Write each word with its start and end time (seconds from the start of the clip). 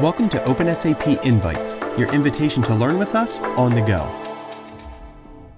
Welcome 0.00 0.30
to 0.30 0.38
OpenSAP 0.38 1.26
Invites, 1.26 1.76
your 1.98 2.10
invitation 2.14 2.62
to 2.62 2.74
learn 2.74 2.98
with 2.98 3.14
us 3.14 3.38
on 3.58 3.74
the 3.74 3.82
go. 3.82 4.08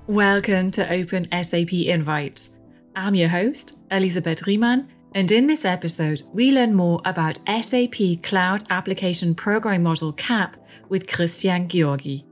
Welcome 0.08 0.72
to 0.72 0.92
Open 0.92 1.29
SAP 1.45 1.72
Invites. 1.72 2.50
I'm 2.96 3.14
your 3.14 3.28
host, 3.28 3.78
Elisabeth 3.92 4.44
Riemann, 4.44 4.88
and 5.14 5.30
in 5.30 5.46
this 5.46 5.64
episode, 5.64 6.22
we 6.34 6.50
learn 6.50 6.74
more 6.74 7.00
about 7.04 7.38
SAP 7.60 8.21
Cloud 8.24 8.65
Application 8.71 9.33
Programming 9.33 9.85
Model 9.85 10.13
CAP 10.15 10.56
with 10.88 11.06
Christian 11.06 11.69
Georgi. 11.69 12.27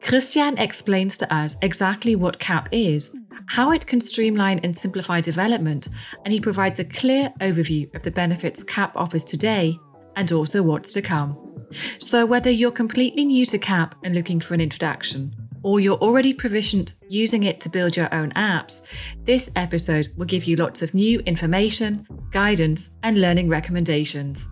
Christian 0.00 0.56
explains 0.56 1.18
to 1.18 1.34
us 1.34 1.58
exactly 1.60 2.16
what 2.16 2.38
CAP 2.38 2.70
is, 2.72 3.14
how 3.48 3.72
it 3.72 3.86
can 3.86 4.00
streamline 4.00 4.60
and 4.60 4.74
simplify 4.74 5.20
development, 5.20 5.88
and 6.24 6.32
he 6.32 6.40
provides 6.40 6.78
a 6.78 6.84
clear 6.86 7.30
overview 7.42 7.94
of 7.94 8.02
the 8.02 8.10
benefits 8.10 8.64
CAP 8.64 8.96
offers 8.96 9.24
today 9.24 9.78
and 10.18 10.32
also 10.32 10.62
what's 10.62 10.92
to 10.92 11.00
come. 11.00 11.38
So, 11.98 12.26
whether 12.26 12.50
you're 12.50 12.72
completely 12.72 13.24
new 13.24 13.46
to 13.46 13.58
CAP 13.58 13.94
and 14.04 14.14
looking 14.14 14.40
for 14.40 14.54
an 14.54 14.60
introduction, 14.60 15.34
or 15.62 15.80
you're 15.80 15.98
already 15.98 16.34
proficient 16.34 16.94
using 17.08 17.44
it 17.44 17.60
to 17.60 17.68
build 17.68 17.96
your 17.96 18.12
own 18.12 18.32
apps, 18.32 18.86
this 19.24 19.48
episode 19.54 20.08
will 20.16 20.26
give 20.26 20.44
you 20.44 20.56
lots 20.56 20.82
of 20.82 20.92
new 20.92 21.20
information, 21.20 22.06
guidance, 22.32 22.90
and 23.02 23.20
learning 23.20 23.48
recommendations. 23.48 24.48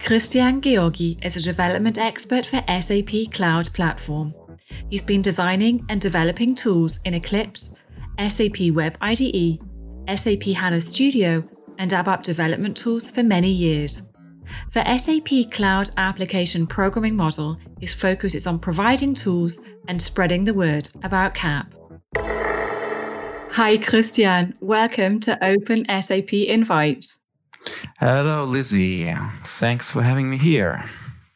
Christian 0.00 0.60
Georgi 0.60 1.18
is 1.22 1.36
a 1.36 1.42
development 1.42 1.98
expert 1.98 2.44
for 2.44 2.64
SAP 2.80 3.30
Cloud 3.32 3.72
Platform. 3.72 4.34
He's 4.88 5.02
been 5.02 5.22
designing 5.22 5.84
and 5.88 6.00
developing 6.00 6.54
tools 6.54 6.98
in 7.04 7.14
Eclipse, 7.14 7.76
SAP 8.28 8.72
Web 8.72 8.96
IDE, 9.00 9.60
SAP 10.16 10.42
HANA 10.42 10.80
Studio, 10.80 11.44
and 11.80 11.92
ABAP 11.92 12.22
development 12.22 12.76
tools 12.76 13.10
for 13.10 13.22
many 13.22 13.50
years. 13.50 14.02
For 14.70 14.84
SAP 14.98 15.50
Cloud 15.50 15.90
Application 15.96 16.66
Programming 16.66 17.16
Model, 17.16 17.56
is 18.34 18.46
on 18.46 18.58
providing 18.58 19.14
tools 19.14 19.60
and 19.88 20.00
spreading 20.00 20.44
the 20.44 20.52
word 20.52 20.90
about 21.02 21.34
CAP. 21.34 21.72
Hi, 23.52 23.78
Christian. 23.78 24.54
Welcome 24.60 25.20
to 25.20 25.42
Open 25.42 25.86
SAP 26.02 26.34
Invites. 26.34 27.16
Hello, 27.98 28.44
Lizzie. 28.44 29.14
Thanks 29.44 29.90
for 29.90 30.02
having 30.02 30.28
me 30.30 30.36
here. 30.36 30.84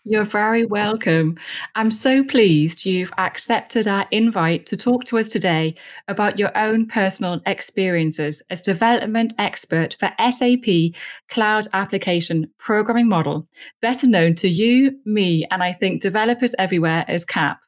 You're 0.07 0.25
very 0.25 0.67
welcome. 0.67 1.39
I'm 1.77 1.91
so 1.91 2.23
pleased 2.23 2.85
you've 2.85 3.11
accepted 3.17 3.89
our 3.89 4.07
invite 4.11 4.67
to 4.67 4.77
talk 4.77 5.05
to 5.05 5.19
us 5.19 5.31
today 5.31 5.77
about 6.09 6.39
your 6.39 6.55
own 6.59 6.87
personal 6.87 7.41
experiences 7.47 8.43
as 8.51 8.61
development 8.61 9.33
expert 9.39 9.97
for 9.99 10.13
SAP 10.31 10.93
Cloud 11.31 11.69
Application 11.73 12.53
Programming 12.59 13.09
Model, 13.09 13.49
better 13.81 14.07
known 14.07 14.35
to 14.35 14.49
you, 14.49 14.95
me, 15.07 15.47
and 15.51 15.63
I 15.63 15.73
think 15.73 16.03
developers 16.03 16.55
everywhere 16.59 17.07
as 17.09 17.25
CAP. 17.25 17.59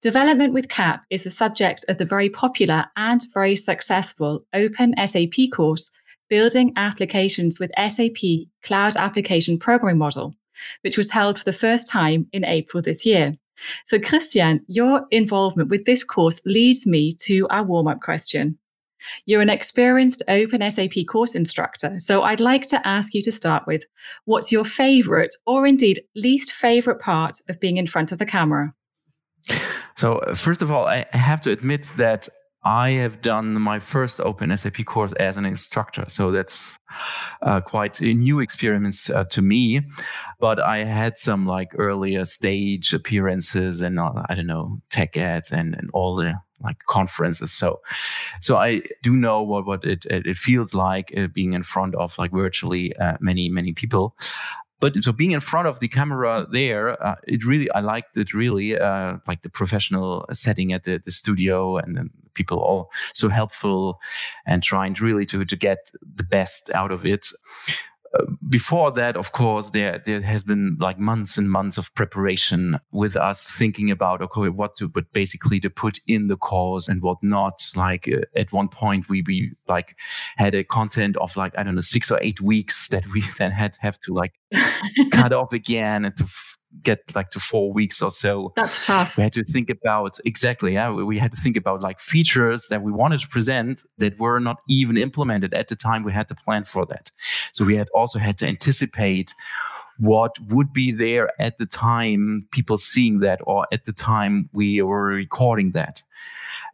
Development 0.00 0.52
with 0.52 0.68
CAP 0.68 1.04
is 1.10 1.22
the 1.22 1.30
subject 1.30 1.84
of 1.86 1.96
the 1.96 2.04
very 2.04 2.28
popular 2.28 2.86
and 2.96 3.24
very 3.32 3.54
successful 3.54 4.44
Open 4.52 4.96
SAP 5.06 5.52
course, 5.54 5.92
Building 6.28 6.72
Applications 6.74 7.60
with 7.60 7.70
SAP 7.78 8.48
Cloud 8.64 8.96
Application 8.96 9.60
Programming 9.60 9.98
Model 9.98 10.34
which 10.82 10.98
was 10.98 11.10
held 11.10 11.38
for 11.38 11.44
the 11.44 11.52
first 11.52 11.88
time 11.88 12.26
in 12.32 12.44
April 12.44 12.82
this 12.82 13.04
year. 13.06 13.36
So, 13.84 13.98
Christian, 13.98 14.64
your 14.66 15.06
involvement 15.10 15.68
with 15.70 15.84
this 15.84 16.04
course 16.04 16.40
leads 16.44 16.86
me 16.86 17.14
to 17.20 17.46
our 17.48 17.62
warm 17.62 17.86
up 17.88 18.00
question. 18.00 18.58
You're 19.26 19.42
an 19.42 19.50
experienced 19.50 20.22
Open 20.28 20.68
SAP 20.70 21.06
course 21.08 21.34
instructor, 21.34 21.98
so 21.98 22.22
I'd 22.22 22.40
like 22.40 22.66
to 22.68 22.86
ask 22.86 23.14
you 23.14 23.22
to 23.22 23.32
start 23.32 23.64
with 23.66 23.84
what's 24.24 24.52
your 24.52 24.64
favorite 24.64 25.34
or 25.46 25.66
indeed 25.66 26.02
least 26.14 26.52
favorite 26.52 27.00
part 27.00 27.38
of 27.48 27.60
being 27.60 27.76
in 27.76 27.86
front 27.86 28.12
of 28.12 28.18
the 28.18 28.26
camera? 28.26 28.72
So, 29.96 30.20
first 30.34 30.62
of 30.62 30.70
all, 30.70 30.86
I 30.86 31.06
have 31.12 31.40
to 31.42 31.50
admit 31.50 31.92
that 31.96 32.28
I 32.64 32.90
have 32.90 33.22
done 33.22 33.60
my 33.60 33.80
first 33.80 34.20
Open 34.20 34.56
SAP 34.56 34.84
course 34.84 35.12
as 35.14 35.36
an 35.36 35.44
instructor. 35.44 36.04
So 36.08 36.30
that's 36.30 36.78
uh, 37.42 37.60
quite 37.60 38.00
a 38.00 38.14
new 38.14 38.38
experience 38.38 39.10
uh, 39.10 39.24
to 39.24 39.42
me. 39.42 39.80
But 40.38 40.60
I 40.60 40.84
had 40.84 41.18
some 41.18 41.44
like 41.44 41.72
earlier 41.76 42.24
stage 42.24 42.92
appearances 42.92 43.80
and 43.80 43.98
uh, 43.98 44.12
I 44.28 44.34
don't 44.34 44.46
know, 44.46 44.80
TechEd 44.90 45.50
and, 45.50 45.74
and 45.74 45.90
all 45.92 46.14
the 46.14 46.40
like 46.62 46.78
conferences. 46.84 47.50
So, 47.50 47.80
so 48.40 48.56
I 48.56 48.82
do 49.02 49.16
know 49.16 49.42
what, 49.42 49.66
what 49.66 49.84
it, 49.84 50.06
it 50.06 50.36
feels 50.36 50.72
like 50.72 51.12
uh, 51.16 51.26
being 51.26 51.54
in 51.54 51.64
front 51.64 51.96
of 51.96 52.16
like 52.18 52.30
virtually 52.30 52.94
uh, 52.96 53.16
many, 53.20 53.48
many 53.48 53.72
people. 53.72 54.16
But 54.78 55.02
so 55.02 55.12
being 55.12 55.30
in 55.32 55.40
front 55.40 55.68
of 55.68 55.80
the 55.80 55.88
camera 55.88 56.46
there, 56.50 57.00
uh, 57.04 57.16
it 57.26 57.44
really, 57.44 57.70
I 57.72 57.80
liked 57.80 58.16
it 58.16 58.34
really, 58.34 58.78
uh, 58.78 59.18
like 59.26 59.42
the 59.42 59.48
professional 59.48 60.26
setting 60.32 60.72
at 60.72 60.84
the, 60.84 60.98
the 60.98 61.12
studio 61.12 61.76
and 61.76 61.96
then 61.96 62.10
people 62.34 62.58
all 62.58 62.90
so 63.14 63.28
helpful 63.28 64.00
and 64.46 64.62
trying 64.62 64.94
really 64.94 65.26
to, 65.26 65.44
to 65.44 65.56
get 65.56 65.90
the 66.16 66.24
best 66.24 66.70
out 66.74 66.92
of 66.92 67.04
it 67.04 67.26
before 68.48 68.92
that, 68.92 69.16
of 69.16 69.32
course, 69.32 69.70
there 69.70 69.98
there 69.98 70.20
has 70.20 70.44
been 70.44 70.76
like 70.78 70.98
months 70.98 71.38
and 71.38 71.50
months 71.50 71.78
of 71.78 71.94
preparation 71.94 72.78
with 72.90 73.16
us 73.16 73.46
thinking 73.46 73.90
about 73.90 74.20
okay, 74.20 74.48
what 74.48 74.76
to 74.76 74.88
but 74.88 75.10
basically 75.12 75.58
to 75.60 75.70
put 75.70 75.98
in 76.06 76.26
the 76.26 76.36
course 76.36 76.88
and 76.88 77.02
what 77.02 77.18
not. 77.22 77.70
Like 77.74 78.08
uh, 78.08 78.20
at 78.36 78.52
one 78.52 78.68
point, 78.68 79.08
we 79.08 79.22
we 79.22 79.52
like 79.66 79.96
had 80.36 80.54
a 80.54 80.64
content 80.64 81.16
of 81.16 81.36
like 81.36 81.56
I 81.56 81.62
don't 81.62 81.74
know 81.74 81.80
six 81.80 82.10
or 82.10 82.18
eight 82.22 82.40
weeks 82.40 82.88
that 82.88 83.06
we 83.08 83.22
then 83.38 83.50
had 83.50 83.76
have 83.80 83.98
to 84.00 84.12
like 84.12 84.34
cut 85.10 85.32
off 85.32 85.52
again 85.52 86.04
and 86.04 86.16
to 86.16 86.26
get 86.82 87.00
like 87.14 87.30
to 87.30 87.40
four 87.40 87.72
weeks 87.72 88.00
or 88.00 88.10
so. 88.10 88.52
That's 88.56 88.86
tough. 88.86 89.16
We 89.16 89.22
had 89.22 89.32
to 89.34 89.44
think 89.44 89.70
about 89.70 90.18
exactly. 90.24 90.74
Yeah, 90.74 90.90
we 90.90 91.18
had 91.18 91.32
to 91.32 91.40
think 91.40 91.56
about 91.56 91.82
like 91.82 92.00
features 92.00 92.68
that 92.68 92.82
we 92.82 92.92
wanted 92.92 93.20
to 93.20 93.28
present 93.28 93.82
that 93.98 94.18
were 94.18 94.38
not 94.40 94.58
even 94.68 94.96
implemented 94.96 95.54
at 95.54 95.68
the 95.68 95.76
time 95.76 96.02
we 96.02 96.12
had 96.12 96.28
the 96.28 96.34
plan 96.34 96.64
for 96.64 96.86
that. 96.86 97.10
So 97.52 97.64
we 97.64 97.76
had 97.76 97.88
also 97.94 98.18
had 98.18 98.38
to 98.38 98.46
anticipate 98.46 99.34
what 99.98 100.36
would 100.48 100.72
be 100.72 100.92
there 100.92 101.30
at 101.40 101.58
the 101.58 101.66
time 101.66 102.46
people 102.50 102.78
seeing 102.78 103.20
that 103.20 103.40
or 103.44 103.66
at 103.72 103.84
the 103.84 103.92
time 103.92 104.48
we 104.52 104.82
were 104.82 105.08
recording 105.08 105.72
that. 105.72 106.02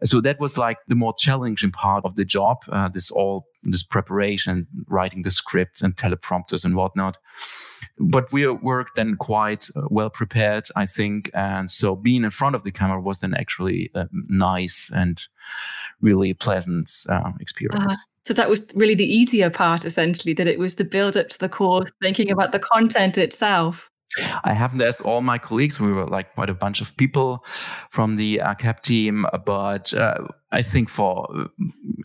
So 0.04 0.20
that 0.20 0.38
was 0.38 0.56
like 0.56 0.78
the 0.86 0.94
more 0.94 1.14
challenging 1.14 1.72
part 1.72 2.04
of 2.04 2.14
the 2.14 2.24
job. 2.24 2.58
Uh, 2.68 2.88
this 2.88 3.10
all 3.10 3.48
this 3.64 3.82
preparation, 3.82 4.66
writing 4.86 5.22
the 5.22 5.30
scripts 5.30 5.82
and 5.82 5.96
teleprompters 5.96 6.64
and 6.64 6.76
whatnot. 6.76 7.18
But 7.98 8.32
we 8.32 8.46
were 8.46 8.86
then 8.94 9.16
quite 9.16 9.68
uh, 9.74 9.82
well 9.90 10.10
prepared, 10.10 10.68
I 10.76 10.86
think. 10.86 11.30
And 11.34 11.68
so 11.68 11.96
being 11.96 12.22
in 12.22 12.30
front 12.30 12.54
of 12.54 12.62
the 12.62 12.70
camera 12.70 13.00
was 13.00 13.18
then 13.18 13.34
actually 13.34 13.90
nice 14.12 14.90
and 14.94 15.20
really 16.00 16.32
pleasant 16.34 16.90
uh, 17.08 17.32
experience. 17.40 17.92
Uh, 17.92 17.96
so 18.28 18.34
that 18.34 18.50
was 18.50 18.66
really 18.74 18.94
the 18.94 19.10
easier 19.10 19.48
part, 19.48 19.86
essentially, 19.86 20.34
that 20.34 20.46
it 20.46 20.58
was 20.58 20.74
the 20.74 20.84
build 20.84 21.16
up 21.16 21.30
to 21.30 21.38
the 21.38 21.48
course, 21.48 21.90
thinking 22.02 22.30
about 22.30 22.52
the 22.52 22.58
content 22.58 23.16
itself. 23.16 23.90
I 24.44 24.52
haven't 24.52 24.82
asked 24.82 25.00
all 25.00 25.22
my 25.22 25.38
colleagues. 25.38 25.80
We 25.80 25.92
were 25.92 26.06
like 26.06 26.34
quite 26.34 26.50
a 26.50 26.54
bunch 26.54 26.82
of 26.82 26.94
people 26.98 27.42
from 27.88 28.16
the 28.16 28.42
CAP 28.58 28.82
team, 28.82 29.24
but 29.46 29.94
uh, 29.94 30.26
I 30.52 30.60
think 30.60 30.90
for 30.90 31.26
uh, 31.34 31.44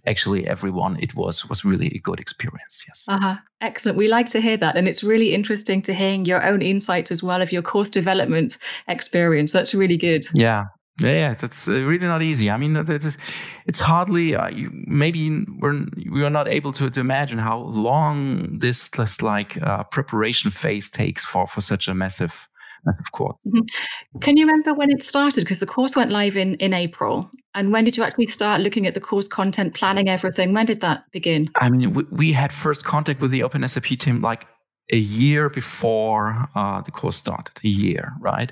actually 0.05 0.47
everyone, 0.47 0.97
it 1.01 1.13
was 1.13 1.49
was 1.49 1.65
really 1.65 1.87
a 1.87 1.99
good 1.99 2.21
experience. 2.21 2.85
Yes. 2.87 3.03
Uh-huh. 3.09 3.35
Excellent. 3.59 3.97
We 3.97 4.07
like 4.07 4.29
to 4.29 4.39
hear 4.39 4.55
that, 4.55 4.77
and 4.77 4.87
it's 4.87 5.03
really 5.03 5.33
interesting 5.33 5.81
to 5.81 5.93
hearing 5.93 6.23
your 6.23 6.41
own 6.45 6.61
insights 6.61 7.11
as 7.11 7.21
well 7.21 7.41
of 7.41 7.51
your 7.51 7.61
course 7.61 7.89
development 7.89 8.57
experience. 8.87 9.51
That's 9.51 9.73
really 9.73 9.97
good. 9.97 10.25
Yeah, 10.33 10.67
yeah, 10.99 11.31
it's, 11.31 11.67
uh, 11.67 11.73
really 11.73 12.07
not 12.07 12.21
easy. 12.21 12.51
I 12.51 12.57
mean, 12.57 12.75
it's, 12.75 13.17
it's 13.65 13.81
hardly 13.81 14.35
uh, 14.35 14.49
you, 14.49 14.69
maybe 14.71 15.43
we're 15.59 15.85
we 16.11 16.23
are 16.23 16.29
not 16.29 16.47
able 16.47 16.71
to, 16.73 16.89
to 16.89 16.99
imagine 16.99 17.39
how 17.39 17.59
long 17.59 18.59
this 18.59 18.89
this 18.89 19.21
like 19.21 19.61
uh, 19.63 19.83
preparation 19.85 20.51
phase 20.51 20.91
takes 20.91 21.25
for 21.25 21.47
for 21.47 21.61
such 21.61 21.87
a 21.87 21.95
massive 21.95 22.47
massive 22.85 23.11
course. 23.11 23.35
Mm-hmm. 23.47 24.19
Can 24.19 24.37
you 24.37 24.45
remember 24.45 24.73
when 24.73 24.91
it 24.91 25.01
started? 25.01 25.41
Because 25.41 25.59
the 25.59 25.65
course 25.65 25.95
went 25.95 26.11
live 26.11 26.37
in 26.37 26.55
in 26.55 26.73
April, 26.73 27.29
and 27.55 27.71
when 27.71 27.85
did 27.85 27.97
you 27.97 28.03
actually 28.03 28.27
start 28.27 28.61
looking 28.61 28.85
at 28.85 28.93
the 28.93 29.01
course 29.01 29.27
content, 29.27 29.73
planning 29.73 30.09
everything? 30.09 30.53
When 30.53 30.67
did 30.67 30.81
that 30.81 31.05
begin? 31.11 31.49
I 31.55 31.69
mean, 31.69 31.93
we, 31.93 32.03
we 32.11 32.31
had 32.33 32.53
first 32.53 32.85
contact 32.85 33.19
with 33.19 33.31
the 33.31 33.41
OpenSAP 33.41 33.97
team 33.97 34.21
like 34.21 34.47
a 34.91 34.97
year 34.97 35.49
before 35.49 36.47
uh, 36.55 36.81
the 36.81 36.91
course 36.91 37.15
started, 37.15 37.53
a 37.63 37.67
year, 37.67 38.13
right? 38.19 38.51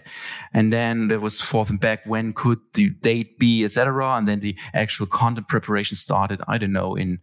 And 0.53 0.71
then 0.71 1.07
there 1.07 1.19
was 1.19 1.41
forth 1.41 1.69
and 1.69 1.79
back, 1.79 2.05
when 2.05 2.33
could 2.33 2.59
the 2.73 2.89
date 2.89 3.37
be, 3.37 3.63
etc. 3.63 4.11
And 4.15 4.27
then 4.27 4.39
the 4.39 4.57
actual 4.73 5.07
content 5.07 5.47
preparation 5.47 5.97
started, 5.97 6.41
I 6.47 6.57
don't 6.57 6.71
know, 6.71 6.95
in 6.95 7.19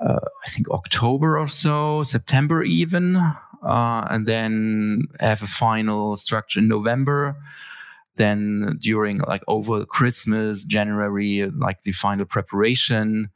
uh, 0.00 0.18
I 0.44 0.48
think 0.48 0.68
October 0.70 1.38
or 1.38 1.48
so, 1.48 2.02
September 2.02 2.62
even. 2.62 3.16
Uh, 3.62 4.06
and 4.10 4.26
then 4.26 5.02
have 5.18 5.42
a 5.42 5.46
final 5.46 6.16
structure 6.16 6.60
in 6.60 6.68
November. 6.68 7.36
Then 8.16 8.78
during 8.80 9.18
like 9.18 9.42
over 9.48 9.84
Christmas, 9.84 10.64
January, 10.64 11.50
like 11.50 11.82
the 11.82 11.92
final 11.92 12.26
preparation 12.26 13.30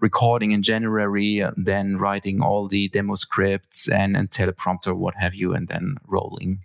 recording 0.00 0.52
in 0.52 0.62
January, 0.62 1.44
then 1.56 1.96
writing 1.96 2.40
all 2.40 2.68
the 2.68 2.88
demo 2.88 3.14
scripts 3.14 3.88
and, 3.88 4.16
and 4.16 4.30
teleprompter, 4.30 4.96
what 4.96 5.14
have 5.16 5.34
you, 5.34 5.52
and 5.52 5.68
then 5.68 5.96
rolling, 6.06 6.60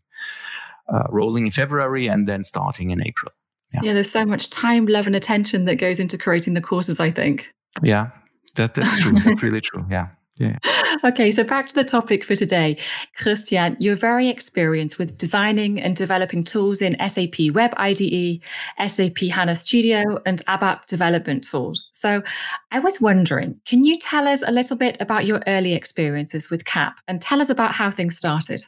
uh, 0.88 1.08
rolling 1.10 1.46
in 1.46 1.52
February 1.52 2.08
and 2.08 2.28
then 2.28 2.44
starting 2.44 2.92
in 2.92 3.06
April. 3.06 3.32
Yeah. 3.74 3.80
yeah, 3.84 3.94
there's 3.94 4.12
so 4.12 4.26
much 4.26 4.52
time, 4.52 4.86
love, 4.86 5.08
and 5.08 5.16
attention 5.16 5.66
that 5.66 5.76
goes 5.76 6.00
into 6.00 6.18
creating 6.18 6.54
the 6.54 6.62
courses. 6.62 7.00
I 7.00 7.10
think. 7.10 7.52
Yeah, 7.82 8.12
that 8.56 8.76
that's 8.76 9.00
true. 9.00 9.20
that's 9.20 9.42
really 9.42 9.62
true. 9.62 9.84
Yeah. 9.90 10.10
Yeah. 10.38 10.58
Okay, 11.06 11.32
so 11.32 11.44
back 11.44 11.68
to 11.68 11.76
the 11.76 11.84
topic 11.84 12.24
for 12.24 12.34
today. 12.34 12.78
Christian, 13.18 13.76
you're 13.78 13.98
very 13.98 14.30
experienced 14.30 14.98
with 14.98 15.18
designing 15.18 15.82
and 15.82 15.98
developing 15.98 16.46
tools 16.46 16.82
in 16.82 16.96
SAP 17.10 17.52
Web 17.54 17.74
IDE, 17.76 18.40
SAP 18.88 19.18
HANA 19.30 19.56
Studio, 19.56 20.22
and 20.26 20.46
ABAP 20.46 20.86
development 20.86 21.44
tools. 21.44 21.90
So 21.92 22.24
I 22.72 22.80
was 22.80 23.02
wondering, 23.02 23.60
can 23.66 23.84
you 23.84 24.00
tell 24.00 24.30
us 24.30 24.44
a 24.48 24.52
little 24.54 24.78
bit 24.78 24.96
about 25.02 25.26
your 25.26 25.42
early 25.46 25.74
experiences 25.74 26.50
with 26.50 26.64
CAP 26.64 26.94
and 27.10 27.22
tell 27.22 27.42
us 27.42 27.50
about 27.50 27.74
how 27.74 27.92
things 27.92 28.16
started? 28.16 28.64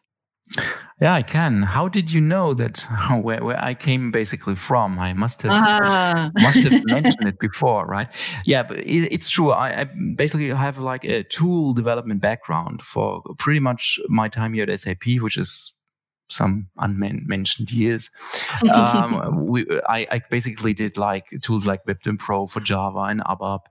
Yeah, 1.02 1.14
I 1.14 1.24
can. 1.24 1.64
How 1.64 1.90
did 1.90 2.12
you 2.14 2.22
know 2.22 2.54
that 2.54 2.88
where, 3.22 3.44
where 3.44 3.62
I 3.62 3.74
came 3.74 4.12
basically 4.12 4.56
from? 4.56 4.98
I 4.98 5.14
must 5.14 5.42
have 5.42 5.52
ah. 5.52 6.32
must 6.40 6.60
have 6.60 6.84
mentioned 6.86 7.28
it 7.28 7.40
before, 7.40 7.86
right? 7.86 8.08
Yeah, 8.46 8.64
but 8.64 8.80
it, 8.80 9.12
it's 9.12 9.30
true. 9.30 9.52
I, 9.52 9.82
I, 9.82 9.90
basically 10.16 10.48
have 10.50 10.78
like 10.78 11.04
a 11.04 11.24
tool 11.24 11.74
development 11.74 12.22
background 12.22 12.82
for 12.82 13.22
pretty 13.38 13.60
much 13.60 14.00
my 14.08 14.30
time 14.30 14.54
here 14.54 14.70
at 14.70 14.80
SAP, 14.80 15.06
which 15.20 15.38
is 15.38 15.74
some 16.30 16.68
unmentioned 16.78 17.72
years. 17.72 18.10
um, 18.74 19.46
we, 19.46 19.66
I, 19.88 20.08
I, 20.12 20.22
basically 20.30 20.74
did 20.74 20.98
like 20.98 21.28
tools 21.42 21.66
like 21.66 21.86
Web 21.86 22.02
Dynpro 22.02 22.50
for 22.50 22.60
Java 22.60 23.02
and 23.02 23.22
ABAP. 23.22 23.62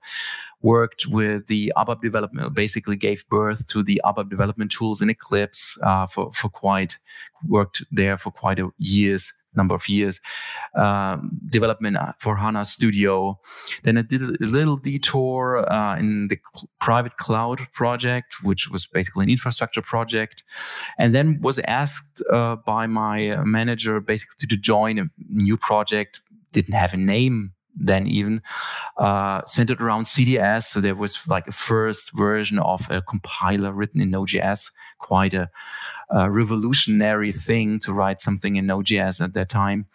Worked 0.63 1.07
with 1.07 1.47
the 1.49 1.73
ABAP 1.77 2.01
development, 2.01 2.55
basically 2.55 2.97
gave 2.97 3.29
birth 3.29 3.67
to 3.67 3.83
the 3.83 4.01
ABAP 4.05 4.31
development 4.31 4.71
tools 4.71 5.03
in 5.03 5.11
Eclipse 5.11 5.79
uh, 5.83 6.07
for 6.07 6.33
for 6.33 6.49
quite 6.49 6.99
worked 7.47 7.85
there 7.91 8.17
for 8.17 8.31
quite 8.31 8.59
a 8.59 8.71
years 8.79 9.35
number 9.57 9.75
of 9.75 9.89
years, 9.89 10.21
um, 10.75 11.39
development 11.49 11.97
uh, 11.97 12.13
for 12.19 12.37
HANA 12.37 12.65
Studio. 12.65 13.39
Then 13.83 13.99
I 13.99 14.03
did 14.03 14.23
a 14.23 14.35
little 14.41 14.77
detour 14.77 15.71
uh, 15.71 15.97
in 15.97 16.29
the 16.29 16.39
cl- 16.53 16.69
private 16.81 17.17
cloud 17.17 17.61
project, 17.73 18.43
which 18.43 18.69
was 18.71 18.87
basically 18.87 19.25
an 19.25 19.31
infrastructure 19.31 19.83
project. 19.83 20.45
And 20.99 21.15
then 21.15 21.41
was 21.41 21.59
asked 21.61 22.23
uh, 22.31 22.57
by 22.57 22.87
my 22.87 23.37
manager 23.45 24.01
basically 24.01 24.47
to 24.49 24.57
join 24.57 24.99
a 24.99 25.07
new 25.29 25.57
project, 25.57 26.21
didn't 26.53 26.75
have 26.75 26.95
a 26.95 26.97
name 26.97 27.53
then 27.75 28.07
even 28.07 28.43
uh, 28.97 29.43
centered 29.47 29.81
around 29.81 30.05
CDS. 30.05 30.65
So 30.65 30.81
there 30.81 30.95
was 30.95 31.27
like 31.27 31.47
a 31.49 31.53
first 31.53 32.13
version 32.17 32.59
of 32.59 32.89
a 32.91 33.03
compiler 33.03 33.73
written 33.73 34.01
in 34.01 34.11
Node.js, 34.11 34.73
quite 34.99 35.35
a, 35.35 35.51
a 36.11 36.31
revolutionary 36.31 37.33
thing 37.33 37.79
to 37.81 37.93
write 37.93 38.21
something 38.21 38.57
in 38.57 38.67
Node.js 38.67 39.21
at 39.21 39.35
that 39.35 39.49
time. 39.49 39.87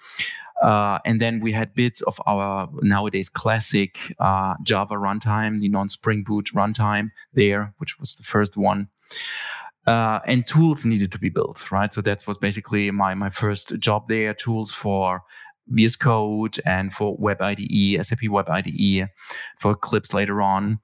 Uh, 0.61 0.99
and 1.05 1.21
then 1.21 1.39
we 1.39 1.53
had 1.53 1.73
bits 1.73 2.01
of 2.01 2.19
our 2.27 2.69
nowadays 2.81 3.29
classic 3.29 4.13
uh, 4.19 4.55
Java 4.61 4.95
runtime, 4.95 5.59
the 5.59 5.69
non-Spring 5.69 6.23
Boot 6.23 6.47
runtime 6.53 7.11
there, 7.33 7.73
which 7.77 7.97
was 7.99 8.15
the 8.15 8.23
first 8.23 8.57
one. 8.57 8.89
Uh, 9.87 10.19
and 10.25 10.45
tools 10.45 10.85
needed 10.85 11.11
to 11.11 11.17
be 11.17 11.29
built, 11.29 11.71
right? 11.71 11.93
So 11.93 12.01
that 12.01 12.27
was 12.27 12.37
basically 12.37 12.91
my 12.91 13.15
my 13.15 13.29
first 13.29 13.79
job 13.79 14.07
there. 14.07 14.33
Tools 14.33 14.71
for 14.71 15.23
VS 15.69 15.95
Code 15.95 16.57
and 16.66 16.94
for 16.94 17.16
Web 17.18 17.42
IDE, 17.42 18.04
SAP 18.06 18.30
Web 18.30 18.50
IDE, 18.50 19.10
for 19.60 19.71
Eclipse 19.71 20.13
later 20.13 20.42
on. 20.42 20.80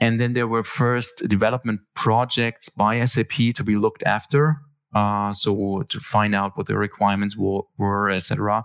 And 0.00 0.20
then 0.20 0.34
there 0.34 0.46
were 0.46 0.62
first 0.62 1.26
development 1.28 1.80
projects 1.94 2.68
by 2.68 3.02
SAP 3.04 3.54
to 3.54 3.64
be 3.64 3.76
looked 3.76 4.02
after. 4.02 4.56
Uh, 4.94 5.32
so 5.32 5.82
to 5.88 6.00
find 6.00 6.34
out 6.34 6.56
what 6.56 6.66
the 6.66 6.76
requirements 6.76 7.36
were, 7.36 7.62
were 7.78 8.10
etc. 8.10 8.64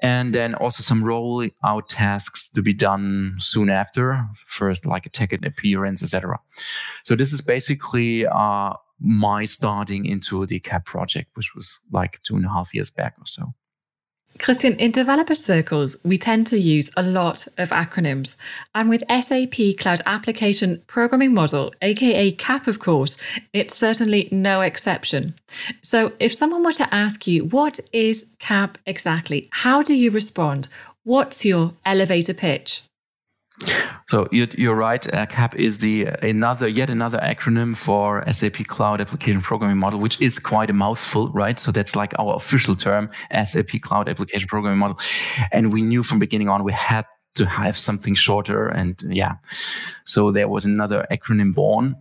And 0.00 0.34
then 0.34 0.54
also 0.54 0.82
some 0.82 1.04
rollout 1.04 1.86
tasks 1.88 2.48
to 2.50 2.62
be 2.62 2.72
done 2.72 3.36
soon 3.38 3.70
after. 3.70 4.26
First, 4.46 4.84
like 4.84 5.06
a 5.06 5.10
TechEd 5.10 5.46
appearance, 5.46 6.02
etc. 6.02 6.40
So 7.04 7.14
this 7.14 7.32
is 7.32 7.40
basically 7.40 8.26
uh, 8.26 8.74
my 9.00 9.44
starting 9.44 10.06
into 10.06 10.44
the 10.44 10.58
CAP 10.58 10.86
project, 10.86 11.30
which 11.34 11.54
was 11.54 11.78
like 11.92 12.20
two 12.22 12.36
and 12.36 12.44
a 12.44 12.48
half 12.48 12.74
years 12.74 12.90
back 12.90 13.14
or 13.18 13.26
so. 13.26 13.52
Christian, 14.42 14.74
in 14.80 14.90
developer 14.90 15.36
circles, 15.36 15.96
we 16.02 16.18
tend 16.18 16.48
to 16.48 16.58
use 16.58 16.90
a 16.96 17.02
lot 17.02 17.46
of 17.58 17.70
acronyms. 17.70 18.34
And 18.74 18.88
with 18.88 19.04
SAP 19.08 19.78
Cloud 19.78 20.00
Application 20.04 20.82
Programming 20.88 21.32
Model, 21.32 21.72
aka 21.80 22.32
CAP, 22.32 22.66
of 22.66 22.80
course, 22.80 23.16
it's 23.52 23.76
certainly 23.76 24.28
no 24.32 24.60
exception. 24.60 25.34
So, 25.82 26.12
if 26.18 26.34
someone 26.34 26.64
were 26.64 26.72
to 26.72 26.92
ask 26.92 27.28
you, 27.28 27.44
what 27.44 27.78
is 27.92 28.26
CAP 28.40 28.78
exactly? 28.84 29.48
How 29.52 29.80
do 29.80 29.94
you 29.94 30.10
respond? 30.10 30.66
What's 31.04 31.44
your 31.44 31.72
elevator 31.86 32.34
pitch? 32.34 32.82
So 34.08 34.28
you're, 34.30 34.74
right. 34.74 35.14
Uh, 35.14 35.26
CAP 35.26 35.54
is 35.54 35.78
the 35.78 36.06
another 36.22 36.68
yet 36.68 36.90
another 36.90 37.18
acronym 37.18 37.76
for 37.76 38.30
SAP 38.30 38.66
Cloud 38.66 39.00
Application 39.00 39.40
Programming 39.40 39.78
Model, 39.78 40.00
which 40.00 40.20
is 40.20 40.38
quite 40.38 40.68
a 40.68 40.72
mouthful, 40.72 41.30
right? 41.30 41.58
So 41.58 41.72
that's 41.72 41.96
like 41.96 42.12
our 42.18 42.34
official 42.34 42.76
term, 42.76 43.10
SAP 43.44 43.80
Cloud 43.80 44.08
Application 44.08 44.48
Programming 44.48 44.78
Model. 44.78 44.98
And 45.50 45.72
we 45.72 45.82
knew 45.82 46.02
from 46.02 46.18
beginning 46.18 46.48
on 46.48 46.64
we 46.64 46.72
had 46.72 47.06
to 47.36 47.46
have 47.46 47.76
something 47.76 48.14
shorter, 48.14 48.68
and 48.68 49.02
yeah, 49.08 49.36
so 50.04 50.30
there 50.30 50.48
was 50.48 50.66
another 50.66 51.06
acronym 51.10 51.54
born. 51.54 51.96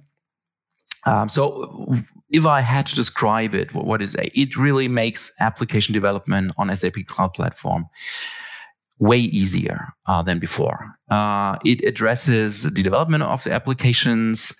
Um, 1.06 1.30
so 1.30 1.96
if 2.30 2.46
I 2.46 2.62
had 2.62 2.86
to 2.88 2.96
describe 2.96 3.54
it, 3.54 3.74
what 3.74 4.02
is 4.02 4.16
it? 4.16 4.32
It 4.34 4.58
really 4.58 4.88
makes 4.88 5.34
application 5.40 5.94
development 5.94 6.52
on 6.58 6.76
SAP 6.76 7.06
Cloud 7.08 7.34
Platform 7.34 7.88
way 9.02 9.18
easier 9.18 9.88
uh, 10.06 10.22
than 10.22 10.38
before. 10.38 10.96
Uh, 11.10 11.58
it 11.66 11.84
addresses 11.84 12.64
the 12.64 12.84
development 12.84 13.24
of 13.24 13.44
the 13.44 13.52
applications. 13.52 14.56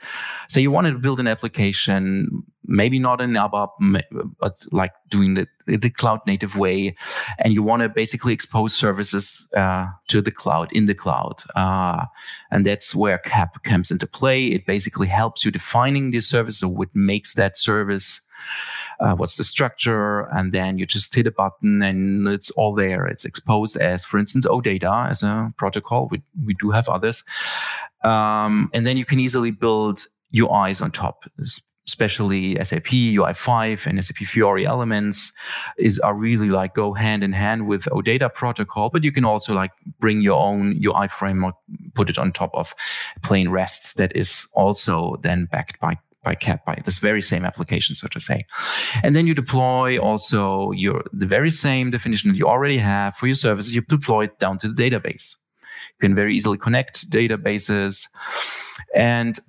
So 0.50 0.60
you 0.60 0.72
wanted 0.72 0.94
to 0.94 0.98
build 0.98 1.20
an 1.20 1.28
application, 1.28 2.44
maybe 2.66 2.98
not 2.98 3.22
in 3.22 3.34
ABAP, 3.34 3.70
but 4.40 4.66
like 4.72 4.94
doing 5.10 5.36
the, 5.36 5.48
the 5.68 5.92
cloud 5.92 6.22
native 6.26 6.58
way, 6.58 6.96
and 7.38 7.54
you 7.54 7.62
want 7.62 7.84
to 7.84 7.90
basically 7.90 8.34
expose 8.34 8.74
services 8.74 9.48
uh, 9.56 9.86
to 10.08 10.22
the 10.22 10.32
cloud 10.32 10.70
in 10.72 10.88
the 10.88 10.96
cloud. 10.96 11.36
Uh, 11.56 12.06
and 12.50 12.66
that's 12.66 12.96
where 12.96 13.20
CAP 13.20 13.64
comes 13.64 13.92
into 13.92 14.08
play. 14.08 14.48
It 14.48 14.66
basically 14.66 15.08
helps 15.08 15.46
you 15.46 15.52
defining 15.52 16.10
the 16.10 16.20
service 16.20 16.64
or 16.64 16.70
what 16.70 16.90
makes 16.96 17.36
that 17.36 17.58
service 17.58 18.22
uh, 19.00 19.16
what's 19.16 19.38
the 19.38 19.44
structure, 19.44 20.22
and 20.32 20.52
then 20.52 20.78
you 20.78 20.86
just 20.86 21.14
hit 21.14 21.28
a 21.28 21.32
button 21.32 21.82
and 21.82 22.28
it's 22.28 22.52
all 22.52 22.74
there. 22.74 23.06
It's 23.08 23.26
exposed 23.26 23.76
as, 23.78 24.06
for 24.06 24.20
instance, 24.20 24.46
OData 24.46 25.10
as 25.10 25.24
a 25.24 25.52
protocol. 25.58 26.08
We, 26.10 26.22
we 26.46 26.54
do 26.54 26.70
have 26.70 26.88
others. 26.88 27.24
Um, 28.04 28.70
and 28.74 28.86
then 28.86 28.98
you 28.98 29.06
can 29.06 29.20
easily 29.20 29.52
build 29.52 30.02
UIs 30.34 30.82
on 30.84 30.92
top, 30.92 31.26
especially 31.88 32.56
SAP 32.64 32.86
UI5 32.86 33.88
and 33.88 34.04
SAP 34.04 34.18
Fiori 34.18 34.66
elements 34.66 35.34
is 35.78 36.00
are 36.00 36.16
really 36.16 36.50
like 36.50 36.76
go 36.76 36.94
hand 36.94 37.24
in 37.24 37.34
hand 37.34 37.68
with 37.68 37.86
OData 37.86 38.34
protocol, 38.34 38.90
but 38.90 39.04
you 39.04 39.12
can 39.12 39.26
also 39.26 39.54
like 39.54 39.72
bring 40.00 40.22
your 40.22 40.40
own 40.40 40.80
UI 40.84 41.08
framework, 41.08 41.56
put 41.96 42.10
it 42.10 42.18
on 42.18 42.32
top 42.32 42.52
of 42.54 42.74
plain 43.24 43.50
REST 43.50 43.98
that 43.98 44.16
is 44.16 44.48
also 44.54 45.16
then 45.22 45.46
backed 45.46 45.80
by 45.80 45.98
by 46.24 46.36
CAP 46.36 46.66
by 46.66 46.82
this 46.86 47.00
very 47.00 47.22
same 47.22 47.46
application, 47.46 47.96
so 47.96 48.08
to 48.08 48.20
say. 48.20 48.46
And 49.04 49.16
then 49.16 49.26
you 49.26 49.34
deploy 49.34 49.98
also 49.98 50.72
your 50.72 51.04
the 51.12 51.26
very 51.26 51.50
same 51.50 51.90
definition 51.92 52.32
that 52.32 52.38
you 52.38 52.48
already 52.48 52.78
have 52.78 53.16
for 53.16 53.28
your 53.28 53.36
services. 53.36 53.74
You 53.74 53.82
deploy 53.82 54.26
it 54.26 54.40
down 54.40 54.58
to 54.60 54.68
the 54.68 54.90
database. 54.90 55.38
You 56.00 56.08
can 56.08 56.16
very 56.16 56.36
easily 56.36 56.58
connect 56.58 57.10
databases. 57.10 58.08
And 58.96 59.40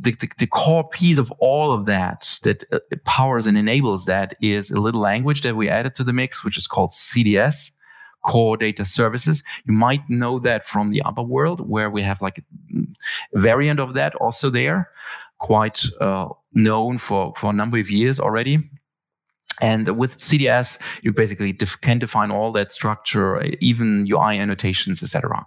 the, 0.00 0.12
the, 0.12 0.28
the 0.38 0.46
core 0.46 0.88
piece 0.88 1.18
of 1.18 1.30
all 1.38 1.72
of 1.72 1.86
that 1.86 2.38
that 2.44 2.64
uh, 2.72 2.78
powers 3.04 3.46
and 3.46 3.58
enables 3.58 4.06
that 4.06 4.36
is 4.40 4.70
a 4.70 4.80
little 4.80 5.00
language 5.00 5.42
that 5.42 5.56
we 5.56 5.68
added 5.68 5.94
to 5.96 6.04
the 6.04 6.12
mix, 6.12 6.44
which 6.44 6.56
is 6.56 6.66
called 6.66 6.90
CDS 6.90 7.72
core 8.22 8.56
data 8.56 8.84
services. 8.84 9.42
You 9.64 9.74
might 9.74 10.08
know 10.08 10.38
that 10.38 10.64
from 10.64 10.90
the 10.90 11.02
other 11.04 11.22
world 11.22 11.68
where 11.68 11.90
we 11.90 12.02
have 12.02 12.22
like 12.22 12.38
a 12.38 12.42
variant 13.34 13.80
of 13.80 13.94
that 13.94 14.14
also 14.16 14.48
there 14.48 14.90
quite 15.42 15.82
uh, 16.00 16.28
known 16.52 16.98
for, 16.98 17.34
for 17.36 17.50
a 17.50 17.52
number 17.52 17.78
of 17.78 17.90
years 17.90 18.18
already. 18.20 18.70
And 19.60 19.98
with 19.98 20.16
CDS, 20.16 20.78
you 21.02 21.12
basically 21.12 21.52
def- 21.52 21.80
can 21.80 21.98
define 21.98 22.30
all 22.30 22.52
that 22.52 22.72
structure, 22.72 23.42
even 23.60 24.06
UI 24.10 24.38
annotations, 24.38 25.02
etc. 25.02 25.46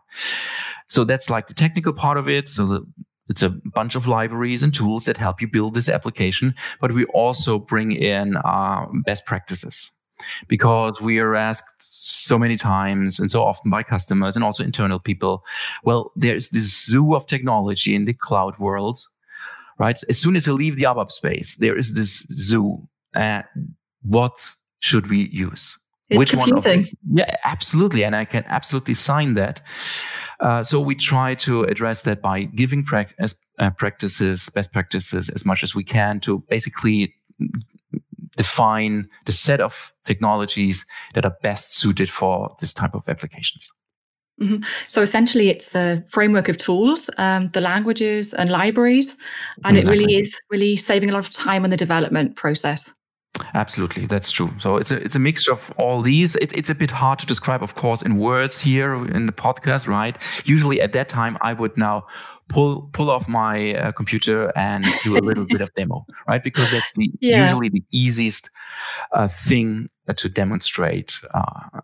So 0.87 1.03
that's 1.05 1.29
like 1.29 1.47
the 1.47 1.53
technical 1.53 1.93
part 1.93 2.17
of 2.17 2.29
it. 2.29 2.47
So 2.47 2.65
the, 2.65 2.85
it's 3.29 3.41
a 3.41 3.49
bunch 3.49 3.95
of 3.95 4.05
libraries 4.05 4.63
and 4.63 4.73
tools 4.73 5.05
that 5.05 5.17
help 5.17 5.41
you 5.41 5.47
build 5.47 5.73
this 5.73 5.89
application, 5.89 6.53
but 6.79 6.91
we 6.91 7.05
also 7.05 7.57
bring 7.57 7.91
in 7.91 8.37
uh, 8.37 8.85
best 9.05 9.25
practices. 9.25 9.91
because 10.47 11.01
we 11.01 11.19
are 11.19 11.35
asked 11.35 11.75
so 11.79 12.37
many 12.37 12.57
times 12.57 13.19
and 13.19 13.31
so 13.31 13.43
often 13.43 13.71
by 13.71 13.83
customers 13.83 14.35
and 14.35 14.43
also 14.43 14.63
internal 14.63 14.99
people. 14.99 15.43
Well, 15.83 16.11
there's 16.15 16.49
this 16.49 16.85
zoo 16.85 17.15
of 17.15 17.27
technology 17.27 17.95
in 17.95 18.05
the 18.05 18.13
cloud 18.13 18.57
world, 18.59 18.99
right? 19.77 19.99
As 20.09 20.17
soon 20.17 20.35
as 20.35 20.47
you 20.47 20.53
leave 20.53 20.77
the 20.77 20.83
ABAP 20.83 21.11
space, 21.11 21.57
there 21.57 21.77
is 21.77 21.93
this 21.93 22.25
zoo. 22.33 22.87
Uh, 23.15 23.41
what 24.01 24.53
should 24.79 25.07
we 25.09 25.29
use? 25.31 25.77
It's 26.09 26.19
Which 26.19 26.31
confusing. 26.31 26.81
one? 26.81 26.87
Of, 26.87 27.19
yeah, 27.19 27.35
absolutely, 27.43 28.03
and 28.03 28.15
I 28.15 28.25
can 28.25 28.43
absolutely 28.47 28.93
sign 28.93 29.33
that. 29.33 29.61
Uh, 30.39 30.63
so 30.63 30.79
we 30.79 30.93
try 30.93 31.33
to 31.35 31.63
address 31.63 32.03
that 32.03 32.21
by 32.21 32.43
giving 32.43 32.83
pra- 32.83 33.07
as, 33.17 33.39
uh, 33.57 33.71
practices, 33.71 34.49
best 34.53 34.71
practices, 34.71 35.29
as 35.29 35.45
much 35.45 35.63
as 35.63 35.73
we 35.73 35.83
can 35.83 36.19
to 36.19 36.43
basically 36.49 37.15
define 38.37 39.07
the 39.25 39.31
set 39.31 39.61
of 39.61 39.91
technologies 40.03 40.85
that 41.13 41.25
are 41.25 41.35
best 41.41 41.75
suited 41.75 42.09
for 42.09 42.55
this 42.59 42.73
type 42.73 42.93
of 42.93 43.07
applications. 43.07 43.71
Mm-hmm. 44.41 44.63
So 44.87 45.01
essentially, 45.01 45.49
it's 45.49 45.69
the 45.69 46.03
framework 46.09 46.49
of 46.49 46.57
tools, 46.57 47.09
um, 47.17 47.47
the 47.49 47.61
languages 47.61 48.33
and 48.33 48.49
libraries, 48.49 49.17
and 49.63 49.77
exactly. 49.77 49.97
it 49.97 50.05
really 50.05 50.19
is 50.19 50.41
really 50.49 50.75
saving 50.75 51.09
a 51.09 51.13
lot 51.13 51.19
of 51.19 51.29
time 51.29 51.63
in 51.63 51.71
the 51.71 51.77
development 51.77 52.35
process. 52.35 52.93
Absolutely, 53.53 54.05
that's 54.05 54.31
true. 54.31 54.51
So 54.59 54.77
it's 54.77 54.91
a 54.91 55.01
it's 55.01 55.15
a 55.15 55.19
mixture 55.19 55.51
of 55.51 55.71
all 55.77 56.01
these. 56.01 56.35
It, 56.37 56.57
it's 56.57 56.69
a 56.69 56.75
bit 56.75 56.91
hard 56.91 57.19
to 57.19 57.25
describe, 57.25 57.63
of 57.63 57.75
course, 57.75 58.01
in 58.01 58.17
words 58.17 58.61
here 58.61 58.93
in 58.93 59.25
the 59.25 59.31
podcast, 59.31 59.87
right? 59.87 60.17
Usually, 60.45 60.81
at 60.81 60.93
that 60.93 61.09
time, 61.09 61.37
I 61.41 61.53
would 61.53 61.75
now 61.77 62.05
pull 62.49 62.89
pull 62.93 63.09
off 63.09 63.27
my 63.27 63.75
uh, 63.75 63.91
computer 63.91 64.51
and 64.55 64.85
do 65.03 65.17
a 65.17 65.19
little 65.19 65.45
bit 65.45 65.61
of 65.61 65.73
demo, 65.75 66.05
right? 66.27 66.43
Because 66.43 66.71
that's 66.71 66.93
the 66.93 67.11
yeah. 67.19 67.41
usually 67.41 67.69
the 67.69 67.83
easiest 67.91 68.49
uh, 69.11 69.27
thing 69.27 69.89
to 70.15 70.29
demonstrate 70.29 71.19
uh, 71.33 71.81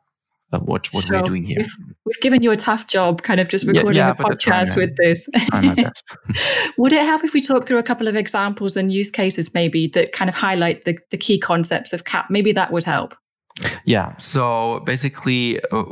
what 0.60 0.91
what 0.93 1.05
sure. 1.05 1.22
we're 1.22 1.25
doing 1.25 1.43
here. 1.43 1.60
We've, 1.60 1.96
we've, 2.05 2.22
given 2.22 2.43
you 2.43 2.51
a 2.51 2.58
tough 2.58 2.88
job, 2.88 3.24
kind 3.24 3.39
of 3.39 3.48
just 3.48 3.65
recording 3.65 3.96
yeah, 3.96 4.13
yeah, 4.17 4.25
a 4.25 4.36
podcast 4.36 4.75
with 4.75 4.96
this. 4.98 5.27
Would 6.77 6.93
it 6.93 7.03
help 7.03 7.24
if 7.24 7.34
we 7.34 7.41
talk 7.41 7.65
through 7.65 7.77
a 7.77 7.84
couple 7.84 8.08
of 8.08 8.15
examples 8.15 8.75
and 8.75 8.91
use 8.91 9.10
cases, 9.10 9.53
maybe 9.53 9.88
that 9.88 10.12
kind 10.12 10.29
of 10.29 10.36
highlight 10.36 10.86
the, 10.86 10.98
the 11.10 11.17
key 11.17 11.39
concepts 11.39 11.93
of 11.93 12.03
CAP? 12.03 12.29
Maybe 12.29 12.51
that 12.51 12.72
would 12.72 12.84
help. 12.84 13.15
Yeah. 13.86 14.15
So 14.17 14.81
basically, 14.81 15.62
uh, 15.72 15.84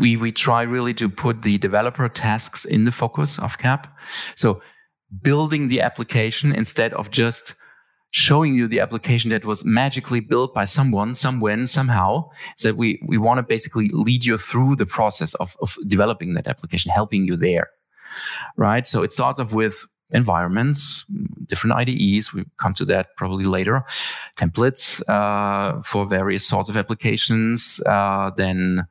we 0.00 0.16
we 0.16 0.32
try 0.32 0.62
really 0.62 0.94
to 0.94 1.08
put 1.08 1.42
the 1.42 1.58
developer 1.58 2.08
tasks 2.08 2.64
in 2.64 2.84
the 2.84 2.92
focus 2.92 3.38
of 3.38 3.58
CAP. 3.58 3.86
So 4.34 4.60
building 5.22 5.68
the 5.68 5.80
application 5.80 6.54
instead 6.54 6.92
of 6.94 7.10
just 7.10 7.54
showing 8.10 8.54
you 8.54 8.66
the 8.66 8.80
application 8.80 9.30
that 9.30 9.44
was 9.44 9.64
magically 9.64 10.20
built 10.20 10.54
by 10.54 10.64
someone, 10.64 11.14
somewhen, 11.14 11.66
somehow. 11.66 12.28
So 12.56 12.72
we, 12.72 13.00
we 13.06 13.18
want 13.18 13.38
to 13.38 13.42
basically 13.42 13.88
lead 13.88 14.24
you 14.24 14.36
through 14.36 14.76
the 14.76 14.86
process 14.86 15.34
of, 15.34 15.56
of 15.60 15.76
developing 15.86 16.34
that 16.34 16.46
application, 16.46 16.90
helping 16.90 17.24
you 17.24 17.36
there. 17.36 17.70
Right. 18.56 18.86
So 18.86 19.02
it 19.02 19.12
starts 19.12 19.38
off 19.38 19.52
with 19.52 19.86
environments, 20.10 21.04
different 21.46 21.76
IDEs. 21.76 22.34
We 22.34 22.44
come 22.56 22.74
to 22.74 22.84
that 22.86 23.16
probably 23.16 23.44
later. 23.44 23.84
Templates 24.40 25.02
uh, 25.06 25.82
for 25.82 26.06
various 26.06 26.46
sorts 26.46 26.70
of 26.70 26.76
applications. 26.76 27.78
Uh, 27.84 28.30
then, 28.36 28.86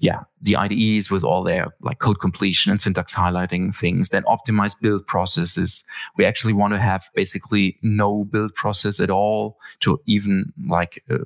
yeah, 0.00 0.20
the 0.40 0.56
IDEs 0.56 1.10
with 1.10 1.22
all 1.22 1.42
their 1.42 1.74
like 1.80 1.98
code 1.98 2.18
completion 2.18 2.72
and 2.72 2.80
syntax 2.80 3.14
highlighting 3.14 3.76
things. 3.76 4.08
Then 4.08 4.22
optimized 4.22 4.80
build 4.80 5.06
processes. 5.06 5.84
We 6.16 6.24
actually 6.24 6.54
want 6.54 6.72
to 6.72 6.78
have 6.78 7.10
basically 7.14 7.78
no 7.82 8.24
build 8.24 8.54
process 8.54 8.98
at 8.98 9.10
all 9.10 9.58
to 9.80 10.00
even 10.06 10.52
like 10.66 11.04
uh, 11.10 11.18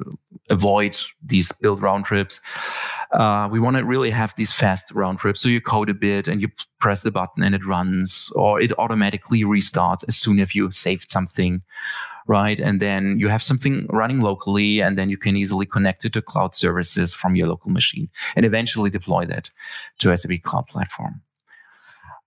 avoid 0.49 0.97
these 1.23 1.53
build 1.53 1.81
round 1.81 2.07
trips. 2.07 2.41
Uh, 3.13 3.49
we 3.51 3.61
want 3.61 3.77
to 3.77 3.85
really 3.85 4.11
have 4.11 4.35
these 4.37 4.53
fast 4.53 4.91
round 4.93 5.19
trips. 5.21 5.41
So 5.41 5.49
you 5.49 5.61
code 5.61 5.91
a 5.91 5.95
bit 5.95 6.27
and 6.27 6.41
you 6.41 6.49
press 6.81 7.03
the 7.03 7.11
button 7.13 7.43
and 7.43 7.55
it 7.55 7.65
runs, 7.65 8.33
or 8.35 8.61
it 8.61 8.77
automatically 8.79 9.43
restarts 9.43 10.05
as 10.09 10.17
soon 10.17 10.41
as 10.41 10.55
you 10.55 10.71
saved 10.71 11.11
something, 11.11 11.63
right? 12.31 12.61
And 12.61 12.79
then 12.79 13.19
you 13.19 13.27
have 13.27 13.43
something 13.43 13.89
running 13.91 14.21
locally, 14.21 14.81
and 14.81 14.97
then 14.97 15.11
you 15.11 15.19
can 15.19 15.35
easily 15.37 15.67
connect 15.67 16.05
it 16.05 16.13
to 16.13 16.23
cloud 16.23 16.55
services 16.55 17.13
from 17.13 17.35
your 17.35 17.49
local 17.49 17.73
machine 17.73 18.09
and 18.37 18.47
eventually 18.47 18.89
deploy 18.89 19.27
that 19.27 19.51
to 19.99 20.17
SAP 20.17 20.43
Cloud 20.43 20.69
Platform. 20.69 21.23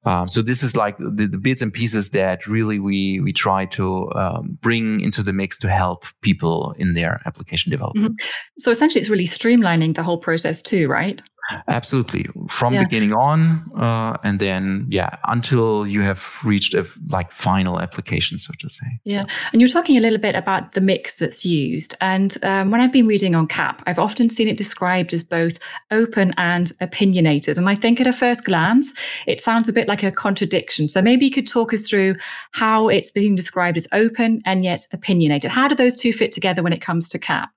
Um, 0.05 0.27
so 0.27 0.41
this 0.41 0.61
is 0.61 0.75
like 0.75 0.97
the, 0.97 1.27
the, 1.31 1.37
bits 1.37 1.61
and 1.61 1.71
pieces 1.71 2.09
that 2.09 2.45
really 2.45 2.77
we 2.77 3.21
we 3.21 3.31
try 3.31 3.65
to 3.67 4.11
um, 4.15 4.57
bring 4.59 4.99
into 4.99 5.23
the 5.23 5.31
mix 5.31 5.57
to 5.59 5.69
help 5.69 6.03
people 6.19 6.75
in 6.77 6.93
their 6.93 7.21
application 7.25 7.71
development. 7.71 8.19
Mm-hmm. 8.19 8.59
So 8.59 8.71
essentially, 8.71 8.99
it's 8.99 9.09
really 9.09 9.27
streamlining 9.27 9.95
the 9.95 10.03
whole 10.03 10.17
process 10.17 10.61
too, 10.61 10.89
right? 10.89 11.21
Absolutely, 11.67 12.25
from 12.49 12.73
yeah. 12.73 12.83
beginning 12.83 13.11
on, 13.11 13.69
uh, 13.75 14.15
and 14.23 14.39
then 14.39 14.85
yeah, 14.89 15.17
until 15.27 15.85
you 15.85 16.01
have 16.01 16.37
reached 16.43 16.73
a 16.73 16.87
like 17.09 17.31
final 17.33 17.81
application, 17.81 18.39
so 18.39 18.53
to 18.59 18.69
say. 18.69 18.85
Yeah, 19.03 19.25
and 19.51 19.59
you're 19.59 19.69
talking 19.69 19.97
a 19.97 20.01
little 20.01 20.19
bit 20.19 20.35
about 20.35 20.71
the 20.71 20.79
mix 20.79 21.15
that's 21.15 21.45
used, 21.45 21.95
and 21.99 22.37
um, 22.43 22.71
when 22.71 22.79
I've 22.79 22.93
been 22.93 23.07
reading 23.07 23.35
on 23.35 23.47
CAP, 23.47 23.83
I've 23.87 23.99
often 23.99 24.29
seen 24.29 24.47
it 24.47 24.55
described 24.55 25.13
as 25.13 25.21
both 25.21 25.59
open 25.91 26.33
and 26.37 26.71
opinionated, 26.79 27.57
and 27.57 27.67
I 27.67 27.75
think 27.75 27.99
at 27.99 28.07
a 28.07 28.13
first 28.13 28.45
glance, 28.45 28.93
it 29.27 29.41
sounds 29.41 29.67
a 29.67 29.73
bit 29.73 29.89
like 29.89 30.03
a 30.03 30.11
contradiction. 30.11 30.87
So 30.87 31.01
maybe 31.01 31.25
you 31.25 31.31
could 31.31 31.47
talk 31.47 31.73
us 31.73 31.81
through 31.81 32.15
how 32.51 32.87
it's 32.87 33.11
being 33.11 33.35
described 33.35 33.77
as 33.77 33.87
open 33.91 34.41
and 34.45 34.63
yet 34.63 34.87
opinionated. 34.93 35.51
How 35.51 35.67
do 35.67 35.75
those 35.75 35.97
two 35.97 36.13
fit 36.13 36.31
together 36.31 36.63
when 36.63 36.73
it 36.73 36.81
comes 36.81 37.09
to 37.09 37.19
CAP? 37.19 37.49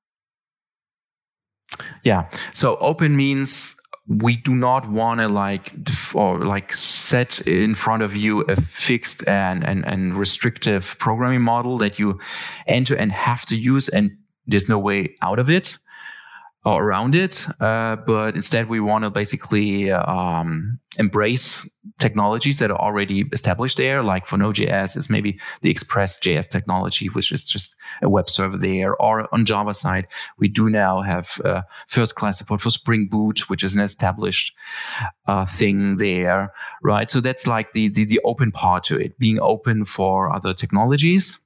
Yeah. 2.05 2.29
So 2.55 2.77
open 2.77 3.17
means 3.17 3.76
we 4.09 4.37
do 4.37 4.55
not 4.55 4.89
want 4.89 5.21
to 5.21 5.29
like 5.29 5.71
or 6.15 6.39
like 6.39 6.73
set 6.73 7.41
in 7.41 7.75
front 7.75 8.03
of 8.03 8.15
you 8.15 8.43
a 8.43 8.57
fixed 8.57 9.27
and, 9.27 9.67
and, 9.67 9.85
and 9.85 10.15
restrictive 10.15 10.97
programming 10.99 11.43
model 11.43 11.77
that 11.79 11.99
you 11.99 12.19
end 12.67 12.87
to 12.87 12.99
end 13.01 13.13
have 13.13 13.45
to 13.47 13.57
use 13.57 13.89
and 13.89 14.17
there's 14.47 14.69
no 14.69 14.79
way 14.79 15.17
out 15.23 15.39
of 15.39 15.51
it 15.51 15.79
around 16.75 17.15
it. 17.15 17.47
Uh, 17.61 17.97
but 17.97 18.35
instead, 18.35 18.69
we 18.69 18.81
want 18.81 19.05
to 19.05 19.11
basically 19.11 19.91
um, 19.93 20.81
embrace 20.99 21.69
technologies 21.99 22.59
that 22.59 22.71
are 22.71 22.81
already 22.81 23.25
established 23.33 23.77
there. 23.77 24.03
Like 24.03 24.27
for 24.27 24.37
Node.js, 24.37 24.97
is 24.97 25.09
maybe 25.09 25.39
the 25.63 25.71
Express.js 25.71 26.49
technology, 26.49 27.07
which 27.07 27.31
is 27.31 27.45
just 27.45 27.77
a 28.03 28.09
web 28.09 28.29
server 28.29 28.57
there. 28.57 28.97
Or 28.97 29.33
on 29.33 29.45
Java 29.45 29.75
side, 29.75 30.09
we 30.39 30.49
do 30.49 30.69
now 30.69 31.03
have 31.03 31.41
uh, 31.45 31.63
first 31.89 32.17
class 32.17 32.39
support 32.39 32.61
for 32.61 32.71
Spring 32.71 33.07
Boot, 33.09 33.49
which 33.49 33.63
is 33.63 33.75
an 33.75 33.81
established 33.81 34.53
uh, 35.27 35.45
thing 35.45 35.99
there, 35.99 36.53
right? 36.83 37.09
So 37.09 37.21
that's 37.21 37.47
like 37.47 37.73
the, 37.73 37.89
the 37.89 38.05
the 38.05 38.21
open 38.25 38.51
part 38.51 38.85
to 38.85 38.97
it, 38.99 39.19
being 39.19 39.39
open 39.41 39.85
for 39.85 40.35
other 40.35 40.53
technologies. 40.53 41.39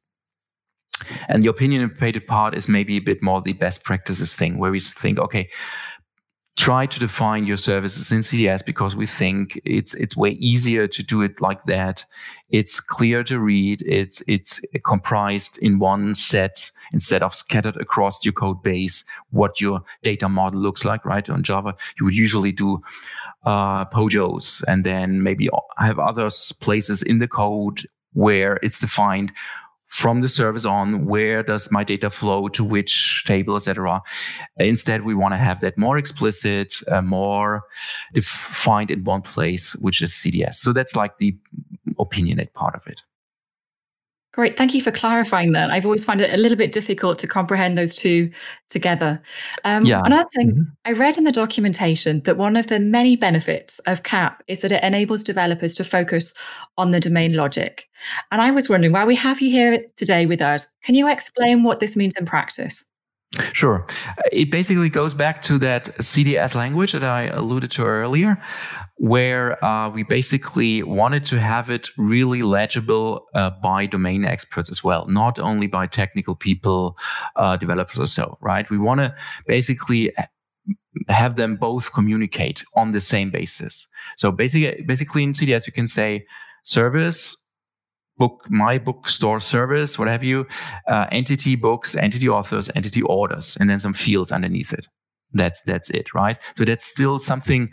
And 1.28 1.42
the 1.42 1.48
opinionated 1.48 2.26
part 2.26 2.54
is 2.54 2.68
maybe 2.68 2.96
a 2.96 3.00
bit 3.00 3.22
more 3.22 3.40
the 3.40 3.52
best 3.54 3.84
practices 3.84 4.34
thing, 4.34 4.58
where 4.58 4.70
we 4.70 4.80
think, 4.80 5.18
okay, 5.18 5.48
try 6.60 6.84
to 6.84 7.00
define 7.00 7.46
your 7.46 7.56
services 7.56 8.12
in 8.12 8.20
CDS 8.20 8.62
because 8.64 8.94
we 8.94 9.06
think 9.06 9.58
it's 9.64 9.94
it's 9.94 10.14
way 10.14 10.32
easier 10.32 10.86
to 10.86 11.02
do 11.02 11.22
it 11.22 11.40
like 11.40 11.64
that. 11.64 12.04
It's 12.50 12.80
clear 12.80 13.24
to 13.24 13.38
read. 13.38 13.82
It's 13.86 14.22
it's 14.28 14.60
comprised 14.84 15.58
in 15.62 15.78
one 15.78 16.14
set 16.14 16.70
instead 16.92 17.22
of 17.22 17.34
scattered 17.34 17.76
across 17.76 18.24
your 18.24 18.34
code 18.34 18.62
base. 18.62 19.06
What 19.30 19.60
your 19.60 19.82
data 20.02 20.28
model 20.28 20.60
looks 20.60 20.84
like, 20.84 21.06
right? 21.06 21.28
On 21.30 21.42
Java, 21.42 21.74
you 21.98 22.04
would 22.04 22.16
usually 22.16 22.52
do 22.52 22.82
uh, 23.44 23.86
POJOs 23.86 24.62
and 24.68 24.84
then 24.84 25.22
maybe 25.22 25.48
have 25.78 25.98
other 25.98 26.28
places 26.60 27.02
in 27.02 27.18
the 27.18 27.28
code 27.28 27.86
where 28.12 28.58
it's 28.62 28.80
defined 28.80 29.32
from 29.90 30.20
the 30.20 30.28
service 30.28 30.64
on 30.64 31.04
where 31.04 31.42
does 31.42 31.70
my 31.70 31.82
data 31.84 32.08
flow 32.08 32.48
to 32.48 32.64
which 32.64 33.24
table 33.26 33.56
etc 33.56 34.00
instead 34.56 35.04
we 35.04 35.14
want 35.14 35.34
to 35.34 35.38
have 35.38 35.60
that 35.60 35.76
more 35.76 35.98
explicit 35.98 36.74
uh, 36.88 37.02
more 37.02 37.62
defined 38.14 38.90
in 38.90 39.02
one 39.04 39.20
place 39.20 39.74
which 39.76 40.00
is 40.00 40.12
cds 40.12 40.54
so 40.54 40.72
that's 40.72 40.94
like 40.94 41.18
the 41.18 41.36
opinionate 41.98 42.52
part 42.54 42.74
of 42.74 42.86
it 42.86 43.02
Great. 44.32 44.56
Thank 44.56 44.74
you 44.74 44.82
for 44.82 44.92
clarifying 44.92 45.52
that. 45.52 45.70
I've 45.70 45.84
always 45.84 46.04
found 46.04 46.20
it 46.20 46.32
a 46.32 46.36
little 46.36 46.56
bit 46.56 46.70
difficult 46.70 47.18
to 47.18 47.26
comprehend 47.26 47.76
those 47.76 47.96
two 47.96 48.30
together. 48.68 49.20
Um, 49.64 49.84
yeah. 49.84 50.02
Another 50.04 50.28
thing, 50.36 50.52
mm-hmm. 50.52 50.62
I 50.84 50.92
read 50.92 51.18
in 51.18 51.24
the 51.24 51.32
documentation 51.32 52.20
that 52.20 52.36
one 52.36 52.56
of 52.56 52.68
the 52.68 52.78
many 52.78 53.16
benefits 53.16 53.80
of 53.80 54.04
CAP 54.04 54.40
is 54.46 54.60
that 54.60 54.70
it 54.70 54.84
enables 54.84 55.24
developers 55.24 55.74
to 55.74 55.84
focus 55.84 56.32
on 56.78 56.92
the 56.92 57.00
domain 57.00 57.34
logic. 57.34 57.88
And 58.30 58.40
I 58.40 58.52
was 58.52 58.68
wondering, 58.68 58.92
while 58.92 59.06
we 59.06 59.16
have 59.16 59.40
you 59.40 59.50
here 59.50 59.84
today 59.96 60.26
with 60.26 60.40
us, 60.40 60.68
can 60.84 60.94
you 60.94 61.10
explain 61.10 61.64
what 61.64 61.80
this 61.80 61.96
means 61.96 62.16
in 62.16 62.24
practice? 62.24 62.84
Sure. 63.52 63.86
It 64.32 64.50
basically 64.50 64.88
goes 64.88 65.14
back 65.14 65.40
to 65.42 65.58
that 65.58 65.84
CDS 65.98 66.54
language 66.54 66.92
that 66.92 67.04
I 67.04 67.26
alluded 67.26 67.70
to 67.72 67.84
earlier, 67.84 68.40
where 69.00 69.62
uh, 69.64 69.88
we 69.88 70.02
basically 70.02 70.82
wanted 70.82 71.24
to 71.24 71.40
have 71.40 71.70
it 71.70 71.88
really 71.96 72.42
legible 72.42 73.26
uh, 73.34 73.48
by 73.48 73.86
domain 73.86 74.26
experts 74.26 74.70
as 74.70 74.84
well, 74.84 75.06
not 75.06 75.38
only 75.38 75.66
by 75.66 75.86
technical 75.86 76.36
people, 76.36 76.98
uh, 77.36 77.56
developers 77.56 77.98
or 77.98 78.06
so, 78.06 78.36
right? 78.42 78.68
We 78.68 78.76
want 78.76 79.00
to 79.00 79.14
basically 79.46 80.12
have 81.08 81.36
them 81.36 81.56
both 81.56 81.94
communicate 81.94 82.62
on 82.74 82.92
the 82.92 83.00
same 83.00 83.30
basis. 83.30 83.88
So 84.18 84.30
basically, 84.30 84.82
basically 84.82 85.24
in 85.24 85.32
CDS, 85.32 85.66
you 85.66 85.72
can 85.72 85.86
say 85.86 86.26
service, 86.64 87.34
book, 88.18 88.44
my 88.50 88.76
bookstore 88.76 89.40
service, 89.40 89.98
what 89.98 90.08
have 90.08 90.22
you, 90.22 90.46
uh, 90.86 91.06
entity 91.10 91.56
books, 91.56 91.96
entity 91.96 92.28
authors, 92.28 92.70
entity 92.74 93.00
orders, 93.00 93.56
and 93.58 93.70
then 93.70 93.78
some 93.78 93.94
fields 93.94 94.30
underneath 94.30 94.74
it. 94.74 94.88
That's 95.32 95.62
that's 95.62 95.90
it, 95.90 96.12
right? 96.12 96.36
So 96.56 96.64
that's 96.64 96.84
still 96.84 97.18
something 97.18 97.70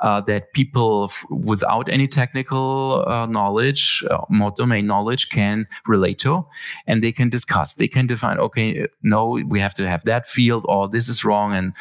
uh, 0.00 0.20
that 0.22 0.52
people 0.52 1.04
f- 1.04 1.24
without 1.30 1.88
any 1.88 2.06
technical 2.06 3.04
uh, 3.06 3.26
knowledge, 3.26 4.04
uh, 4.10 4.18
more 4.28 4.50
domain 4.50 4.86
knowledge, 4.86 5.30
can 5.30 5.66
relate 5.86 6.18
to, 6.20 6.46
and 6.86 7.02
they 7.02 7.12
can 7.12 7.30
discuss. 7.30 7.74
They 7.74 7.88
can 7.88 8.06
define. 8.06 8.38
Okay, 8.38 8.86
no, 9.02 9.40
we 9.46 9.58
have 9.60 9.74
to 9.74 9.88
have 9.88 10.04
that 10.04 10.28
field, 10.28 10.66
or 10.68 10.88
this 10.88 11.08
is 11.08 11.24
wrong, 11.24 11.54
and 11.54 11.72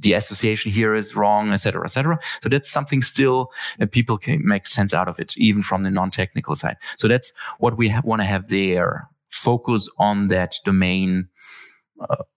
the 0.00 0.14
association 0.14 0.72
here 0.72 0.94
is 0.94 1.14
wrong, 1.14 1.52
etc., 1.52 1.84
etc. 1.84 2.18
So 2.42 2.48
that's 2.48 2.70
something 2.70 3.02
still 3.02 3.52
that 3.78 3.92
people 3.92 4.18
can 4.18 4.44
make 4.44 4.66
sense 4.66 4.94
out 4.94 5.08
of 5.08 5.20
it, 5.20 5.36
even 5.36 5.62
from 5.62 5.82
the 5.82 5.90
non-technical 5.90 6.54
side. 6.54 6.78
So 6.96 7.06
that's 7.06 7.32
what 7.58 7.76
we 7.76 7.90
ha- 7.90 8.02
want 8.04 8.22
to 8.22 8.26
have 8.26 8.48
there. 8.48 9.08
Focus 9.30 9.90
on 9.98 10.28
that 10.28 10.56
domain 10.64 11.28
uh, 11.28 11.73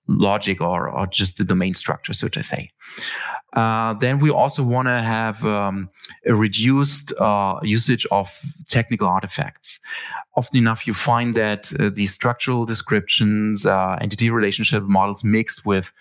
logic 0.07 0.61
or, 0.61 0.89
or 0.89 1.07
just 1.07 1.37
the 1.37 1.43
domain 1.43 1.73
structure, 1.73 2.13
so 2.13 2.27
to 2.27 2.43
say. 2.43 2.71
Uh, 3.53 3.93
then 3.95 4.19
we 4.19 4.29
also 4.29 4.63
want 4.63 4.87
to 4.87 5.01
have 5.01 5.45
um, 5.45 5.89
a 6.25 6.35
reduced 6.35 7.13
uh, 7.19 7.59
usage 7.63 8.05
of 8.11 8.39
technical 8.67 9.07
artifacts. 9.07 9.79
Often 10.35 10.59
enough, 10.59 10.85
you 10.85 10.93
find 10.93 11.33
that 11.35 11.71
uh, 11.79 11.89
these 11.93 12.13
structural 12.13 12.65
descriptions, 12.65 13.65
uh, 13.65 13.97
entity 13.99 14.29
relationship 14.29 14.83
models 14.83 15.23
mixed 15.23 15.65
with 15.65 15.91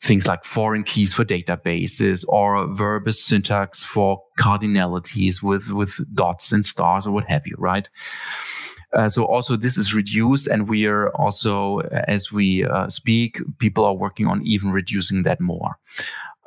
things 0.00 0.26
like 0.26 0.44
foreign 0.44 0.82
keys 0.82 1.14
for 1.14 1.24
databases 1.24 2.24
or 2.28 2.66
verbose 2.68 3.14
syntax 3.14 3.84
for 3.84 4.22
cardinalities 4.38 5.42
with, 5.42 5.70
with 5.70 5.98
dots 6.14 6.52
and 6.52 6.66
stars 6.66 7.06
or 7.06 7.12
what 7.12 7.24
have 7.24 7.46
you, 7.46 7.54
right? 7.58 7.88
Uh, 8.96 9.08
so 9.08 9.24
also 9.24 9.56
this 9.56 9.76
is 9.76 9.94
reduced 9.94 10.46
and 10.46 10.68
we 10.68 10.86
are 10.86 11.10
also 11.16 11.80
as 12.08 12.32
we 12.32 12.64
uh, 12.64 12.88
speak 12.88 13.40
people 13.58 13.84
are 13.84 13.94
working 13.94 14.26
on 14.26 14.40
even 14.44 14.70
reducing 14.70 15.22
that 15.22 15.40
more. 15.40 15.78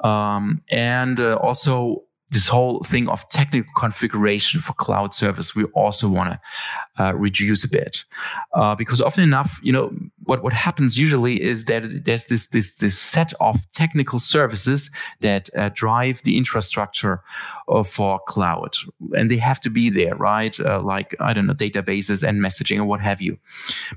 Um, 0.04 0.62
and 0.72 1.20
uh, 1.20 1.36
also 1.36 2.04
this 2.32 2.48
whole 2.48 2.84
thing 2.84 3.10
of 3.10 3.28
technical 3.30 3.72
configuration 3.76 4.62
for 4.62 4.74
cloud 4.74 5.14
service 5.14 5.56
we 5.56 5.66
also 5.76 6.10
want 6.10 6.32
to 6.32 7.04
uh, 7.04 7.14
reduce 7.14 7.64
a 7.64 7.70
bit. 7.70 8.06
Uh, 8.54 8.76
because 8.76 9.02
often 9.02 9.24
enough 9.24 9.60
you 9.62 9.72
know 9.72 9.92
what 10.30 10.44
what 10.44 10.54
happens 10.54 11.00
usually 11.00 11.42
is 11.42 11.66
that 11.66 12.06
there's 12.06 12.28
this 12.28 12.48
this 12.48 12.76
this 12.76 12.98
set 12.98 13.34
of 13.42 13.56
technical 13.72 14.20
services 14.20 14.92
that 15.22 15.50
uh, 15.58 15.70
drive 15.74 16.22
the 16.22 16.38
infrastructure 16.38 17.22
uh, 17.68 17.84
for 17.84 18.20
cloud, 18.28 18.76
and 19.18 19.30
they 19.32 19.38
have 19.38 19.60
to 19.62 19.70
be 19.72 19.90
there, 19.90 20.16
right? 20.16 20.58
Uh, 20.60 20.82
like 20.82 21.16
I 21.20 21.34
don't 21.34 21.48
know, 21.48 21.56
databases 21.56 22.24
and 22.24 22.40
messaging 22.40 22.78
or 22.78 22.86
what 22.86 23.02
have 23.02 23.22
you. 23.22 23.40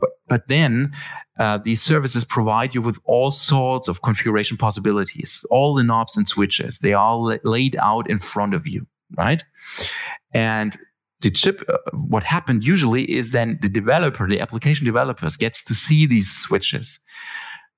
But 0.00 0.10
but 0.26 0.48
then 0.48 0.92
uh, 1.38 1.58
these 1.58 1.82
services 1.82 2.24
provide 2.24 2.74
you 2.74 2.80
with 2.80 2.98
all 3.04 3.30
sorts 3.30 3.86
of 3.88 4.00
configuration 4.00 4.56
possibilities, 4.56 5.44
all 5.50 5.74
the 5.74 5.84
knobs 5.84 6.16
and 6.16 6.26
switches. 6.26 6.78
They 6.78 6.94
are 6.94 7.16
laid 7.44 7.76
out 7.76 8.08
in 8.08 8.18
front 8.18 8.54
of 8.54 8.66
you, 8.66 8.86
right? 9.16 9.44
And 10.32 10.76
the 11.22 11.30
chip, 11.30 11.62
uh, 11.68 11.78
what 11.92 12.22
happened 12.22 12.64
usually 12.64 13.10
is 13.10 13.30
then 13.30 13.58
the 13.62 13.68
developer, 13.68 14.28
the 14.28 14.40
application 14.40 14.84
developers 14.84 15.36
gets 15.36 15.64
to 15.64 15.74
see 15.74 16.06
these 16.06 16.30
switches, 16.30 17.00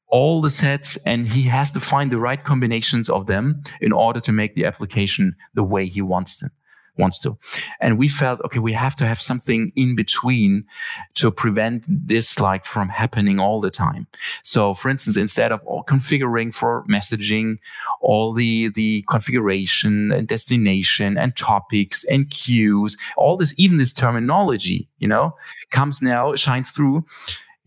all 0.08 0.40
the 0.40 0.50
sets, 0.50 0.96
and 1.06 1.26
he 1.26 1.42
has 1.42 1.70
to 1.72 1.80
find 1.80 2.10
the 2.10 2.18
right 2.18 2.42
combinations 2.42 3.08
of 3.08 3.26
them 3.26 3.62
in 3.80 3.92
order 3.92 4.20
to 4.20 4.32
make 4.32 4.54
the 4.54 4.64
application 4.64 5.34
the 5.54 5.64
way 5.64 5.86
he 5.86 6.02
wants 6.02 6.40
them 6.40 6.50
wants 6.96 7.18
to. 7.20 7.36
And 7.80 7.98
we 7.98 8.08
felt, 8.08 8.40
okay, 8.44 8.58
we 8.58 8.72
have 8.72 8.94
to 8.96 9.06
have 9.06 9.20
something 9.20 9.72
in 9.74 9.96
between 9.96 10.64
to 11.14 11.30
prevent 11.30 11.84
this 11.88 12.38
like 12.40 12.64
from 12.64 12.88
happening 12.88 13.40
all 13.40 13.60
the 13.60 13.70
time. 13.70 14.06
So 14.42 14.74
for 14.74 14.90
instance, 14.90 15.16
instead 15.16 15.52
of 15.52 15.60
all 15.64 15.84
configuring 15.84 16.54
for 16.54 16.85
messaging, 16.87 17.57
all 18.00 18.33
the, 18.33 18.68
the 18.68 19.02
configuration 19.09 20.12
and 20.12 20.28
destination 20.28 21.18
and 21.18 21.37
topics 21.37 22.04
and 22.04 22.30
queues, 22.30 22.96
all 23.16 23.37
this, 23.37 23.54
even 23.59 23.78
this 23.78 23.92
terminology, 23.92 24.88
you 24.98 25.09
know, 25.09 25.35
comes 25.70 26.00
now, 26.00 26.35
shines 26.37 26.70
through. 26.70 27.04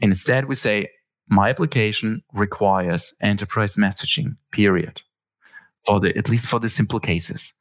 And 0.02 0.12
instead 0.12 0.46
we 0.46 0.56
say, 0.56 0.90
my 1.30 1.50
application 1.50 2.24
requires 2.34 3.14
enterprise 3.22 3.76
messaging, 3.76 4.38
period. 4.52 5.02
For 5.86 6.00
the, 6.02 6.18
at 6.18 6.30
least 6.30 6.48
for 6.48 6.60
the 6.60 6.68
simple 6.68 7.00
cases 7.00 7.54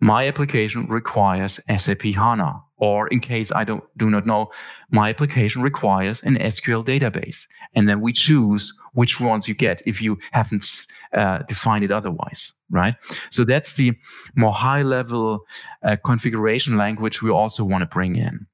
my 0.00 0.26
application 0.26 0.86
requires 0.86 1.60
SAP 1.76 2.02
HANA. 2.02 2.62
Or 2.76 3.08
in 3.08 3.20
case 3.20 3.52
I 3.52 3.64
don't, 3.64 3.84
do 3.98 4.08
not 4.08 4.24
know, 4.24 4.50
my 4.90 5.10
application 5.10 5.60
requires 5.60 6.22
an 6.22 6.36
SQL 6.38 6.82
database. 6.82 7.46
And 7.74 7.86
then 7.86 8.00
we 8.00 8.14
choose 8.14 8.72
which 8.94 9.20
ones 9.20 9.46
you 9.46 9.54
get 9.54 9.82
if 9.84 10.00
you 10.00 10.18
haven't 10.32 10.64
uh, 11.12 11.40
defined 11.40 11.84
it 11.84 11.90
otherwise, 11.90 12.54
right? 12.70 12.94
So 13.30 13.44
that's 13.44 13.74
the 13.74 13.92
more 14.34 14.52
high 14.52 14.80
level 14.80 15.40
uh, 15.82 15.96
configuration 16.02 16.78
language 16.78 17.20
we 17.20 17.30
also 17.30 17.64
want 17.64 17.82
to 17.82 17.86
bring 17.86 18.16
in. 18.16 18.46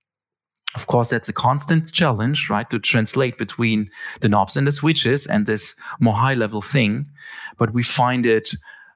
Of 0.74 0.88
course, 0.88 1.09
that's 1.09 1.28
a 1.28 1.32
constant 1.32 1.92
challenge, 1.92 2.50
right? 2.50 2.68
To 2.70 2.78
translate 2.78 3.38
between 3.38 3.88
the 4.20 4.28
knobs 4.28 4.56
and 4.56 4.66
the 4.66 4.72
switches 4.72 5.26
and 5.26 5.46
this 5.46 5.74
more 6.00 6.14
high 6.14 6.35
level 6.35 6.61
thing. 6.61 7.06
But 7.59 7.72
we 7.72 7.82
find 7.82 8.26
it 8.26 8.50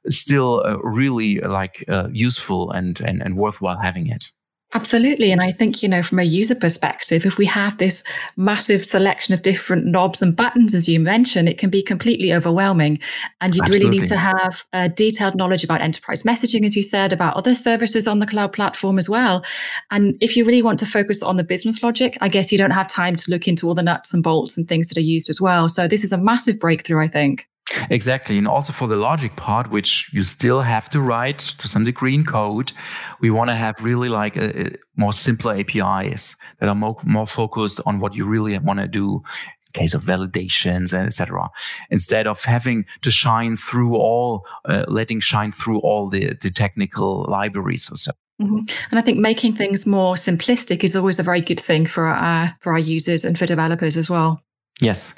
still 0.08 0.62
uh, 0.64 0.78
really 0.78 1.38
like 1.40 1.84
uh, 1.88 2.08
useful 2.12 2.70
and, 2.70 3.00
and 3.00 3.22
and 3.22 3.36
worthwhile 3.36 3.78
having 3.78 4.06
it. 4.06 4.32
Absolutely. 4.72 5.32
And 5.32 5.40
I 5.42 5.50
think, 5.50 5.82
you 5.82 5.88
know, 5.88 6.00
from 6.00 6.20
a 6.20 6.24
user 6.24 6.54
perspective, 6.54 7.26
if 7.26 7.38
we 7.38 7.46
have 7.46 7.78
this 7.78 8.04
massive 8.36 8.84
selection 8.84 9.34
of 9.34 9.42
different 9.42 9.84
knobs 9.84 10.22
and 10.22 10.36
buttons, 10.36 10.74
as 10.76 10.88
you 10.88 11.00
mentioned, 11.00 11.48
it 11.48 11.58
can 11.58 11.70
be 11.70 11.82
completely 11.82 12.32
overwhelming. 12.32 13.00
And 13.40 13.52
you'd 13.52 13.64
Absolutely. 13.64 13.88
really 13.88 14.00
need 14.02 14.08
to 14.08 14.16
have 14.16 14.64
a 14.72 14.88
detailed 14.88 15.34
knowledge 15.34 15.64
about 15.64 15.80
enterprise 15.80 16.22
messaging, 16.22 16.64
as 16.64 16.76
you 16.76 16.84
said, 16.84 17.12
about 17.12 17.36
other 17.36 17.56
services 17.56 18.06
on 18.06 18.20
the 18.20 18.28
cloud 18.28 18.52
platform 18.52 18.96
as 18.96 19.08
well. 19.08 19.44
And 19.90 20.16
if 20.20 20.36
you 20.36 20.44
really 20.44 20.62
want 20.62 20.78
to 20.80 20.86
focus 20.86 21.20
on 21.20 21.34
the 21.34 21.42
business 21.42 21.82
logic, 21.82 22.16
I 22.20 22.28
guess 22.28 22.52
you 22.52 22.58
don't 22.58 22.70
have 22.70 22.86
time 22.86 23.16
to 23.16 23.30
look 23.30 23.48
into 23.48 23.66
all 23.66 23.74
the 23.74 23.82
nuts 23.82 24.14
and 24.14 24.22
bolts 24.22 24.56
and 24.56 24.68
things 24.68 24.88
that 24.88 24.98
are 24.98 25.00
used 25.00 25.28
as 25.28 25.40
well. 25.40 25.68
So 25.68 25.88
this 25.88 26.04
is 26.04 26.12
a 26.12 26.18
massive 26.18 26.60
breakthrough, 26.60 27.02
I 27.02 27.08
think. 27.08 27.48
Exactly. 27.88 28.36
And 28.38 28.48
also 28.48 28.72
for 28.72 28.88
the 28.88 28.96
logic 28.96 29.36
part, 29.36 29.70
which 29.70 30.10
you 30.12 30.22
still 30.22 30.60
have 30.62 30.88
to 30.90 31.00
write 31.00 31.38
to 31.38 31.68
some 31.68 31.84
degree 31.84 32.14
in 32.14 32.24
code, 32.24 32.72
we 33.20 33.30
want 33.30 33.50
to 33.50 33.56
have 33.56 33.76
really 33.80 34.08
like 34.08 34.36
a, 34.36 34.66
a 34.66 34.70
more 34.96 35.12
simpler 35.12 35.54
APIs 35.54 36.36
that 36.58 36.68
are 36.68 36.74
more, 36.74 36.96
more 37.04 37.26
focused 37.26 37.80
on 37.86 38.00
what 38.00 38.14
you 38.14 38.26
really 38.26 38.58
want 38.58 38.80
to 38.80 38.88
do 38.88 39.22
in 39.66 39.80
case 39.80 39.94
of 39.94 40.02
validations 40.02 40.92
and 40.92 41.06
etc. 41.06 41.48
Instead 41.90 42.26
of 42.26 42.42
having 42.44 42.86
to 43.02 43.10
shine 43.10 43.56
through 43.56 43.94
all, 43.96 44.46
uh, 44.64 44.84
letting 44.88 45.20
shine 45.20 45.52
through 45.52 45.78
all 45.80 46.08
the, 46.08 46.34
the 46.42 46.50
technical 46.50 47.24
libraries 47.28 47.90
or 47.90 47.96
so. 47.96 48.12
Mm-hmm. 48.40 48.60
And 48.90 48.98
I 48.98 49.02
think 49.02 49.18
making 49.18 49.54
things 49.54 49.84
more 49.84 50.14
simplistic 50.14 50.82
is 50.82 50.96
always 50.96 51.18
a 51.18 51.22
very 51.22 51.42
good 51.42 51.60
thing 51.60 51.86
for 51.86 52.06
our 52.06 52.56
for 52.60 52.72
our 52.72 52.78
users 52.78 53.22
and 53.22 53.38
for 53.38 53.44
developers 53.44 53.98
as 53.98 54.08
well. 54.08 54.40
Yes, 54.80 55.14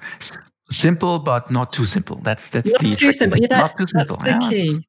simple 0.72 1.18
but 1.18 1.50
not 1.50 1.72
too 1.72 1.84
simple. 1.84 2.16
That's 2.16 2.50
that's 2.50 2.70
not 2.70 2.80
the 2.80 2.92
too 2.92 3.12
simple. 3.12 3.38
Yeah, 3.38 3.46
that's, 3.50 3.72
not 3.72 3.78
too 3.78 3.86
simple. 3.86 4.16
The 4.16 4.28
yeah, 4.28 4.50
key. 4.50 4.86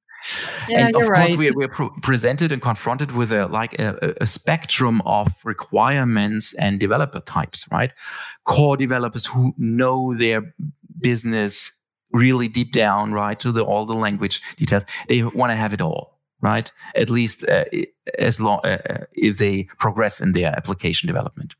Yeah, 0.69 0.87
and 0.87 0.95
of 0.95 1.09
right. 1.09 1.27
course, 1.27 1.37
we're, 1.37 1.53
we're 1.53 1.89
presented 2.01 2.51
and 2.51 2.61
confronted 2.61 3.11
with 3.11 3.31
a 3.31 3.47
like 3.47 3.77
a, 3.79 4.15
a, 4.21 4.25
spectrum 4.25 5.01
of 5.05 5.27
requirements 5.43 6.53
and 6.55 6.79
developer 6.79 7.19
types, 7.19 7.67
right? 7.71 7.91
Core 8.45 8.77
developers 8.77 9.25
who 9.25 9.53
know 9.57 10.13
their 10.13 10.53
business 11.01 11.73
really 12.13 12.47
deep 12.47 12.71
down, 12.71 13.11
right, 13.11 13.37
to 13.39 13.51
the 13.51 13.63
all 13.63 13.85
the 13.85 13.93
language 13.93 14.41
details. 14.55 14.83
They 15.09 15.23
want 15.23 15.51
to 15.51 15.57
have 15.57 15.73
it 15.73 15.81
all 15.81 16.12
right? 16.43 16.71
At 16.95 17.09
least 17.09 17.47
uh, 17.47 17.63
as 18.19 18.39
long 18.39 18.59
uh, 18.65 18.77
uh, 18.89 18.97
if 19.13 19.37
they 19.37 19.63
progress 19.79 20.21
in 20.21 20.33
their 20.33 20.55
application 20.55 21.07
development. 21.07 21.55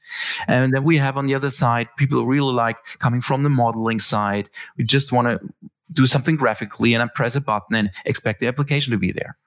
And 0.48 0.74
then 0.74 0.84
we 0.84 0.98
have 0.98 1.18
on 1.18 1.26
the 1.26 1.34
other 1.34 1.50
side 1.50 1.88
people 1.98 2.26
really 2.26 2.54
like 2.54 2.78
coming 3.00 3.22
from 3.22 3.44
the 3.44 3.50
modeling 3.50 3.98
side. 3.98 4.50
We 4.78 4.84
just 4.84 5.12
want 5.12 5.28
to 5.30 5.40
do 5.92 6.06
something 6.06 6.36
graphically 6.36 6.94
and 6.94 7.02
I 7.02 7.08
press 7.08 7.36
a 7.36 7.42
button 7.42 7.76
and 7.76 7.92
expect 8.06 8.42
the 8.42 8.48
application 8.48 8.92
to 8.92 8.98
be 8.98 9.14
there. 9.14 9.38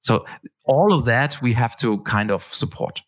So 0.00 0.24
all 0.64 0.92
of 0.94 1.04
that 1.04 1.40
we 1.42 1.52
have 1.52 1.76
to 1.80 1.98
kind 1.98 2.30
of 2.30 2.42
support. 2.42 3.02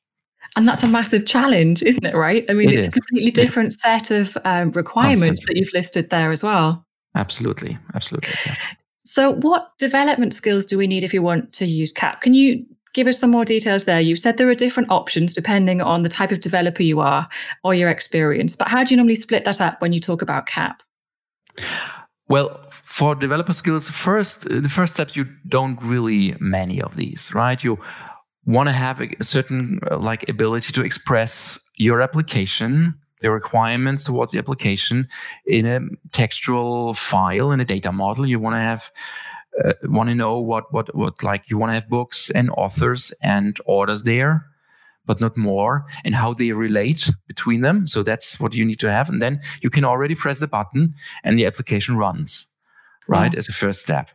And 0.56 0.68
that's 0.68 0.84
a 0.84 0.88
massive 0.88 1.26
challenge, 1.26 1.82
isn't 1.82 2.04
it? 2.04 2.14
Right? 2.14 2.44
I 2.48 2.52
mean, 2.52 2.68
it 2.68 2.74
it's 2.74 2.80
is. 2.82 2.88
a 2.88 2.90
completely 2.90 3.30
different 3.30 3.72
set 3.72 4.10
of 4.10 4.36
um, 4.44 4.70
requirements 4.72 5.20
Constantly. 5.22 5.54
that 5.54 5.60
you've 5.60 5.72
listed 5.72 6.10
there 6.10 6.30
as 6.30 6.44
well. 6.44 6.84
Absolutely, 7.16 7.78
absolutely. 7.94 8.34
Yes. 8.44 8.58
So, 9.04 9.32
what 9.32 9.76
development 9.78 10.32
skills 10.32 10.64
do 10.64 10.78
we 10.78 10.86
need 10.86 11.04
if 11.04 11.12
you 11.12 11.22
want 11.22 11.52
to 11.54 11.66
use 11.66 11.92
CAP? 11.92 12.22
Can 12.22 12.32
you 12.32 12.64
give 12.94 13.06
us 13.06 13.18
some 13.18 13.30
more 13.30 13.44
details 13.44 13.84
there? 13.84 14.00
You've 14.00 14.18
said 14.18 14.38
there 14.38 14.48
are 14.48 14.54
different 14.54 14.90
options 14.90 15.34
depending 15.34 15.82
on 15.82 16.02
the 16.02 16.08
type 16.08 16.32
of 16.32 16.40
developer 16.40 16.82
you 16.82 17.00
are 17.00 17.28
or 17.64 17.74
your 17.74 17.90
experience, 17.90 18.56
but 18.56 18.68
how 18.68 18.82
do 18.82 18.94
you 18.94 18.96
normally 18.96 19.14
split 19.16 19.44
that 19.44 19.60
up 19.60 19.80
when 19.82 19.92
you 19.92 20.00
talk 20.00 20.22
about 20.22 20.46
CAP? 20.46 20.82
Well, 22.28 22.58
for 22.70 23.14
developer 23.14 23.52
skills, 23.52 23.90
first 23.90 24.48
the 24.48 24.68
first 24.70 24.94
step 24.94 25.14
you 25.14 25.26
don't 25.46 25.80
really 25.82 26.34
many 26.40 26.80
of 26.80 26.96
these, 26.96 27.34
right? 27.34 27.62
You 27.62 27.78
want 28.46 28.68
to 28.70 28.72
have 28.72 29.02
a 29.02 29.22
certain 29.22 29.80
like 29.90 30.26
ability 30.28 30.72
to 30.72 30.82
express 30.82 31.58
your 31.76 32.00
application 32.00 32.94
the 33.24 33.30
requirements 33.30 34.04
towards 34.04 34.32
the 34.32 34.38
application 34.38 35.08
in 35.46 35.64
a 35.64 35.80
textual 36.12 36.92
file 36.92 37.52
in 37.52 37.58
a 37.58 37.64
data 37.64 37.90
model. 37.90 38.26
You 38.26 38.38
want 38.38 38.54
to 38.54 38.60
have 38.60 38.92
uh, 39.64 39.72
want 39.84 40.10
to 40.10 40.14
know 40.14 40.38
what 40.38 40.70
what 40.74 40.94
what 40.94 41.22
like 41.22 41.48
you 41.48 41.56
want 41.56 41.70
to 41.70 41.74
have 41.74 41.88
books 41.88 42.30
and 42.30 42.50
authors 42.56 43.14
and 43.22 43.58
orders 43.64 44.02
there 44.02 44.44
but 45.06 45.20
not 45.20 45.36
more 45.36 45.86
and 46.04 46.14
how 46.14 46.34
they 46.34 46.52
relate 46.52 47.10
between 47.28 47.60
them 47.60 47.86
so 47.86 48.02
that's 48.02 48.40
what 48.40 48.54
you 48.54 48.64
need 48.64 48.80
to 48.80 48.90
have 48.90 49.08
and 49.08 49.22
then 49.22 49.40
you 49.62 49.70
can 49.70 49.84
already 49.84 50.14
press 50.14 50.40
the 50.40 50.48
button 50.48 50.92
and 51.22 51.38
the 51.38 51.46
application 51.46 51.96
runs 51.96 52.48
right 53.06 53.32
yeah. 53.32 53.38
as 53.38 53.48
a 53.48 53.52
first 53.52 53.80
step 53.80 54.10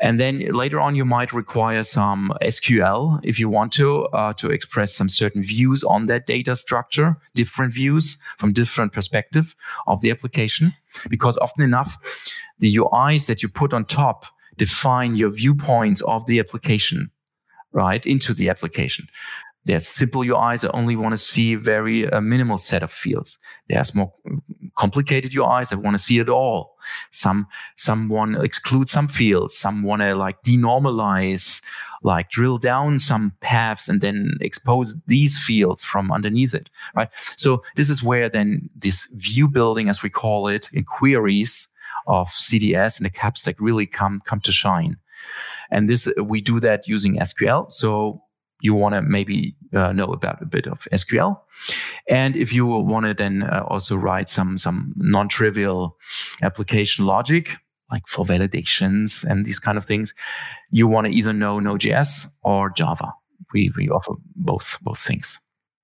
and 0.00 0.18
then 0.18 0.38
later 0.38 0.80
on, 0.80 0.96
you 0.96 1.04
might 1.04 1.32
require 1.32 1.82
some 1.82 2.32
SQL 2.40 3.20
if 3.22 3.38
you 3.38 3.50
want 3.50 3.72
to, 3.74 4.06
uh, 4.06 4.32
to 4.34 4.50
express 4.50 4.94
some 4.94 5.10
certain 5.10 5.42
views 5.42 5.84
on 5.84 6.06
that 6.06 6.26
data 6.26 6.56
structure, 6.56 7.16
different 7.34 7.74
views 7.74 8.16
from 8.38 8.54
different 8.54 8.92
perspective 8.92 9.54
of 9.86 10.00
the 10.00 10.10
application. 10.10 10.72
Because 11.10 11.36
often 11.38 11.62
enough, 11.62 11.98
the 12.58 12.76
UIs 12.76 13.26
that 13.26 13.42
you 13.42 13.48
put 13.48 13.74
on 13.74 13.84
top 13.84 14.24
define 14.56 15.16
your 15.16 15.30
viewpoints 15.30 16.00
of 16.02 16.26
the 16.26 16.38
application, 16.38 17.10
right? 17.72 18.04
Into 18.06 18.32
the 18.32 18.48
application. 18.48 19.06
There's 19.64 19.86
simple 19.86 20.22
UIs 20.22 20.62
that 20.62 20.72
only 20.72 20.96
want 20.96 21.12
to 21.12 21.18
see 21.18 21.54
very 21.54 22.08
uh, 22.10 22.20
minimal 22.20 22.56
set 22.56 22.82
of 22.82 22.90
fields. 22.90 23.38
There's 23.68 23.94
more 23.94 24.12
complicated 24.74 25.32
UIs 25.32 25.68
that 25.68 25.80
want 25.80 25.94
to 25.94 26.02
see 26.02 26.18
it 26.18 26.30
all. 26.30 26.76
Some 27.10 27.46
some 27.76 28.08
want 28.08 28.34
to 28.34 28.40
exclude 28.40 28.88
some 28.88 29.06
fields. 29.06 29.56
Some 29.56 29.82
want 29.82 30.00
to 30.00 30.14
like 30.14 30.42
denormalize, 30.42 31.62
like 32.02 32.30
drill 32.30 32.56
down 32.56 32.98
some 32.98 33.32
paths 33.40 33.88
and 33.88 34.00
then 34.00 34.38
expose 34.40 35.02
these 35.02 35.38
fields 35.38 35.84
from 35.84 36.10
underneath 36.10 36.54
it. 36.54 36.70
Right. 36.94 37.10
So 37.14 37.62
this 37.76 37.90
is 37.90 38.02
where 38.02 38.30
then 38.30 38.70
this 38.74 39.06
view 39.14 39.46
building, 39.46 39.90
as 39.90 40.02
we 40.02 40.08
call 40.08 40.48
it, 40.48 40.70
in 40.72 40.84
queries 40.84 41.68
of 42.06 42.28
CDS 42.28 42.98
and 42.98 43.04
the 43.04 43.10
CAP 43.10 43.36
stack 43.36 43.56
really 43.58 43.86
come 43.86 44.22
come 44.24 44.40
to 44.40 44.52
shine. 44.52 44.96
And 45.70 45.88
this 45.88 46.10
we 46.16 46.40
do 46.40 46.60
that 46.60 46.88
using 46.88 47.18
SQL. 47.18 47.70
So 47.70 48.22
you 48.60 48.74
want 48.74 48.94
to 48.94 49.02
maybe 49.02 49.56
uh, 49.74 49.92
know 49.92 50.06
about 50.12 50.42
a 50.42 50.46
bit 50.46 50.66
of 50.66 50.80
SQL. 50.92 51.40
And 52.08 52.36
if 52.36 52.52
you 52.52 52.66
want 52.66 53.06
to 53.06 53.14
then 53.14 53.42
uh, 53.42 53.64
also 53.68 53.96
write 53.96 54.28
some, 54.28 54.56
some 54.56 54.92
non-trivial 54.96 55.96
application 56.42 57.06
logic, 57.06 57.56
like 57.90 58.06
for 58.06 58.24
validations 58.24 59.24
and 59.24 59.44
these 59.44 59.58
kind 59.58 59.76
of 59.76 59.84
things, 59.84 60.14
you 60.70 60.86
want 60.86 61.06
to 61.06 61.12
either 61.12 61.32
know 61.32 61.60
Node.js 61.60 62.36
or 62.42 62.70
Java. 62.70 63.12
We, 63.52 63.72
we 63.76 63.88
offer 63.88 64.14
both, 64.36 64.78
both 64.82 64.98
things. 64.98 65.40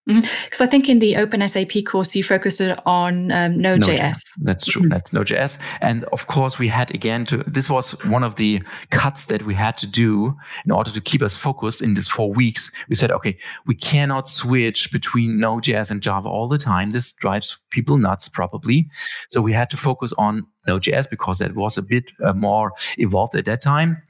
Because 0.07 0.23
mm-hmm. 0.23 0.63
I 0.63 0.67
think 0.67 0.89
in 0.89 1.01
the 1.01 1.17
Open 1.17 1.47
SAP 1.49 1.85
course, 1.85 2.15
you 2.15 2.23
focused 2.23 2.61
on 2.85 3.33
um, 3.33 3.57
Node.js. 3.57 3.99
Node. 3.99 4.15
That's 4.39 4.67
true. 4.67 4.89
That's 4.89 5.13
Node.js. 5.13 5.59
And 5.81 6.05
of 6.07 6.29
course, 6.29 6.59
we 6.61 6.69
had 6.69 6.95
again 6.95 7.25
to, 7.27 7.39
this 7.39 7.69
was 7.69 7.93
one 8.05 8.23
of 8.23 8.37
the 8.37 8.63
cuts 8.91 9.27
that 9.27 9.43
we 9.43 9.55
had 9.55 9.77
to 9.79 9.87
do 9.87 10.37
in 10.65 10.71
order 10.71 10.93
to 10.93 11.01
keep 11.01 11.23
us 11.23 11.37
focused 11.37 11.83
in 11.83 11.95
this 11.95 12.07
four 12.07 12.33
weeks. 12.33 12.71
We 12.89 12.95
said, 12.95 13.11
okay, 13.11 13.37
we 13.67 13.75
cannot 13.75 14.29
switch 14.29 14.93
between 14.93 15.41
Node.js 15.41 15.91
and 15.91 16.01
Java 16.01 16.29
all 16.29 16.47
the 16.47 16.59
time. 16.59 16.91
This 16.91 17.13
drives 17.13 17.59
people 17.71 17.99
nuts, 17.99 18.29
probably. 18.29 18.89
So 19.31 19.41
we 19.41 19.53
had 19.53 19.71
to 19.71 19.77
focus 19.77 20.13
on 20.19 20.47
Node.js 20.67 21.09
because 21.09 21.39
that 21.39 21.55
was 21.55 21.79
a 21.79 21.83
bit 21.83 22.13
uh, 22.25 22.33
more 22.33 22.73
evolved 22.99 23.35
at 23.35 23.45
that 23.45 23.61
time. 23.61 24.03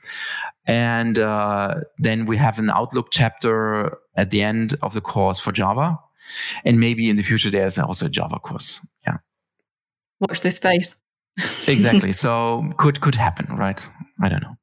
And 0.67 1.19
uh, 1.19 1.81
then 1.99 2.27
we 2.27 2.37
have 2.37 2.59
an 2.59 2.71
Outlook 2.71 3.09
chapter 3.11 3.99
at 4.17 4.31
the 4.31 4.43
end 4.43 4.75
of 4.83 4.95
the 4.95 5.01
course 5.01 5.39
for 5.39 5.53
Java. 5.53 5.99
And 6.65 6.81
maybe 6.81 7.09
in 7.09 7.17
the 7.17 7.23
future, 7.23 7.51
there's 7.51 7.79
also 7.79 8.07
a 8.07 8.09
Java 8.09 8.39
course. 8.39 8.85
Yeah. 9.07 9.19
Watch 10.21 10.41
this 10.41 10.57
space. 10.57 10.97
exactly. 11.69 12.13
So 12.13 12.73
could 12.79 13.01
could 13.01 13.15
happen, 13.15 13.55
right? 13.57 13.87
I 14.21 14.29
don't 14.29 14.43
know. 14.43 14.57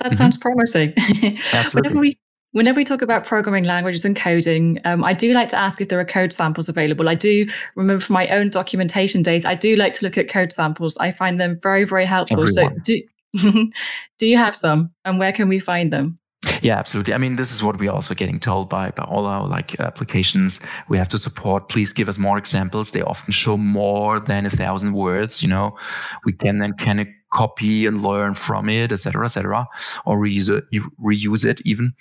That 0.00 0.08
mm-hmm. 0.08 0.16
sounds 0.16 0.36
promising. 0.36 0.92
Absolutely. 0.98 1.80
whenever 1.80 2.00
we 2.00 2.18
whenever 2.56 2.78
we 2.78 2.84
talk 2.84 3.02
about 3.02 3.22
programming 3.22 3.64
languages 3.64 4.02
and 4.06 4.16
coding, 4.16 4.80
um, 4.86 5.04
I 5.04 5.12
do 5.12 5.34
like 5.34 5.48
to 5.48 5.58
ask 5.58 5.78
if 5.82 5.90
there 5.90 6.00
are 6.00 6.06
code 6.06 6.32
samples 6.32 6.70
available. 6.70 7.06
I 7.06 7.14
do 7.14 7.46
remember 7.74 8.02
from 8.02 8.14
my 8.14 8.28
own 8.28 8.48
documentation 8.48 9.22
days, 9.22 9.44
I 9.44 9.54
do 9.54 9.76
like 9.76 9.92
to 9.94 10.06
look 10.06 10.16
at 10.16 10.30
code 10.30 10.52
samples. 10.52 10.96
I 10.96 11.12
find 11.12 11.38
them 11.38 11.60
very, 11.62 11.84
very 11.84 12.06
helpful. 12.06 12.40
Everyone. 12.40 12.82
So 12.82 13.02
do 13.34 13.70
do 14.18 14.26
you 14.26 14.38
have 14.38 14.56
some, 14.56 14.90
and 15.04 15.18
where 15.18 15.32
can 15.32 15.50
we 15.50 15.58
find 15.58 15.92
them? 15.92 16.18
Yeah, 16.62 16.78
absolutely. 16.78 17.12
I 17.12 17.18
mean, 17.18 17.36
this 17.36 17.52
is 17.52 17.62
what 17.62 17.78
we're 17.78 17.90
also 17.90 18.14
getting 18.14 18.40
told 18.40 18.70
by, 18.70 18.90
by 18.92 19.02
all 19.04 19.26
our 19.26 19.46
like 19.46 19.78
applications 19.78 20.58
we 20.88 20.96
have 20.96 21.08
to 21.10 21.18
support. 21.18 21.68
Please 21.68 21.92
give 21.92 22.08
us 22.08 22.16
more 22.16 22.38
examples. 22.38 22.92
They 22.92 23.02
often 23.02 23.32
show 23.32 23.58
more 23.58 24.18
than 24.18 24.46
a 24.46 24.50
thousand 24.50 24.94
words. 24.94 25.42
You 25.42 25.48
know, 25.48 25.76
we 26.24 26.32
can 26.32 26.58
then 26.60 26.72
kind 26.72 27.00
of 27.00 27.08
copy 27.30 27.86
and 27.86 28.02
learn 28.02 28.34
from 28.34 28.68
it, 28.68 28.92
etc., 28.92 29.24
etc., 29.24 29.66
or 30.04 30.18
reuse 30.18 30.50
it, 30.50 30.64
reuse 31.02 31.44
it 31.44 31.60
even. 31.64 31.94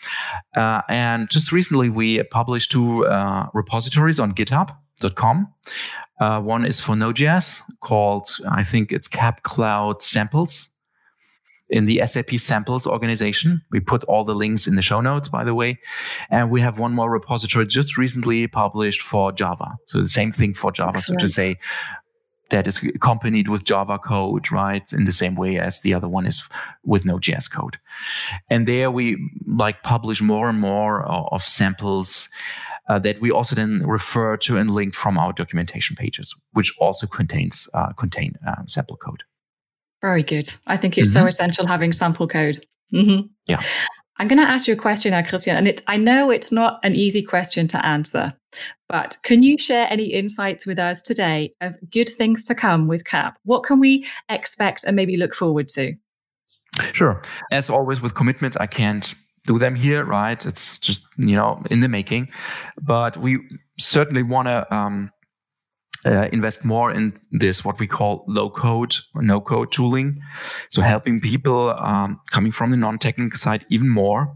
Uh, 0.56 0.82
and 0.90 1.30
just 1.30 1.52
recently, 1.52 1.90
we 1.90 2.22
published 2.24 2.72
two 2.72 3.06
uh, 3.06 3.48
repositories 3.54 4.20
on 4.20 4.34
GitHub.com. 4.34 5.54
Uh, 6.20 6.40
one 6.42 6.66
is 6.66 6.80
for 6.80 6.96
Node.js 6.96 7.62
called, 7.82 8.30
I 8.50 8.64
think 8.64 8.92
it's 8.92 9.08
Cap 9.08 9.44
Cloud 9.44 10.02
Samples 10.02 10.70
in 11.70 11.86
the 11.86 12.02
SAP 12.06 12.32
samples 12.36 12.86
organization. 12.86 13.62
We 13.72 13.80
put 13.80 14.04
all 14.06 14.24
the 14.24 14.36
links 14.36 14.68
in 14.68 14.76
the 14.76 14.82
show 14.82 15.02
notes, 15.02 15.30
by 15.30 15.44
the 15.44 15.54
way. 15.54 15.80
And 16.30 16.52
we 16.52 16.62
have 16.62 16.80
one 16.80 16.94
more 16.94 17.12
repository 17.12 17.66
just 17.66 17.98
recently 17.98 18.48
published 18.48 19.02
for 19.02 19.32
Java. 19.32 19.76
So 19.88 20.00
the 20.00 20.08
same 20.08 20.32
thing 20.32 20.54
for 20.54 20.72
Java. 20.72 20.98
Excellent. 20.98 21.22
So 21.22 21.26
to 21.26 21.32
say 21.32 21.58
that 22.50 22.68
is 22.68 22.84
accompanied 22.84 23.50
with 23.50 23.64
Java 23.64 23.98
code, 23.98 24.52
right? 24.52 24.92
In 24.94 25.06
the 25.06 25.12
same 25.12 25.36
way 25.36 25.60
as 25.60 25.82
the 25.82 25.94
other 25.94 26.08
one 26.08 26.26
is 26.26 26.48
with 26.84 27.06
Node.js 27.06 27.52
code. 27.52 27.78
And 28.50 28.68
there 28.68 28.92
we 28.92 29.18
like 29.48 29.84
publish 29.84 30.22
more 30.22 30.50
and 30.50 30.60
more 30.60 31.04
of 31.04 31.42
samples 31.42 32.30
uh, 32.88 33.00
that 33.00 33.20
we 33.20 33.32
also 33.32 33.56
then 33.56 33.86
refer 33.86 34.38
to 34.38 34.58
and 34.58 34.70
link 34.70 34.94
from 34.94 35.18
our 35.18 35.34
documentation 35.34 35.96
pages, 35.96 36.36
which 36.54 36.74
also 36.80 37.08
contains 37.08 37.68
uh, 37.74 37.94
contain 37.94 38.36
uh, 38.48 38.64
sample 38.68 38.98
code. 38.98 39.24
Very 40.02 40.24
good. 40.24 40.50
I 40.68 40.78
think 40.78 40.98
it's 40.98 41.10
mm-hmm. 41.10 41.22
so 41.22 41.28
essential 41.28 41.66
having 41.66 41.94
sample 41.94 42.28
code. 42.28 42.64
Mm-hmm. 42.94 43.28
Yeah. 43.48 43.62
I'm 44.18 44.28
going 44.28 44.40
to 44.40 44.48
ask 44.48 44.68
you 44.68 44.74
a 44.74 44.78
question 44.78 45.12
now, 45.12 45.24
Christian, 45.24 45.58
and 45.58 45.68
it, 45.68 45.82
I 45.88 45.98
know 45.98 46.30
it's 46.30 46.52
not 46.52 46.80
an 46.84 46.96
easy 46.96 47.22
question 47.22 47.68
to 47.70 47.86
answer, 47.86 48.34
but 48.88 49.18
can 49.24 49.44
you 49.44 49.58
share 49.58 49.88
any 49.92 50.06
insights 50.06 50.66
with 50.66 50.78
us 50.78 51.02
today 51.02 51.54
of 51.62 51.76
good 51.92 52.10
things 52.10 52.44
to 52.46 52.56
come 52.56 52.88
with 52.88 53.06
CAP? 53.06 53.38
What 53.44 53.64
can 53.64 53.80
we 53.80 54.06
expect 54.30 54.84
and 54.84 54.96
maybe 54.96 55.18
look 55.18 55.34
forward 55.34 55.70
to? 55.70 55.94
Sure. 56.94 57.22
As 57.52 57.70
always 57.70 58.02
with 58.02 58.16
commitments, 58.16 58.58
I 58.58 58.68
can't 58.68 59.16
do 59.46 59.58
them 59.58 59.76
here, 59.76 60.04
right? 60.06 60.44
It's 60.46 60.78
just, 60.80 61.06
you 61.18 61.36
know, 61.36 61.64
in 61.72 61.80
the 61.80 61.90
making. 61.90 62.30
But 62.82 63.18
we 63.18 63.40
certainly 63.80 64.24
want 64.24 64.48
to 64.48 64.76
um, 64.76 65.12
uh, 66.06 66.30
invest 66.32 66.64
more 66.64 66.92
in 66.92 67.20
this 67.32 67.66
what 67.66 67.80
we 67.80 67.88
call 67.88 68.24
low 68.28 68.50
code 68.50 68.96
no 69.16 69.42
code 69.42 69.72
tooling 69.72 70.22
so 70.70 70.82
helping 70.82 71.20
people 71.20 71.72
um, 71.80 72.20
coming 72.30 72.52
from 72.52 72.70
the 72.70 72.78
non-technical 72.78 73.38
side 73.38 73.66
even 73.70 73.90
more 73.90 74.32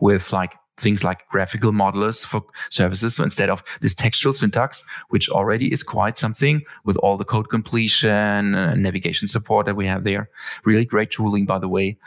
with 0.00 0.32
like 0.32 0.56
things 0.76 1.04
like 1.04 1.28
graphical 1.28 1.72
modelers 1.72 2.24
for 2.24 2.42
services 2.70 3.16
so 3.16 3.22
instead 3.24 3.50
of 3.50 3.62
this 3.80 3.94
textual 3.94 4.32
syntax 4.32 4.84
which 5.10 5.28
already 5.28 5.70
is 5.70 5.82
quite 5.82 6.16
something 6.16 6.62
with 6.84 6.96
all 6.98 7.16
the 7.16 7.24
code 7.24 7.50
completion 7.50 8.54
and 8.54 8.82
navigation 8.82 9.28
support 9.28 9.66
that 9.66 9.76
we 9.76 9.86
have 9.86 10.04
there. 10.04 10.30
Really 10.64 10.84
great 10.84 11.10
tooling 11.10 11.44
by 11.44 11.58
the 11.58 11.68
way 11.68 11.98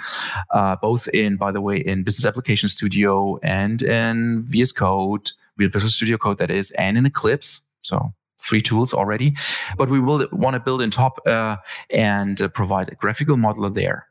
uh, 0.51 0.75
both 0.75 1.07
in 1.09 1.37
by 1.37 1.51
the 1.51 1.61
way 1.61 1.77
in 1.77 2.03
business 2.03 2.25
application 2.25 2.67
studio 2.69 3.37
and 3.43 3.81
in 3.83 4.45
vs 4.47 4.71
code 4.71 5.31
visual 5.57 5.89
studio 5.89 6.17
code 6.17 6.37
that 6.39 6.49
is 6.49 6.71
and 6.71 6.97
in 6.97 7.05
eclipse. 7.05 7.61
So 7.81 8.13
three 8.41 8.61
tools 8.61 8.93
already, 8.93 9.35
but 9.77 9.89
we 9.89 9.99
will 9.99 10.27
want 10.31 10.55
to 10.55 10.59
build 10.59 10.81
in 10.81 10.89
top 10.89 11.19
uh, 11.25 11.57
and 11.89 12.41
uh, 12.41 12.47
provide 12.49 12.89
a 12.89 12.95
graphical 12.95 13.37
modeler 13.37 13.73
there. 13.73 14.07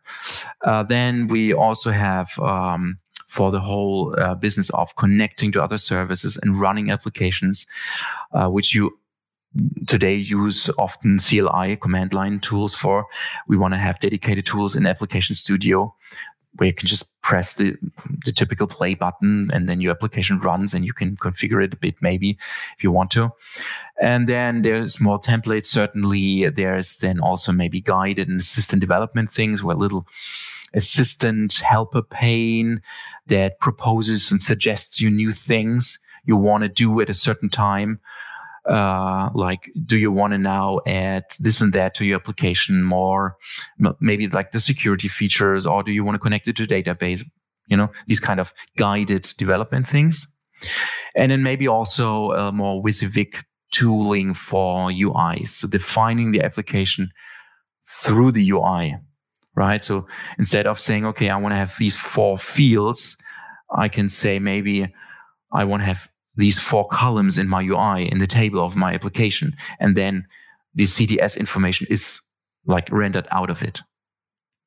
Uh, 0.62 0.82
then 0.82 1.28
we 1.28 1.52
also 1.52 1.90
have 1.90 2.38
um, 2.38 2.98
for 3.32 3.50
the 3.50 3.60
whole 3.60 4.14
uh, 4.20 4.34
business 4.34 4.68
of 4.70 4.94
connecting 4.96 5.50
to 5.50 5.62
other 5.62 5.78
services 5.78 6.38
and 6.42 6.60
running 6.60 6.90
applications, 6.90 7.66
uh, 8.34 8.46
which 8.46 8.74
you 8.74 8.98
today 9.86 10.14
use 10.14 10.68
often 10.76 11.18
CLI 11.18 11.76
command 11.76 12.12
line 12.12 12.40
tools 12.40 12.74
for. 12.74 13.06
We 13.48 13.56
want 13.56 13.72
to 13.72 13.78
have 13.78 13.98
dedicated 13.98 14.44
tools 14.44 14.76
in 14.76 14.84
Application 14.84 15.34
Studio 15.34 15.94
where 16.56 16.66
you 16.66 16.74
can 16.74 16.86
just 16.86 17.18
press 17.22 17.54
the, 17.54 17.74
the 18.26 18.32
typical 18.32 18.66
play 18.66 18.92
button 18.94 19.48
and 19.54 19.66
then 19.66 19.80
your 19.80 19.92
application 19.92 20.38
runs 20.38 20.74
and 20.74 20.84
you 20.84 20.92
can 20.92 21.16
configure 21.16 21.64
it 21.64 21.72
a 21.72 21.76
bit 21.76 21.94
maybe 22.02 22.36
if 22.76 22.84
you 22.84 22.90
want 22.90 23.10
to. 23.12 23.30
And 23.98 24.28
then 24.28 24.60
there's 24.60 25.00
more 25.00 25.18
templates. 25.18 25.66
Certainly 25.66 26.50
there's 26.50 26.98
then 26.98 27.18
also 27.18 27.50
maybe 27.50 27.80
guided 27.80 28.28
and 28.28 28.40
assistant 28.40 28.80
development 28.80 29.30
things 29.30 29.62
where 29.62 29.74
little 29.74 30.06
assistant 30.74 31.54
helper 31.54 32.02
pane 32.02 32.82
that 33.26 33.60
proposes 33.60 34.30
and 34.30 34.42
suggests 34.42 35.00
you 35.00 35.10
new 35.10 35.32
things. 35.32 35.98
You 36.24 36.36
want 36.36 36.62
to 36.62 36.68
do 36.68 37.00
at 37.00 37.10
a 37.10 37.14
certain 37.14 37.48
time. 37.48 38.00
Uh, 38.64 39.28
like 39.34 39.72
do 39.84 39.98
you 39.98 40.12
want 40.12 40.32
to 40.32 40.38
now 40.38 40.78
add 40.86 41.24
this 41.40 41.60
and 41.60 41.72
that 41.72 41.94
to 41.94 42.04
your 42.04 42.16
application 42.16 42.84
more? 42.84 43.36
Maybe 44.00 44.28
like 44.28 44.52
the 44.52 44.60
security 44.60 45.08
features 45.08 45.66
or 45.66 45.82
do 45.82 45.92
you 45.92 46.04
want 46.04 46.14
to 46.14 46.20
connect 46.20 46.46
it 46.46 46.56
to 46.56 46.66
database? 46.66 47.24
You 47.66 47.76
know 47.76 47.90
these 48.06 48.20
kind 48.20 48.38
of 48.38 48.52
guided 48.76 49.22
development 49.36 49.88
things. 49.88 50.32
And 51.16 51.32
then 51.32 51.42
maybe 51.42 51.66
also 51.66 52.30
a 52.32 52.52
more 52.52 52.82
WYSIWYG 52.82 53.42
tooling 53.72 54.32
for 54.32 54.90
UIs 54.90 55.48
so 55.48 55.66
defining 55.66 56.30
the 56.30 56.42
application 56.42 57.10
through 57.88 58.30
the 58.30 58.48
UI 58.50 58.96
right 59.54 59.84
so 59.84 60.06
instead 60.38 60.66
of 60.66 60.78
saying 60.78 61.04
okay 61.04 61.28
I 61.30 61.36
want 61.36 61.52
to 61.52 61.56
have 61.56 61.74
these 61.78 61.98
four 61.98 62.38
fields 62.38 63.16
I 63.74 63.88
can 63.88 64.08
say 64.08 64.38
maybe 64.38 64.92
I 65.52 65.64
want 65.64 65.82
to 65.82 65.86
have 65.86 66.08
these 66.36 66.58
four 66.58 66.88
columns 66.88 67.38
in 67.38 67.48
my 67.48 67.62
UI 67.62 68.10
in 68.10 68.18
the 68.18 68.26
table 68.26 68.60
of 68.60 68.76
my 68.76 68.94
application. 68.94 69.54
And 69.78 69.96
then 69.96 70.26
the 70.74 70.84
CDS 70.84 71.38
information 71.38 71.86
is 71.90 72.20
like 72.66 72.90
rendered 72.90 73.28
out 73.30 73.50
of 73.50 73.62
it. 73.62 73.80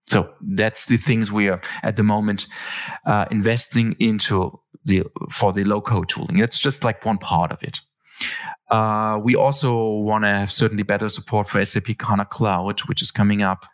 So 0.07 0.29
that's 0.41 0.85
the 0.85 0.97
things 0.97 1.31
we 1.31 1.49
are 1.49 1.61
at 1.81 1.95
the 1.95 2.03
moment 2.03 2.45
uh, 3.05 3.25
investing 3.31 3.95
into 3.99 4.59
the 4.83 5.03
for 5.31 5.51
the 5.51 5.63
low 5.63 5.81
code 5.81 6.09
tooling. 6.09 6.37
It's 6.37 6.59
just 6.59 6.83
like 6.83 7.03
one 7.03 7.17
part 7.17 7.51
of 7.51 7.63
it. 7.63 7.81
Uh, 8.69 9.19
we 9.21 9.35
also 9.35 9.89
want 9.89 10.23
to 10.23 10.29
have 10.29 10.51
certainly 10.51 10.83
better 10.83 11.09
support 11.09 11.49
for 11.49 11.63
SAP 11.65 11.99
HANA 11.99 12.25
Cloud, 12.25 12.81
which 12.81 13.01
is 13.01 13.11
coming 13.11 13.41
up 13.41 13.65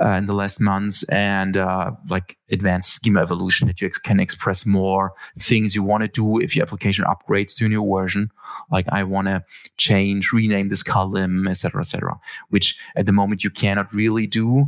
uh, 0.00 0.10
in 0.10 0.26
the 0.26 0.34
last 0.34 0.60
months, 0.60 1.02
and 1.08 1.56
uh, 1.56 1.92
like 2.08 2.36
advanced 2.50 2.94
schema 2.94 3.20
evolution 3.20 3.66
that 3.68 3.80
you 3.80 3.86
ex- 3.86 3.98
can 3.98 4.20
express 4.20 4.66
more 4.66 5.12
things 5.38 5.74
you 5.74 5.82
want 5.82 6.02
to 6.02 6.08
do 6.08 6.38
if 6.38 6.54
your 6.54 6.64
application 6.64 7.04
upgrades 7.04 7.54
to 7.56 7.66
a 7.66 7.68
new 7.68 7.84
version. 7.86 8.30
Like 8.70 8.86
I 8.90 9.02
want 9.04 9.28
to 9.28 9.44
change, 9.76 10.32
rename 10.32 10.68
this 10.68 10.82
column, 10.82 11.48
etc., 11.48 11.80
etc., 11.80 12.18
which 12.50 12.78
at 12.96 13.06
the 13.06 13.12
moment 13.12 13.44
you 13.44 13.50
cannot 13.50 13.92
really 13.92 14.26
do. 14.26 14.66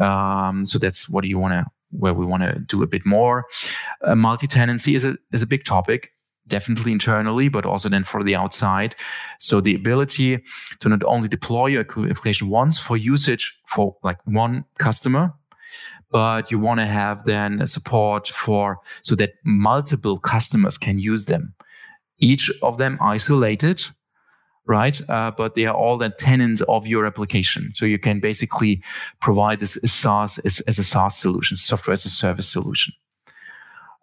Um, 0.00 0.64
so 0.64 0.78
that's 0.78 1.08
what 1.08 1.24
you 1.24 1.38
want 1.38 1.54
to 1.54 1.66
where 1.90 2.12
we 2.12 2.26
want 2.26 2.42
to 2.42 2.58
do 2.58 2.82
a 2.82 2.86
bit 2.86 3.06
more. 3.06 3.46
Uh, 4.02 4.14
multi-tenancy 4.14 4.94
is 4.94 5.04
a 5.04 5.16
is 5.32 5.42
a 5.42 5.46
big 5.46 5.64
topic 5.64 6.12
definitely 6.48 6.92
internally, 6.92 7.48
but 7.48 7.64
also 7.64 7.88
then 7.88 8.04
for 8.04 8.22
the 8.22 8.36
outside. 8.36 8.94
So 9.38 9.60
the 9.60 9.74
ability 9.74 10.42
to 10.80 10.88
not 10.88 11.02
only 11.04 11.28
deploy 11.28 11.66
your 11.66 11.80
application 11.82 12.48
once 12.48 12.78
for 12.78 12.96
usage 12.96 13.58
for 13.66 13.96
like 14.02 14.18
one 14.24 14.64
customer, 14.78 15.34
but 16.10 16.50
you 16.50 16.58
want 16.58 16.80
to 16.80 16.86
have 16.86 17.24
then 17.24 17.66
support 17.66 18.28
for 18.28 18.78
so 19.02 19.14
that 19.16 19.32
multiple 19.44 20.18
customers 20.18 20.78
can 20.78 20.98
use 20.98 21.26
them. 21.26 21.54
Each 22.18 22.50
of 22.62 22.78
them 22.78 22.98
isolated, 23.00 23.82
right? 24.66 25.00
Uh, 25.08 25.30
but 25.30 25.54
they 25.54 25.66
are 25.66 25.74
all 25.74 25.96
the 25.96 26.10
tenants 26.10 26.62
of 26.62 26.86
your 26.86 27.06
application. 27.06 27.72
So 27.74 27.84
you 27.84 27.98
can 27.98 28.20
basically 28.20 28.82
provide 29.20 29.60
this 29.60 29.82
as 29.84 29.92
SaaS 29.92 30.38
as, 30.38 30.60
as 30.60 30.78
a 30.78 30.84
SaaS 30.84 31.16
solution, 31.16 31.56
software 31.56 31.94
as 31.94 32.04
a 32.04 32.10
service 32.10 32.48
solution. 32.48 32.94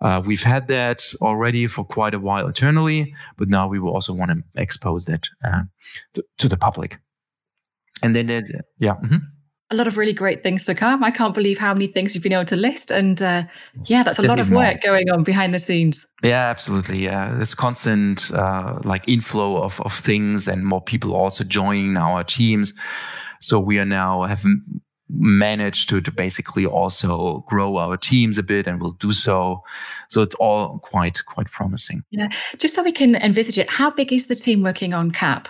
Uh, 0.05 0.21
we've 0.23 0.43
had 0.43 0.67
that 0.67 1.01
already 1.19 1.65
for 1.65 1.83
quite 1.83 2.13
a 2.13 2.19
while 2.19 2.45
internally, 2.45 3.15
but 3.37 3.49
now 3.49 3.67
we 3.67 3.79
will 3.79 3.91
also 3.91 4.13
want 4.13 4.29
to 4.29 4.61
expose 4.61 5.05
that 5.05 5.27
uh, 5.43 5.63
to, 6.13 6.23
to, 6.37 6.47
the 6.47 6.55
public. 6.55 6.99
And 8.03 8.15
then, 8.15 8.29
uh, 8.29 8.41
yeah. 8.77 8.93
Mm-hmm. 8.93 9.15
A 9.71 9.75
lot 9.75 9.87
of 9.87 9.97
really 9.97 10.13
great 10.13 10.43
things 10.43 10.63
to 10.65 10.75
come. 10.75 11.03
I 11.03 11.09
can't 11.09 11.33
believe 11.33 11.57
how 11.57 11.73
many 11.73 11.87
things 11.87 12.13
you've 12.13 12.23
been 12.23 12.33
able 12.33 12.45
to 12.45 12.55
list. 12.55 12.91
And 12.91 13.19
uh, 13.19 13.45
yeah, 13.85 14.03
that's 14.03 14.19
a 14.19 14.21
lot 14.21 14.37
of 14.37 14.51
work 14.51 14.75
more. 14.75 14.93
going 14.93 15.09
on 15.09 15.23
behind 15.23 15.55
the 15.55 15.59
scenes. 15.59 16.05
Yeah, 16.21 16.49
absolutely. 16.51 16.99
Yeah, 16.99 17.33
this 17.33 17.55
constant 17.55 18.31
uh, 18.31 18.79
like 18.83 19.03
inflow 19.07 19.63
of, 19.63 19.81
of 19.81 19.91
things 19.91 20.47
and 20.47 20.63
more 20.63 20.83
people 20.83 21.15
also 21.15 21.43
joining 21.43 21.97
our 21.97 22.23
teams. 22.23 22.75
So 23.41 23.59
we 23.59 23.79
are 23.79 23.85
now 23.85 24.21
having 24.25 24.61
managed 25.09 25.89
to, 25.89 26.01
to 26.01 26.11
basically 26.11 26.65
also 26.65 27.45
grow 27.47 27.77
our 27.77 27.97
teams 27.97 28.37
a 28.37 28.43
bit 28.43 28.67
and 28.67 28.81
we'll 28.81 28.91
do 28.93 29.11
so. 29.11 29.63
So 30.09 30.21
it's 30.21 30.35
all 30.35 30.79
quite 30.79 31.23
quite 31.25 31.47
promising. 31.47 32.03
Yeah. 32.11 32.29
Just 32.57 32.75
so 32.75 32.83
we 32.83 32.91
can 32.91 33.15
envisage 33.15 33.57
it 33.57 33.69
how 33.69 33.91
big 33.91 34.11
is 34.11 34.27
the 34.27 34.35
team 34.35 34.61
working 34.61 34.93
on 34.93 35.11
cap 35.11 35.47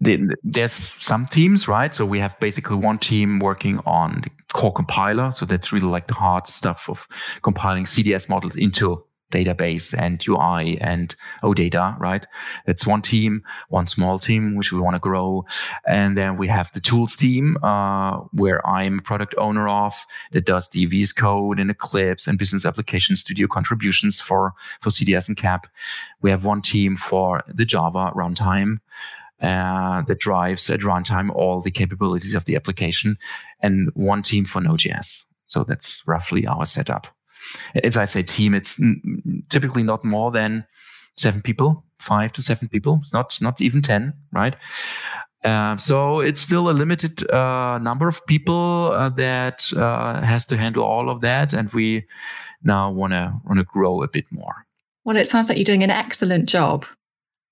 the, 0.00 0.34
there's 0.42 0.72
some 0.72 1.26
teams 1.26 1.66
right? 1.66 1.94
So 1.94 2.06
we 2.06 2.18
have 2.18 2.38
basically 2.40 2.76
one 2.76 2.98
team 2.98 3.40
working 3.40 3.80
on 3.86 4.20
the 4.22 4.30
core 4.52 4.72
compiler. 4.72 5.32
So 5.32 5.46
that's 5.46 5.72
really 5.72 5.88
like 5.88 6.06
the 6.06 6.14
hard 6.14 6.46
stuff 6.46 6.88
of 6.88 7.06
compiling 7.42 7.84
cds 7.84 8.28
models 8.28 8.56
into 8.56 9.04
database 9.30 9.94
and 9.96 10.26
UI 10.26 10.78
and 10.80 11.14
OData, 11.42 11.98
right? 11.98 12.26
That's 12.66 12.86
one 12.86 13.02
team, 13.02 13.42
one 13.68 13.86
small 13.86 14.18
team, 14.18 14.56
which 14.56 14.72
we 14.72 14.80
want 14.80 14.94
to 14.94 15.00
grow. 15.00 15.44
And 15.86 16.16
then 16.16 16.36
we 16.36 16.48
have 16.48 16.72
the 16.72 16.80
tools 16.80 17.16
team, 17.16 17.56
uh, 17.62 18.18
where 18.32 18.66
I'm 18.66 19.00
product 19.00 19.34
owner 19.38 19.68
of 19.68 19.94
that 20.32 20.46
does 20.46 20.70
the 20.70 20.86
VS 20.86 21.12
code 21.12 21.60
and 21.60 21.70
Eclipse 21.70 22.26
and 22.26 22.38
business 22.38 22.64
application 22.64 23.16
studio 23.16 23.46
contributions 23.46 24.20
for, 24.20 24.54
for 24.80 24.90
CDS 24.90 25.28
and 25.28 25.36
CAP. 25.36 25.66
We 26.22 26.30
have 26.30 26.44
one 26.44 26.62
team 26.62 26.96
for 26.96 27.42
the 27.46 27.64
Java 27.64 28.12
runtime. 28.14 28.78
Uh, 29.40 30.02
that 30.02 30.18
drives 30.18 30.68
at 30.68 30.80
runtime 30.80 31.30
all 31.30 31.60
the 31.60 31.70
capabilities 31.70 32.34
of 32.34 32.44
the 32.46 32.56
application 32.56 33.16
and 33.60 33.88
one 33.94 34.20
team 34.20 34.44
for 34.44 34.60
Node.js. 34.60 35.26
So 35.44 35.62
that's 35.62 36.02
roughly 36.08 36.44
our 36.44 36.66
setup 36.66 37.06
if 37.74 37.96
I 37.96 38.04
say 38.04 38.22
team, 38.22 38.54
it's 38.54 38.80
typically 39.48 39.82
not 39.82 40.04
more 40.04 40.30
than 40.30 40.66
seven 41.16 41.42
people, 41.42 41.84
five 41.98 42.32
to 42.32 42.42
seven 42.42 42.68
people. 42.68 42.98
It's 43.02 43.12
not 43.12 43.38
not 43.40 43.60
even 43.60 43.82
ten, 43.82 44.14
right? 44.32 44.56
Uh, 45.44 45.76
so 45.76 46.20
it's 46.20 46.40
still 46.40 46.68
a 46.68 46.72
limited 46.72 47.28
uh, 47.30 47.78
number 47.78 48.08
of 48.08 48.26
people 48.26 48.90
uh, 48.92 49.08
that 49.10 49.62
uh, 49.76 50.20
has 50.22 50.46
to 50.46 50.56
handle 50.56 50.82
all 50.82 51.08
of 51.08 51.20
that, 51.20 51.52
and 51.52 51.72
we 51.72 52.06
now 52.62 52.90
want 52.90 53.12
to 53.12 53.32
want 53.44 53.58
to 53.58 53.64
grow 53.64 54.02
a 54.02 54.08
bit 54.08 54.24
more. 54.30 54.66
Well, 55.04 55.16
it 55.16 55.28
sounds 55.28 55.48
like 55.48 55.56
you're 55.56 55.64
doing 55.64 55.84
an 55.84 55.90
excellent 55.90 56.48
job 56.48 56.84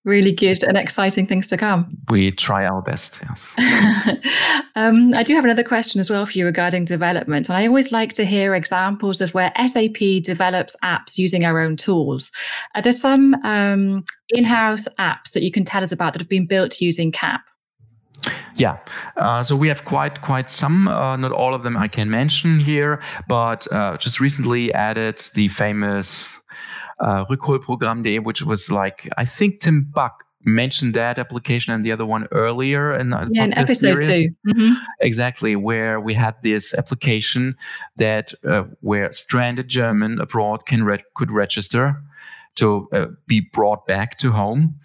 really 0.07 0.33
good 0.33 0.63
and 0.63 0.79
exciting 0.79 1.27
things 1.27 1.49
to 1.49 1.59
come. 1.59 1.99
We 2.09 2.31
try 2.31 2.65
our 2.65 2.81
best, 2.81 3.23
yes. 3.29 3.55
um, 4.77 5.13
I 5.15 5.25
do 5.25 5.35
have 5.35 5.45
another 5.45 5.65
question 5.65 6.01
as 6.01 6.09
well 6.09 6.25
for 6.25 6.33
you 6.33 6.47
regarding 6.47 6.85
development. 6.85 7.49
And 7.49 7.59
I 7.59 7.67
always 7.67 7.91
like 7.91 8.13
to 8.15 8.25
hear 8.25 8.55
examples 8.55 9.21
of 9.21 9.35
where 9.35 9.53
SAP 9.67 10.23
develops 10.23 10.77
apps 10.83 11.19
using 11.19 11.45
our 11.45 11.61
own 11.61 11.77
tools. 11.77 12.31
Are 12.77 12.83
there 12.83 12.93
some 12.93 13.35
um, 13.43 14.05
in 14.31 14.45
house 14.45 14.87
apps 14.99 15.33
that 15.33 15.43
you 15.43 15.51
can 15.51 15.65
tell 15.65 15.83
us 15.83 15.93
about 15.93 16.13
that 16.13 16.23
have 16.23 16.29
been 16.29 16.47
built 16.47 16.81
using 16.81 17.11
CAP? 17.11 17.43
Yeah, 18.55 18.79
uh, 19.19 19.43
so 19.43 19.55
we 19.55 19.69
have 19.69 19.85
quite 19.85 20.23
quite 20.23 20.49
some. 20.49 20.89
Uh, 20.89 21.17
not 21.17 21.31
all 21.31 21.53
of 21.53 21.63
them 21.63 21.77
I 21.77 21.89
can 21.89 22.09
mention 22.09 22.59
here, 22.59 23.03
but 23.29 23.71
uh, 23.71 23.99
just 23.99 24.19
recently 24.19 24.73
added 24.73 25.23
the 25.35 25.49
famous 25.49 26.41
uh, 27.01 27.25
Rückholprogramm.de, 27.27 28.19
which 28.21 28.43
was 28.43 28.71
like, 28.71 29.09
I 29.17 29.25
think 29.25 29.61
Tim 29.61 29.83
Buck 29.83 30.25
mentioned 30.47 30.95
that 30.95 31.19
application 31.19 31.75
and 31.75 31.85
the 31.85 31.93
other 31.93 32.07
one 32.07 32.29
earlier 32.31 32.95
in, 32.95 33.11
yeah, 33.31 33.45
in 33.45 33.59
episode 33.59 34.01
two. 34.01 34.29
Mm-hmm. 34.47 34.75
Exactly, 35.01 35.57
where 35.57 36.01
we 36.01 36.15
had 36.15 36.37
this 36.43 36.73
application 36.75 37.57
that 37.97 38.33
uh, 38.45 38.65
where 38.81 39.11
stranded 39.13 39.69
German 39.69 40.21
abroad 40.21 40.65
can 40.65 40.85
re- 40.85 41.05
could 41.15 41.31
register 41.31 42.01
to 42.55 42.89
uh, 42.93 43.07
be 43.27 43.41
brought 43.53 43.87
back 43.87 44.17
to 44.19 44.33
home. 44.33 44.77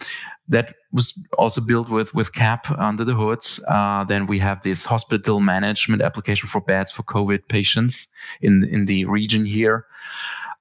That 0.50 0.76
was 0.92 1.18
also 1.38 1.62
built 1.62 1.90
with 1.90 2.14
with 2.14 2.34
CAP 2.34 2.70
under 2.72 3.06
the 3.06 3.14
hoods. 3.14 3.64
Uh, 3.70 4.04
then 4.04 4.26
we 4.26 4.40
have 4.40 4.64
this 4.64 4.86
hospital 4.86 5.40
management 5.40 6.02
application 6.02 6.50
for 6.50 6.60
beds 6.60 6.92
for 6.92 7.04
COVID 7.04 7.48
patients 7.48 8.08
in 8.42 8.66
in 8.66 8.86
the 8.86 9.06
region 9.06 9.46
here 9.46 9.86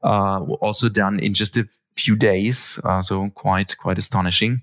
uh, 0.03 0.41
also 0.61 0.89
done 0.89 1.19
in 1.21 1.35
just 1.35 1.57
a 1.57 1.67
few 1.97 2.17
days. 2.17 2.81
Uh, 2.85 3.03
so 3.03 3.31
quite 3.35 3.77
quite 3.79 3.99
astonishing. 3.99 4.63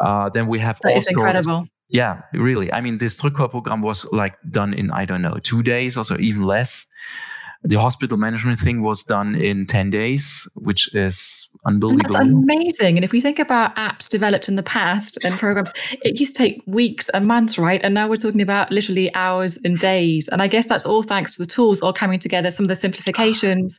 Uh, 0.00 0.28
then 0.30 0.46
we 0.46 0.58
have 0.58 0.78
that 0.82 0.94
also 0.94 1.10
incredible. 1.10 1.66
Yeah, 1.88 2.22
really. 2.32 2.72
I 2.72 2.80
mean, 2.80 2.98
this 2.98 3.20
Rückholprogramm 3.20 3.82
was 3.82 4.10
like 4.12 4.34
done 4.50 4.72
in 4.74 4.90
I 4.90 5.04
don't 5.04 5.22
know 5.22 5.38
two 5.42 5.62
days 5.62 5.96
or 5.96 6.04
so, 6.04 6.16
even 6.18 6.44
less. 6.44 6.86
The 7.64 7.78
hospital 7.78 8.16
management 8.16 8.58
thing 8.58 8.82
was 8.82 9.04
done 9.04 9.36
in 9.36 9.66
ten 9.66 9.90
days, 9.90 10.48
which 10.56 10.92
is 10.94 11.48
unbelievable. 11.64 12.14
That's 12.14 12.28
amazing. 12.28 12.96
And 12.96 13.04
if 13.04 13.12
we 13.12 13.20
think 13.20 13.38
about 13.38 13.76
apps 13.76 14.08
developed 14.08 14.48
in 14.48 14.56
the 14.56 14.64
past 14.64 15.16
and 15.22 15.38
programs, 15.38 15.72
it 16.02 16.18
used 16.18 16.34
to 16.34 16.42
take 16.42 16.60
weeks 16.66 17.08
and 17.10 17.26
months, 17.26 17.58
right? 17.58 17.80
And 17.84 17.94
now 17.94 18.08
we're 18.08 18.16
talking 18.16 18.40
about 18.40 18.72
literally 18.72 19.14
hours 19.14 19.58
and 19.64 19.78
days. 19.78 20.26
And 20.28 20.42
I 20.42 20.48
guess 20.48 20.66
that's 20.66 20.86
all 20.86 21.04
thanks 21.04 21.36
to 21.36 21.42
the 21.42 21.46
tools 21.46 21.82
all 21.82 21.92
coming 21.92 22.18
together, 22.18 22.50
some 22.50 22.64
of 22.64 22.68
the 22.68 22.74
simplifications 22.74 23.78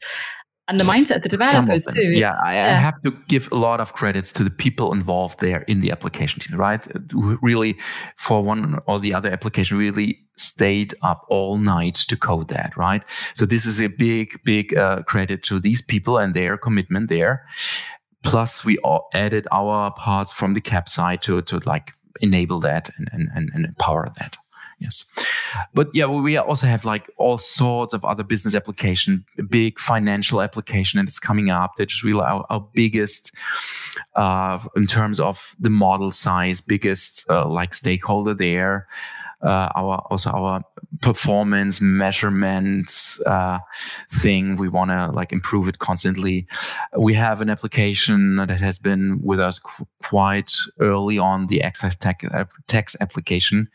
and 0.67 0.79
the 0.79 0.83
mindset 0.85 1.17
of 1.17 1.23
the 1.23 1.29
developers 1.29 1.85
too. 1.85 2.01
Yeah, 2.01 2.33
I, 2.43 2.55
yeah, 2.55 2.65
I, 2.67 2.75
have 2.75 3.01
to 3.03 3.11
give 3.27 3.51
a 3.51 3.55
lot 3.55 3.81
of 3.81 3.93
credits 3.93 4.31
to 4.33 4.43
the 4.43 4.49
people 4.49 4.93
involved 4.93 5.39
there 5.41 5.63
in 5.63 5.81
the 5.81 5.91
application 5.91 6.39
team, 6.39 6.57
right? 6.57 6.85
Really, 7.13 7.77
for 8.15 8.41
one 8.41 8.79
or 8.85 8.99
the 8.99 9.13
other 9.13 9.29
application, 9.29 9.77
really 9.77 10.19
stayed 10.37 10.93
up 11.01 11.25
all 11.27 11.57
night 11.57 11.95
to 11.95 12.15
code 12.15 12.47
that, 12.47 12.77
right? 12.77 13.03
So 13.33 13.45
this 13.45 13.65
is 13.65 13.81
a 13.81 13.87
big, 13.87 14.41
big 14.45 14.75
uh, 14.75 15.03
credit 15.03 15.43
to 15.43 15.59
these 15.59 15.81
people 15.81 16.17
and 16.17 16.33
their 16.33 16.57
commitment 16.57 17.09
there. 17.09 17.45
Plus, 18.23 18.63
we 18.63 18.77
all 18.79 19.09
added 19.13 19.47
our 19.51 19.91
parts 19.91 20.31
from 20.31 20.53
the 20.53 20.61
cap 20.61 20.87
side 20.87 21.21
to 21.23 21.41
to 21.41 21.59
like 21.65 21.91
enable 22.21 22.59
that 22.61 22.89
and 22.97 23.29
and, 23.33 23.51
and 23.53 23.65
empower 23.65 24.09
that 24.17 24.37
yes. 24.79 25.05
But 25.73 25.89
yeah 25.93 26.05
we 26.05 26.37
also 26.37 26.67
have 26.67 26.85
like 26.85 27.09
all 27.17 27.37
sorts 27.37 27.93
of 27.93 28.03
other 28.05 28.23
business 28.23 28.55
application 28.55 29.25
big 29.49 29.79
financial 29.79 30.41
application 30.41 30.99
and 30.99 31.07
it's 31.07 31.19
coming 31.19 31.49
up 31.49 31.75
that 31.77 31.91
is 31.91 32.03
really 32.03 32.21
our, 32.21 32.45
our 32.49 32.65
biggest 32.73 33.31
uh, 34.15 34.59
in 34.75 34.87
terms 34.87 35.19
of 35.19 35.55
the 35.59 35.69
model 35.69 36.11
size 36.11 36.61
biggest 36.61 37.29
uh, 37.29 37.47
like 37.47 37.73
stakeholder 37.73 38.33
there 38.33 38.87
uh, 39.43 39.69
our 39.75 39.97
also 40.09 40.31
our 40.31 40.63
performance 41.01 41.81
measurement 41.81 43.17
uh, 43.25 43.59
thing. 44.11 44.55
We 44.55 44.69
want 44.69 44.91
to 44.91 45.11
like 45.11 45.33
improve 45.33 45.67
it 45.67 45.79
constantly. 45.79 46.47
We 46.97 47.13
have 47.15 47.41
an 47.41 47.49
application 47.49 48.37
that 48.37 48.49
has 48.49 48.79
been 48.79 49.19
with 49.21 49.39
us 49.39 49.59
qu- 49.59 49.87
quite 50.01 50.53
early 50.79 51.19
on, 51.19 51.47
the 51.47 51.61
excise 51.61 51.95
tax 51.95 52.95
application, 53.01 53.69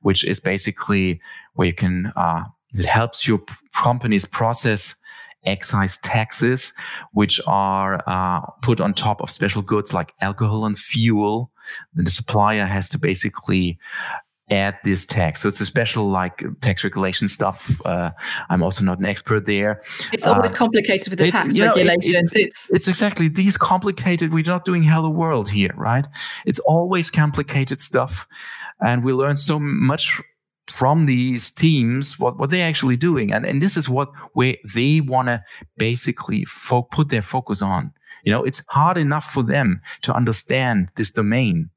which 0.00 0.24
is 0.24 0.40
basically 0.40 1.20
where 1.54 1.68
you 1.68 1.74
can 1.74 2.12
uh, 2.16 2.44
it 2.74 2.86
helps 2.86 3.28
your 3.28 3.40
companies 3.74 4.24
process 4.24 4.94
excise 5.44 5.98
taxes, 5.98 6.72
which 7.12 7.40
are 7.46 8.02
uh, 8.06 8.40
put 8.62 8.80
on 8.80 8.94
top 8.94 9.20
of 9.20 9.30
special 9.30 9.62
goods 9.62 9.92
like 9.92 10.12
alcohol 10.20 10.64
and 10.64 10.78
fuel. 10.78 11.50
The 11.94 12.10
supplier 12.10 12.64
has 12.64 12.88
to 12.90 12.98
basically 12.98 13.78
add 14.50 14.78
this 14.84 15.06
tax. 15.06 15.42
So 15.42 15.48
it's 15.48 15.60
a 15.60 15.66
special 15.66 16.08
like 16.08 16.44
tax 16.60 16.84
regulation 16.84 17.28
stuff. 17.28 17.80
Uh, 17.86 18.10
I'm 18.50 18.62
also 18.62 18.84
not 18.84 18.98
an 18.98 19.06
expert 19.06 19.46
there. 19.46 19.80
It's 20.12 20.26
always 20.26 20.52
uh, 20.52 20.56
complicated 20.56 21.08
with 21.08 21.18
the 21.18 21.28
tax 21.28 21.58
regulations. 21.58 22.12
Know, 22.12 22.20
it, 22.20 22.34
it, 22.36 22.46
it's, 22.46 22.70
it's 22.70 22.88
exactly 22.88 23.28
these 23.28 23.56
complicated. 23.56 24.32
We're 24.32 24.44
not 24.44 24.64
doing 24.64 24.82
hello 24.82 25.10
world 25.10 25.48
here, 25.50 25.72
right? 25.76 26.06
It's 26.44 26.58
always 26.60 27.10
complicated 27.10 27.80
stuff, 27.80 28.26
and 28.84 29.04
we 29.04 29.12
learn 29.12 29.36
so 29.36 29.58
much 29.58 30.20
from 30.70 31.06
these 31.06 31.50
teams 31.50 32.18
what, 32.18 32.38
what 32.38 32.50
they're 32.50 32.68
actually 32.68 32.96
doing 32.96 33.32
and, 33.32 33.44
and 33.44 33.60
this 33.60 33.76
is 33.76 33.88
what 33.88 34.10
where 34.34 34.56
they 34.74 35.00
want 35.00 35.26
to 35.26 35.42
basically 35.76 36.44
fo- 36.44 36.82
put 36.82 37.08
their 37.08 37.20
focus 37.20 37.60
on 37.60 37.92
you 38.24 38.32
know 38.32 38.44
it's 38.44 38.64
hard 38.68 38.96
enough 38.96 39.24
for 39.24 39.42
them 39.42 39.80
to 40.02 40.14
understand 40.14 40.88
this 40.94 41.10
domain 41.10 41.68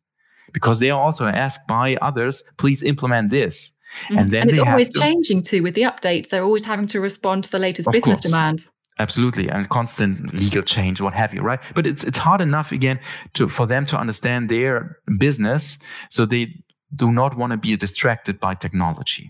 because 0.55 0.79
they 0.79 0.89
are 0.89 1.01
also 1.01 1.27
asked 1.27 1.67
by 1.67 1.97
others, 2.01 2.41
please 2.55 2.81
implement 2.81 3.29
this. 3.29 3.73
Mm-hmm. 4.05 4.17
And 4.17 4.31
then 4.31 4.41
and 4.43 4.51
it's 4.51 4.59
always 4.59 4.89
to, 4.91 4.99
changing 4.99 5.43
too 5.43 5.61
with 5.61 5.75
the 5.75 5.81
updates. 5.81 6.29
They're 6.29 6.45
always 6.45 6.63
having 6.63 6.87
to 6.87 7.01
respond 7.01 7.43
to 7.43 7.51
the 7.51 7.59
latest 7.59 7.91
business 7.91 8.21
course. 8.21 8.31
demands. 8.31 8.71
Absolutely, 8.97 9.49
and 9.49 9.67
constant 9.67 10.33
legal 10.33 10.63
change, 10.63 11.01
what 11.01 11.13
have 11.13 11.33
you, 11.33 11.41
right? 11.41 11.59
But 11.75 11.85
it's 11.85 12.05
it's 12.05 12.17
hard 12.17 12.39
enough 12.39 12.71
again 12.71 13.01
to 13.33 13.49
for 13.49 13.67
them 13.67 13.85
to 13.87 13.97
understand 13.97 14.47
their 14.47 14.97
business, 15.19 15.77
so 16.09 16.25
they 16.25 16.63
do 16.95 17.11
not 17.11 17.35
want 17.35 17.51
to 17.51 17.57
be 17.57 17.75
distracted 17.75 18.39
by 18.39 18.55
technology, 18.55 19.29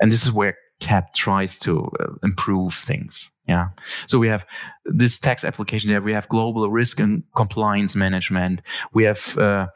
and 0.00 0.10
this 0.10 0.24
is 0.24 0.32
where 0.32 0.56
CAP 0.80 1.12
tries 1.12 1.58
to 1.60 1.90
uh, 2.00 2.06
improve 2.22 2.72
things. 2.74 3.30
Yeah. 3.48 3.70
So 4.06 4.18
we 4.18 4.28
have 4.28 4.46
this 4.84 5.18
tax 5.18 5.42
application 5.42 5.90
there. 5.90 6.02
We 6.02 6.12
have 6.12 6.28
global 6.28 6.70
risk 6.70 7.00
and 7.00 7.22
compliance 7.34 7.96
management. 7.96 8.60
We 8.92 9.04
have 9.04 9.38
uh, 9.38 9.68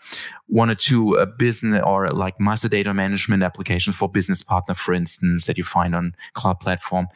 one 0.47 0.71
or 0.71 0.75
two 0.75 1.19
uh, 1.19 1.27
business 1.39 1.83
or 1.85 2.09
like 2.11 2.39
master 2.39 2.69
data 2.69 2.93
management 2.93 3.43
application 3.43 3.93
for 3.95 4.09
business 4.09 4.43
partner, 4.43 4.75
for 4.75 4.93
instance, 4.93 5.47
that 5.47 5.57
you 5.57 5.65
find 5.65 5.95
on 5.95 6.15
cloud 6.35 6.61
platform, 6.61 7.09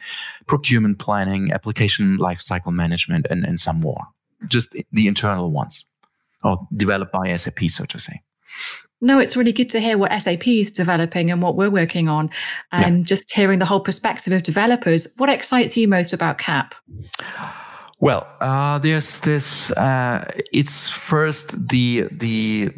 procurement 0.47 0.99
planning, 0.99 1.51
application 1.51 2.17
lifecycle 2.17 2.73
management, 2.73 3.27
and, 3.29 3.45
and 3.45 3.59
some 3.59 3.79
more. 3.79 4.01
Just 4.47 4.75
the 4.91 5.07
internal 5.07 5.51
ones 5.51 5.85
or 6.43 6.67
developed 6.75 7.11
by 7.11 7.33
SAP, 7.35 7.69
so 7.69 7.85
to 7.85 7.99
say. 7.99 8.21
No, 8.99 9.19
it's 9.19 9.37
really 9.37 9.53
good 9.53 9.69
to 9.71 9.79
hear 9.79 9.97
what 9.97 10.11
SAP 10.19 10.47
is 10.47 10.71
developing 10.71 11.29
and 11.29 11.41
what 11.41 11.55
we're 11.55 11.69
working 11.69 12.09
on, 12.09 12.31
and 12.71 12.99
yeah. 12.99 13.03
just 13.03 13.31
hearing 13.31 13.59
the 13.59 13.65
whole 13.65 13.79
perspective 13.79 14.33
of 14.33 14.41
developers. 14.41 15.07
What 15.17 15.29
excites 15.29 15.77
you 15.77 15.87
most 15.87 16.13
about 16.13 16.39
CAP? 16.39 16.73
Well, 17.99 18.27
uh, 18.41 18.79
there's 18.79 19.19
this. 19.21 19.71
Uh, 19.71 20.25
it's 20.51 20.87
first 20.87 21.69
the 21.69 22.07
the 22.11 22.71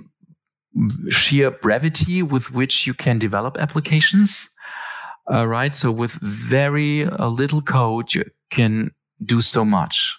sheer 1.10 1.51
brevity 1.51 2.21
with 2.21 2.51
which 2.51 2.86
you 2.86 2.93
can 2.93 3.17
develop 3.17 3.58
applications. 3.58 4.49
Uh, 5.32 5.47
right. 5.47 5.73
So 5.73 5.91
with 5.91 6.13
very 6.13 7.05
uh, 7.05 7.29
little 7.29 7.62
code, 7.62 8.13
you 8.13 8.23
can 8.49 8.91
do 9.23 9.41
so 9.41 9.63
much. 9.63 10.17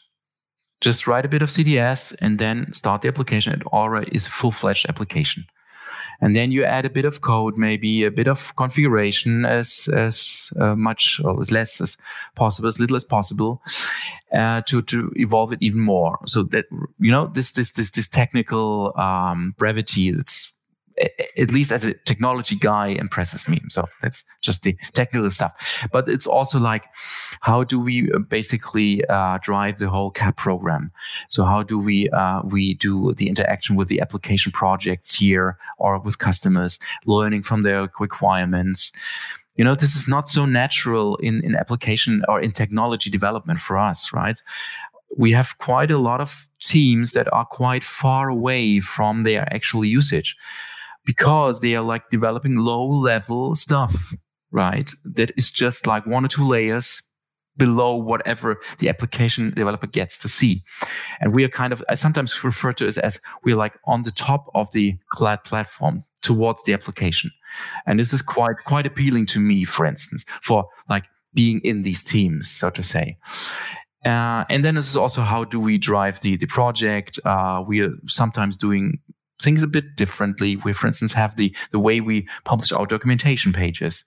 Just 0.80 1.06
write 1.06 1.26
a 1.26 1.28
bit 1.28 1.42
of 1.42 1.50
CDS 1.50 2.14
and 2.20 2.38
then 2.38 2.72
start 2.72 3.02
the 3.02 3.08
application. 3.08 3.52
It 3.52 3.66
already 3.66 4.10
is 4.12 4.26
a 4.26 4.30
full 4.30 4.52
fledged 4.52 4.86
application 4.88 5.44
and 6.20 6.36
then 6.36 6.52
you 6.52 6.64
add 6.64 6.84
a 6.84 6.90
bit 6.90 7.04
of 7.04 7.20
code, 7.20 7.56
maybe 7.56 8.04
a 8.04 8.10
bit 8.10 8.28
of 8.28 8.54
configuration 8.56 9.44
as 9.44 9.88
as 9.92 10.52
uh, 10.58 10.74
much 10.74 11.20
or 11.24 11.40
as 11.40 11.50
less 11.50 11.80
as 11.80 11.96
possible, 12.34 12.68
as 12.68 12.78
little 12.78 12.96
as 12.96 13.04
possible, 13.04 13.62
uh, 14.32 14.60
to 14.62 14.82
to 14.82 15.12
evolve 15.16 15.52
it 15.52 15.62
even 15.62 15.80
more. 15.80 16.18
So 16.26 16.42
that 16.44 16.66
you 16.98 17.10
know 17.10 17.26
this 17.26 17.52
this 17.52 17.72
this 17.72 17.90
this 17.90 18.08
technical 18.08 18.92
um, 18.96 19.54
brevity 19.56 20.10
that's 20.10 20.52
at 21.36 21.50
least 21.52 21.72
as 21.72 21.84
a 21.84 21.94
technology 21.94 22.56
guy 22.56 22.88
impresses 22.88 23.48
me. 23.48 23.60
So 23.68 23.88
that's 24.02 24.24
just 24.40 24.62
the 24.62 24.76
technical 24.92 25.30
stuff. 25.30 25.52
But 25.92 26.08
it's 26.08 26.26
also 26.26 26.58
like 26.58 26.84
how 27.40 27.64
do 27.64 27.80
we 27.80 28.10
uh, 28.12 28.18
basically 28.18 29.04
uh, 29.06 29.38
drive 29.42 29.78
the 29.78 29.88
whole 29.88 30.10
CAP 30.10 30.36
program? 30.36 30.92
So 31.28 31.44
how 31.44 31.62
do 31.62 31.78
we 31.78 32.08
uh, 32.10 32.42
we 32.44 32.74
do 32.74 33.14
the 33.14 33.28
interaction 33.28 33.76
with 33.76 33.88
the 33.88 34.00
application 34.00 34.52
projects 34.52 35.14
here 35.14 35.56
or 35.78 35.98
with 35.98 36.18
customers 36.18 36.78
learning 37.06 37.42
from 37.42 37.62
their 37.62 37.88
requirements? 37.98 38.92
You 39.56 39.64
know 39.64 39.74
this 39.74 39.96
is 39.96 40.08
not 40.08 40.28
so 40.28 40.46
natural 40.46 41.16
in 41.16 41.42
in 41.44 41.56
application 41.56 42.22
or 42.28 42.40
in 42.40 42.52
technology 42.52 43.10
development 43.10 43.60
for 43.60 43.78
us 43.78 44.12
right? 44.12 44.40
We 45.16 45.32
have 45.32 45.58
quite 45.58 45.90
a 45.90 45.98
lot 45.98 46.20
of 46.20 46.48
teams 46.60 47.12
that 47.12 47.26
are 47.32 47.44
quite 47.44 47.82
far 47.82 48.28
away 48.28 48.80
from 48.80 49.24
their 49.24 49.42
actual 49.52 49.84
usage 49.84 50.36
because 51.04 51.60
they 51.60 51.74
are 51.74 51.82
like 51.82 52.10
developing 52.10 52.56
low 52.56 52.86
level 52.86 53.54
stuff, 53.54 54.14
right? 54.50 54.90
That 55.04 55.32
is 55.36 55.50
just 55.50 55.86
like 55.86 56.06
one 56.06 56.24
or 56.24 56.28
two 56.28 56.44
layers 56.44 57.02
below 57.56 57.94
whatever 57.94 58.58
the 58.78 58.88
application 58.88 59.50
developer 59.50 59.86
gets 59.86 60.18
to 60.18 60.28
see. 60.28 60.62
And 61.20 61.34
we 61.34 61.44
are 61.44 61.48
kind 61.48 61.72
of, 61.72 61.82
I 61.88 61.94
sometimes 61.94 62.42
refer 62.42 62.72
to 62.74 62.88
it 62.88 62.96
as 62.96 63.20
we're 63.44 63.56
like 63.56 63.78
on 63.86 64.02
the 64.02 64.10
top 64.10 64.46
of 64.54 64.72
the 64.72 64.96
cloud 65.10 65.44
platform 65.44 66.04
towards 66.22 66.62
the 66.64 66.72
application. 66.72 67.30
And 67.86 68.00
this 68.00 68.12
is 68.12 68.22
quite, 68.22 68.56
quite 68.64 68.86
appealing 68.86 69.26
to 69.26 69.40
me, 69.40 69.64
for 69.64 69.84
instance, 69.84 70.24
for 70.42 70.68
like 70.88 71.04
being 71.34 71.60
in 71.62 71.82
these 71.82 72.02
teams, 72.02 72.50
so 72.50 72.70
to 72.70 72.82
say. 72.82 73.18
Uh, 74.04 74.44
and 74.48 74.64
then 74.64 74.76
this 74.76 74.88
is 74.88 74.96
also 74.96 75.20
how 75.20 75.44
do 75.44 75.60
we 75.60 75.76
drive 75.76 76.20
the 76.20 76.36
the 76.36 76.46
project? 76.46 77.20
Uh, 77.24 77.62
we 77.66 77.82
are 77.82 77.92
sometimes 78.06 78.56
doing 78.56 78.98
things 79.40 79.62
a 79.62 79.66
bit 79.66 79.96
differently. 79.96 80.56
We, 80.56 80.72
for 80.72 80.86
instance, 80.86 81.12
have 81.12 81.36
the 81.36 81.54
the 81.70 81.78
way 81.78 82.00
we 82.00 82.28
publish 82.44 82.72
our 82.72 82.86
documentation 82.86 83.52
pages 83.52 84.04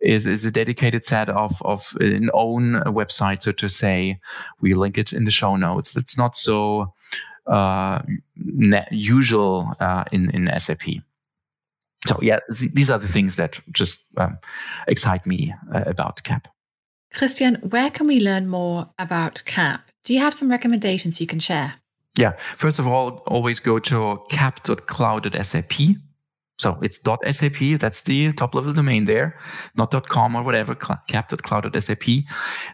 is 0.00 0.26
is 0.26 0.44
a 0.44 0.50
dedicated 0.50 1.04
set 1.04 1.28
of 1.28 1.60
of 1.62 1.94
an 2.00 2.30
own 2.32 2.74
website, 2.86 3.42
so 3.42 3.52
to 3.52 3.68
say. 3.68 4.20
We 4.60 4.74
link 4.74 4.98
it 4.98 5.12
in 5.12 5.24
the 5.24 5.30
show 5.30 5.56
notes. 5.56 5.96
It's 5.96 6.16
not 6.16 6.36
so 6.36 6.92
uh, 7.46 8.02
usual 8.90 9.74
uh, 9.80 10.04
in 10.12 10.30
in 10.30 10.48
SAP. 10.58 10.82
So 12.06 12.18
yeah, 12.20 12.38
these 12.48 12.90
are 12.90 12.98
the 12.98 13.08
things 13.08 13.36
that 13.36 13.60
just 13.70 14.06
um, 14.16 14.38
excite 14.88 15.24
me 15.24 15.54
uh, 15.72 15.84
about 15.86 16.22
CAP. 16.24 16.48
Christian, 17.14 17.56
where 17.56 17.90
can 17.90 18.06
we 18.06 18.20
learn 18.20 18.48
more 18.48 18.88
about 18.98 19.42
CAP? 19.46 19.80
Do 20.04 20.14
you 20.14 20.20
have 20.20 20.34
some 20.34 20.50
recommendations 20.50 21.20
you 21.20 21.26
can 21.26 21.38
share? 21.38 21.74
Yeah. 22.16 22.32
First 22.36 22.78
of 22.78 22.86
all, 22.86 23.22
always 23.26 23.60
go 23.60 23.78
to 23.78 24.22
cap.cloud.sap. 24.30 25.72
So 26.58 26.78
it's 26.82 27.00
.sap. 27.30 27.80
That's 27.80 28.02
the 28.02 28.32
top 28.34 28.54
level 28.54 28.72
domain 28.72 29.06
there, 29.06 29.36
not 29.74 29.90
.com 30.08 30.36
or 30.36 30.42
whatever. 30.42 30.74
cap.cloud.sap. 30.74 32.04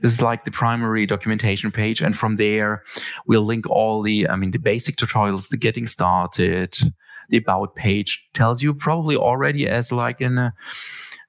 This 0.03 0.13
is 0.13 0.21
like 0.21 0.45
the 0.45 0.51
primary 0.51 1.07
documentation 1.07 1.71
page, 1.71 2.03
and 2.03 2.17
from 2.17 2.37
there 2.37 2.83
we'll 3.27 3.45
link 3.45 3.69
all 3.71 4.03
the, 4.03 4.29
I 4.29 4.37
mean, 4.37 4.51
the 4.51 4.59
basic 4.59 4.97
tutorials, 4.97 5.49
the 5.49 5.57
getting 5.57 5.87
started, 5.87 6.77
the 7.31 7.39
about 7.39 7.77
page 7.77 8.29
tells 8.35 8.63
you 8.63 8.75
probably 8.75 9.17
already 9.17 9.69
as 9.69 9.93
like 9.93 10.21
in 10.21 10.39
a 10.39 10.47
uh, 10.47 10.51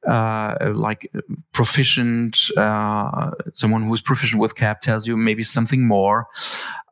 uh, 0.08 0.72
like 0.74 1.12
proficient, 1.52 2.50
uh, 2.58 3.32
someone 3.54 3.84
who's 3.84 4.02
proficient 4.02 4.41
with 4.41 4.56
CAP 4.56 4.82
tells 4.82 5.08
you 5.08 5.18
maybe 5.18 5.43
something 5.43 5.86
more. 5.86 6.28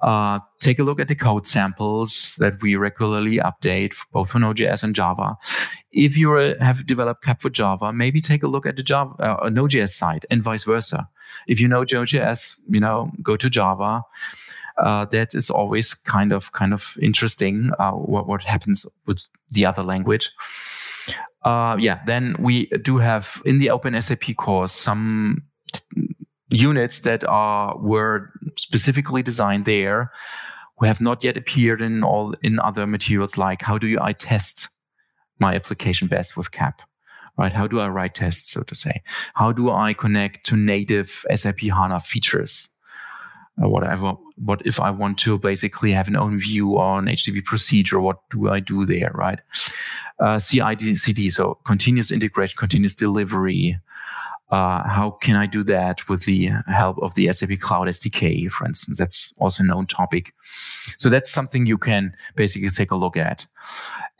Uh, 0.01 0.39
take 0.59 0.79
a 0.79 0.83
look 0.83 0.99
at 0.99 1.07
the 1.07 1.15
code 1.15 1.47
samples 1.47 2.35
that 2.37 2.61
we 2.61 2.75
regularly 2.75 3.37
update, 3.37 3.95
both 4.11 4.29
for 4.31 4.39
Node.js 4.39 4.83
and 4.83 4.93
Java. 4.93 5.37
If 5.91 6.17
you 6.17 6.31
have 6.59 6.85
developed 6.85 7.23
CAP 7.23 7.41
for 7.41 7.49
Java, 7.49 7.93
maybe 7.93 8.21
take 8.21 8.43
a 8.43 8.47
look 8.47 8.65
at 8.65 8.75
the 8.75 8.83
Java 8.83 9.15
uh, 9.19 9.49
Node.js 9.49 9.89
side, 9.89 10.25
and 10.29 10.43
vice 10.43 10.65
versa. 10.65 11.09
If 11.47 11.59
you 11.59 11.67
know 11.67 11.79
Node.js, 11.79 12.59
you 12.69 12.79
know, 12.79 13.11
go 13.23 13.37
to 13.37 13.49
Java. 13.49 14.03
Uh, 14.77 15.05
that 15.05 15.33
is 15.33 15.49
always 15.49 15.95
kind 15.95 16.31
of 16.31 16.51
kind 16.51 16.71
of 16.71 16.97
interesting. 17.01 17.71
Uh, 17.79 17.93
what 17.93 18.27
what 18.27 18.43
happens 18.43 18.85
with 19.07 19.23
the 19.49 19.65
other 19.65 19.81
language? 19.81 20.31
Uh, 21.47 21.77
yeah, 21.79 22.01
then 22.05 22.35
we 22.39 22.65
do 22.81 22.97
have 22.97 23.41
in 23.45 23.59
the 23.59 23.69
Open 23.69 23.99
SAP 24.01 24.35
course 24.35 24.73
some 24.73 25.43
units 26.49 27.01
that 27.01 27.23
are 27.23 27.77
were 27.77 28.33
specifically 28.57 29.23
designed 29.23 29.63
there 29.63 30.11
who 30.77 30.85
have 30.85 30.99
not 30.99 31.23
yet 31.23 31.37
appeared 31.37 31.81
in 31.81 32.03
all 32.03 32.35
in 32.41 32.59
other 32.59 32.85
materials 32.85 33.37
like 33.37 33.61
how 33.61 33.77
do 33.77 33.87
you 33.87 33.97
I 34.01 34.11
test 34.11 34.67
my 35.39 35.55
application 35.55 36.09
best 36.09 36.35
with 36.35 36.51
CAP? 36.51 36.81
Right? 37.37 37.53
How 37.53 37.67
do 37.67 37.79
I 37.79 37.87
write 37.87 38.15
tests, 38.15 38.51
so 38.51 38.63
to 38.63 38.75
say? 38.75 39.01
How 39.35 39.53
do 39.53 39.69
I 39.69 39.93
connect 39.93 40.45
to 40.47 40.57
native 40.57 41.23
SAP 41.33 41.59
HANA 41.59 42.01
features? 42.01 42.67
Whatever. 43.57 44.13
What 44.35 44.61
if 44.65 44.79
I 44.79 44.91
want 44.91 45.17
to 45.19 45.39
basically 45.39 45.91
have 45.91 46.07
an 46.07 46.15
own 46.15 46.39
view 46.39 46.77
on 46.77 47.05
HTTP 47.05 47.43
procedure? 47.43 47.99
What 47.99 48.19
do 48.29 48.49
I 48.49 48.59
do 48.59 48.85
there, 48.85 49.11
right? 49.15 49.39
Uh, 50.19 50.37
CI/CD, 50.37 51.31
so 51.31 51.55
continuous 51.65 52.11
integration, 52.11 52.55
continuous 52.57 52.93
delivery. 52.93 53.79
Uh, 54.49 54.87
how 54.87 55.09
can 55.09 55.35
I 55.35 55.45
do 55.45 55.63
that 55.65 56.07
with 56.07 56.23
the 56.23 56.51
help 56.67 56.97
of 56.99 57.15
the 57.15 57.31
SAP 57.33 57.59
Cloud 57.59 57.87
SDK, 57.87 58.49
for 58.49 58.65
instance? 58.65 58.97
That's 58.97 59.33
also 59.39 59.63
a 59.63 59.67
known 59.67 59.87
topic. 59.87 60.33
So 60.97 61.09
that's 61.09 61.29
something 61.29 61.65
you 61.65 61.77
can 61.77 62.13
basically 62.35 62.69
take 62.69 62.91
a 62.91 62.95
look 62.95 63.17
at. 63.17 63.45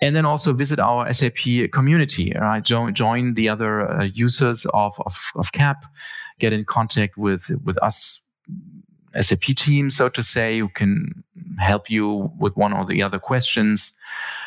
And 0.01 0.15
then 0.15 0.25
also 0.25 0.51
visit 0.51 0.79
our 0.79 1.11
SAP 1.13 1.71
community, 1.71 2.33
right? 2.35 2.61
Join, 2.61 2.93
join 2.93 3.35
the 3.35 3.47
other 3.47 3.89
uh, 3.89 4.03
users 4.03 4.65
of, 4.73 4.99
of, 5.05 5.31
of 5.35 5.53
CAP, 5.53 5.85
get 6.39 6.51
in 6.51 6.65
contact 6.65 7.17
with, 7.17 7.49
with 7.63 7.81
us 7.81 8.19
SAP 9.19 9.55
team, 9.55 9.91
so 9.91 10.09
to 10.09 10.23
say, 10.23 10.59
who 10.59 10.69
can 10.69 11.23
help 11.57 11.89
you 11.89 12.31
with 12.39 12.55
one 12.55 12.73
or 12.73 12.85
the 12.85 13.01
other 13.01 13.19
questions, 13.19 13.97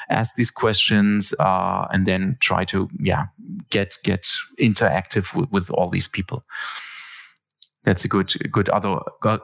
ask 0.09 0.35
these 0.37 0.51
questions, 0.51 1.35
uh, 1.39 1.87
and 1.93 2.07
then 2.07 2.37
try 2.41 2.65
to 2.67 2.89
yeah 3.01 3.27
get 3.71 3.99
get 4.05 4.27
interactive 4.59 5.35
with, 5.35 5.51
with 5.51 5.71
all 5.71 5.89
these 5.89 6.09
people. 6.09 6.45
That's 7.85 8.05
a 8.05 8.09
good 8.09 8.33
good 8.53 8.69
other 8.69 8.99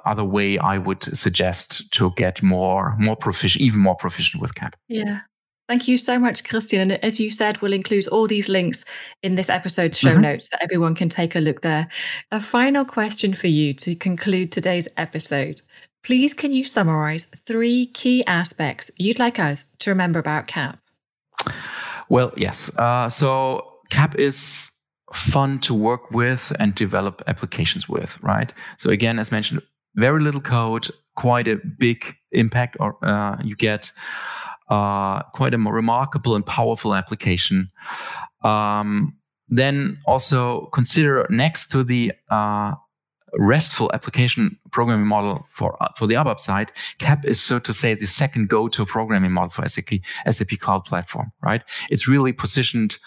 other 0.05 0.24
way 0.24 0.59
I 0.59 0.79
would 0.79 1.03
suggest 1.03 1.91
to 1.93 2.12
get 2.16 2.43
more 2.43 2.95
more 2.99 3.16
proficient, 3.16 3.62
even 3.62 3.81
more 3.81 3.97
proficient 3.97 4.43
with 4.43 4.55
CAP. 4.55 4.77
Yeah, 4.89 5.20
Thank 5.69 5.89
you 5.89 5.97
so 5.97 6.19
much, 6.19 6.45
Christian. 6.45 6.81
And 6.81 7.05
as 7.05 7.19
you 7.19 7.31
said, 7.31 7.61
we'll 7.61 7.73
include 7.73 8.07
all 8.09 8.27
these 8.29 8.49
links 8.49 8.85
in 9.23 9.35
this 9.35 9.51
episode's 9.51 9.99
show 9.99 10.11
mm-hmm. 10.11 10.21
notes 10.21 10.49
so 10.49 10.57
everyone 10.61 10.95
can 10.95 11.09
take 11.09 11.35
a 11.35 11.41
look 11.41 11.62
there. 11.62 11.89
A 12.31 12.41
final 12.41 12.85
question 12.85 13.35
for 13.35 13.49
you 13.49 13.75
to 13.75 13.97
conclude 13.97 14.53
today's 14.53 14.87
episode. 14.97 15.61
Please, 16.05 16.33
can 16.33 16.53
you 16.53 16.64
summarize 16.64 17.27
three 17.47 17.87
key 17.87 18.25
aspects 18.27 18.93
you'd 18.97 19.19
like 19.19 19.41
us 19.41 19.67
to 19.81 19.91
remember 19.91 20.21
about 20.21 20.47
CAP? 20.47 20.79
Well, 22.09 22.33
yes. 22.37 22.71
Uh, 22.79 23.09
so, 23.09 23.73
CAP 23.91 24.14
is 24.17 24.71
fun 25.12 25.59
to 25.61 25.75
work 25.75 26.12
with 26.12 26.53
and 26.61 26.77
develop 26.77 27.23
applications 27.27 27.89
with, 27.89 28.23
right? 28.23 28.53
So, 28.79 28.91
again, 28.91 29.19
as 29.19 29.33
mentioned, 29.33 29.62
very 29.97 30.21
little 30.21 30.41
code, 30.41 30.87
quite 31.17 31.49
a 31.49 31.57
big 31.57 32.14
impact 32.31 32.77
or 32.79 32.97
uh, 33.03 33.37
you 33.43 33.57
get 33.57 33.91
uh, 34.69 35.23
quite 35.35 35.55
a 35.55 35.59
remarkable 35.59 36.35
and 36.35 36.45
powerful 36.45 36.95
application. 36.95 37.71
Um, 38.43 39.17
then 39.49 39.99
also 40.07 40.67
consider 40.67 41.27
next 41.31 41.69
to 41.69 41.85
the 41.85 42.12
uh, 42.31 42.73
RESTful 43.39 43.91
application 43.93 44.59
programming 44.73 45.07
model 45.07 45.47
for 45.53 45.81
uh, 45.83 45.89
for 45.97 46.07
the 46.07 46.14
ABAP 46.14 46.41
side, 46.41 46.73
CAP 46.99 47.25
is 47.25 47.41
so 47.41 47.59
to 47.59 47.73
say 47.73 47.95
the 47.95 48.07
second 48.07 48.49
go-to 48.49 48.85
programming 48.87 49.33
model 49.33 49.51
for 49.51 49.67
SAP 49.69 50.01
SAP 50.29 50.59
Cloud 50.59 50.85
Platform. 50.85 51.33
Right? 51.43 51.62
It's 51.91 52.09
really 52.09 52.33
positioned 52.33 52.99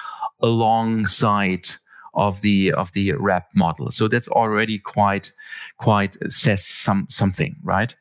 alongside 0.41 1.67
of 2.13 2.41
the 2.41 2.71
of 2.73 2.91
the 2.93 3.13
RAP 3.13 3.47
model. 3.55 3.91
So 3.91 4.07
that's 4.07 4.27
already 4.27 4.79
quite 4.79 5.31
quite 5.77 6.17
says 6.31 6.65
some 6.65 7.07
something, 7.09 7.55
right? 7.63 7.95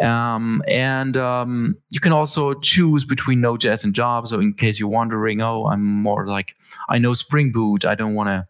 Um, 0.00 0.62
and 0.66 1.16
um, 1.16 1.76
you 1.90 2.00
can 2.00 2.12
also 2.12 2.54
choose 2.54 3.04
between 3.04 3.40
Node.js 3.40 3.84
and 3.84 3.94
Java. 3.94 4.26
So 4.26 4.40
in 4.40 4.54
case 4.54 4.80
you're 4.80 4.88
wondering, 4.88 5.40
oh, 5.40 5.66
I'm 5.66 5.84
more 5.84 6.26
like 6.26 6.56
I 6.88 6.98
know 6.98 7.14
Spring 7.14 7.52
Boot. 7.52 7.84
I 7.84 7.94
don't 7.94 8.14
want 8.14 8.28
to 8.28 8.44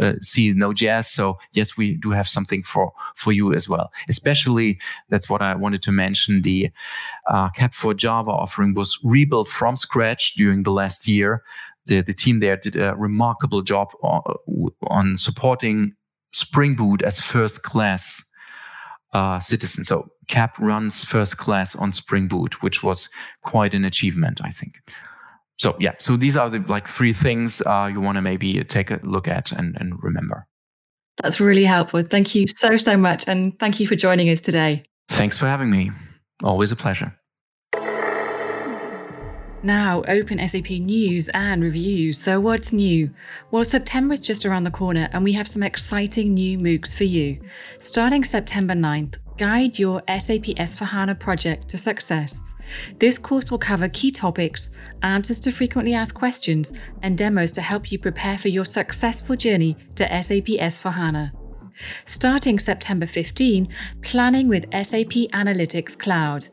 uh, 0.00 0.14
see 0.20 0.52
Node.js. 0.52 1.06
So 1.06 1.38
yes, 1.52 1.76
we 1.76 1.94
do 1.94 2.10
have 2.10 2.28
something 2.28 2.62
for 2.62 2.92
for 3.14 3.32
you 3.32 3.52
as 3.52 3.68
well. 3.68 3.90
Especially 4.08 4.78
that's 5.08 5.28
what 5.28 5.42
I 5.42 5.54
wanted 5.54 5.82
to 5.82 5.92
mention. 5.92 6.42
The 6.42 6.70
uh, 7.26 7.50
CAP 7.50 7.72
for 7.72 7.94
Java 7.94 8.30
offering 8.30 8.74
was 8.74 8.98
rebuilt 9.02 9.48
from 9.48 9.76
scratch 9.76 10.34
during 10.34 10.62
the 10.62 10.72
last 10.72 11.08
year. 11.08 11.42
The 11.86 12.02
the 12.02 12.14
team 12.14 12.40
there 12.40 12.56
did 12.56 12.76
a 12.76 12.94
remarkable 12.94 13.62
job 13.62 13.88
on, 14.02 14.22
uh, 14.26 14.70
on 14.88 15.16
supporting 15.16 15.94
Spring 16.32 16.74
Boot 16.74 17.02
as 17.02 17.18
first 17.18 17.62
class 17.62 18.22
uh, 19.16 19.40
citizen. 19.40 19.82
So 19.84 20.10
CAP 20.28 20.58
runs 20.58 21.02
first 21.02 21.38
class 21.38 21.74
on 21.74 21.94
Spring 21.94 22.28
Boot, 22.28 22.62
which 22.62 22.82
was 22.82 23.08
quite 23.42 23.72
an 23.72 23.84
achievement, 23.84 24.40
I 24.44 24.50
think. 24.50 24.74
So 25.58 25.74
yeah, 25.80 25.92
so 25.98 26.16
these 26.16 26.36
are 26.36 26.50
the 26.50 26.58
like 26.68 26.86
three 26.86 27.14
things 27.14 27.62
uh, 27.62 27.88
you 27.90 28.00
want 28.02 28.16
to 28.16 28.22
maybe 28.22 28.62
take 28.64 28.90
a 28.90 29.00
look 29.02 29.26
at 29.26 29.52
and, 29.52 29.74
and 29.80 29.94
remember. 30.02 30.46
That's 31.22 31.40
really 31.40 31.64
helpful. 31.64 32.02
Thank 32.02 32.34
you 32.34 32.46
so 32.46 32.76
so 32.76 32.94
much, 32.94 33.26
and 33.26 33.58
thank 33.58 33.80
you 33.80 33.86
for 33.86 33.96
joining 33.96 34.28
us 34.28 34.42
today. 34.42 34.84
Thanks 35.08 35.38
for 35.38 35.46
having 35.46 35.70
me. 35.70 35.90
Always 36.44 36.72
a 36.72 36.76
pleasure. 36.76 37.16
Now, 39.66 40.04
open 40.06 40.38
SAP 40.46 40.70
news 40.70 41.28
and 41.30 41.60
reviews. 41.60 42.22
So, 42.22 42.38
what's 42.38 42.72
new? 42.72 43.10
Well, 43.50 43.64
September 43.64 44.14
is 44.14 44.20
just 44.20 44.46
around 44.46 44.62
the 44.62 44.70
corner, 44.70 45.08
and 45.12 45.24
we 45.24 45.32
have 45.32 45.48
some 45.48 45.64
exciting 45.64 46.34
new 46.34 46.56
MOOCs 46.56 46.94
for 46.94 47.02
you. 47.02 47.40
Starting 47.80 48.22
September 48.22 48.74
9th, 48.74 49.18
guide 49.38 49.76
your 49.76 50.04
SAP 50.06 50.54
S4HANA 50.54 51.18
project 51.18 51.68
to 51.70 51.78
success. 51.78 52.40
This 53.00 53.18
course 53.18 53.50
will 53.50 53.58
cover 53.58 53.88
key 53.88 54.12
topics, 54.12 54.70
answers 55.02 55.40
to 55.40 55.50
frequently 55.50 55.94
asked 55.94 56.14
questions, 56.14 56.72
and 57.02 57.18
demos 57.18 57.50
to 57.50 57.60
help 57.60 57.90
you 57.90 57.98
prepare 57.98 58.38
for 58.38 58.46
your 58.46 58.64
successful 58.64 59.34
journey 59.34 59.76
to 59.96 60.04
SAP 60.22 60.46
S4HANA. 60.60 61.32
Starting 62.04 62.60
September 62.60 63.06
15, 63.06 63.68
planning 64.02 64.46
with 64.46 64.64
SAP 64.72 65.28
Analytics 65.34 65.98
Cloud. 65.98 66.46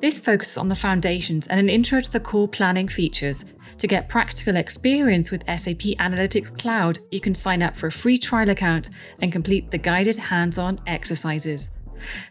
This 0.00 0.18
focuses 0.18 0.56
on 0.56 0.68
the 0.68 0.74
foundations 0.74 1.46
and 1.46 1.60
an 1.60 1.68
intro 1.68 2.00
to 2.00 2.10
the 2.10 2.20
core 2.20 2.48
planning 2.48 2.88
features. 2.88 3.44
To 3.78 3.86
get 3.86 4.08
practical 4.08 4.56
experience 4.56 5.30
with 5.30 5.44
SAP 5.46 5.96
Analytics 5.98 6.58
Cloud, 6.58 6.98
you 7.10 7.20
can 7.20 7.34
sign 7.34 7.62
up 7.62 7.76
for 7.76 7.86
a 7.86 7.92
free 7.92 8.18
trial 8.18 8.50
account 8.50 8.90
and 9.20 9.32
complete 9.32 9.70
the 9.70 9.78
guided 9.78 10.18
hands 10.18 10.58
on 10.58 10.80
exercises. 10.86 11.70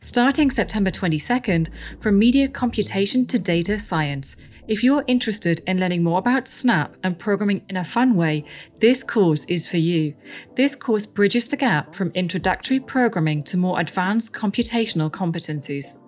Starting 0.02 0.50
September 0.52 0.92
22nd, 0.92 1.70
from 2.00 2.18
media 2.18 2.48
computation 2.48 3.26
to 3.28 3.40
data 3.40 3.78
science. 3.78 4.36
If 4.68 4.84
you're 4.84 5.04
interested 5.08 5.62
in 5.66 5.80
learning 5.80 6.04
more 6.04 6.20
about 6.20 6.48
Snap 6.48 6.96
and 7.04 7.18
programming 7.18 7.64
in 7.70 7.78
a 7.78 7.84
fun 7.84 8.16
way, 8.16 8.46
this 8.80 9.04
course 9.04 9.44
is 9.46 9.66
for 9.66 9.78
you. 9.78 10.14
This 10.56 10.76
course 10.76 11.08
bridges 11.08 11.48
the 11.48 11.58
gap 11.58 11.96
from 11.96 12.12
introductory 12.14 12.80
programming 12.80 13.44
to 13.46 13.58
more 13.58 13.80
advanced 13.80 14.34
computational 14.34 15.10
competencies. 15.10 15.99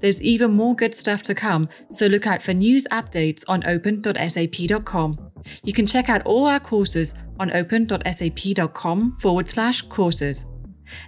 There's 0.00 0.22
even 0.22 0.52
more 0.52 0.74
good 0.74 0.94
stuff 0.94 1.22
to 1.24 1.34
come, 1.34 1.68
so 1.90 2.06
look 2.06 2.26
out 2.26 2.42
for 2.42 2.54
news 2.54 2.86
updates 2.90 3.44
on 3.48 3.66
open.sap.com. 3.66 5.30
You 5.64 5.72
can 5.72 5.86
check 5.86 6.08
out 6.08 6.22
all 6.26 6.46
our 6.46 6.60
courses 6.60 7.14
on 7.38 7.52
open.sap.com 7.52 9.16
forward 9.18 9.48
slash 9.48 9.82
courses. 9.82 10.46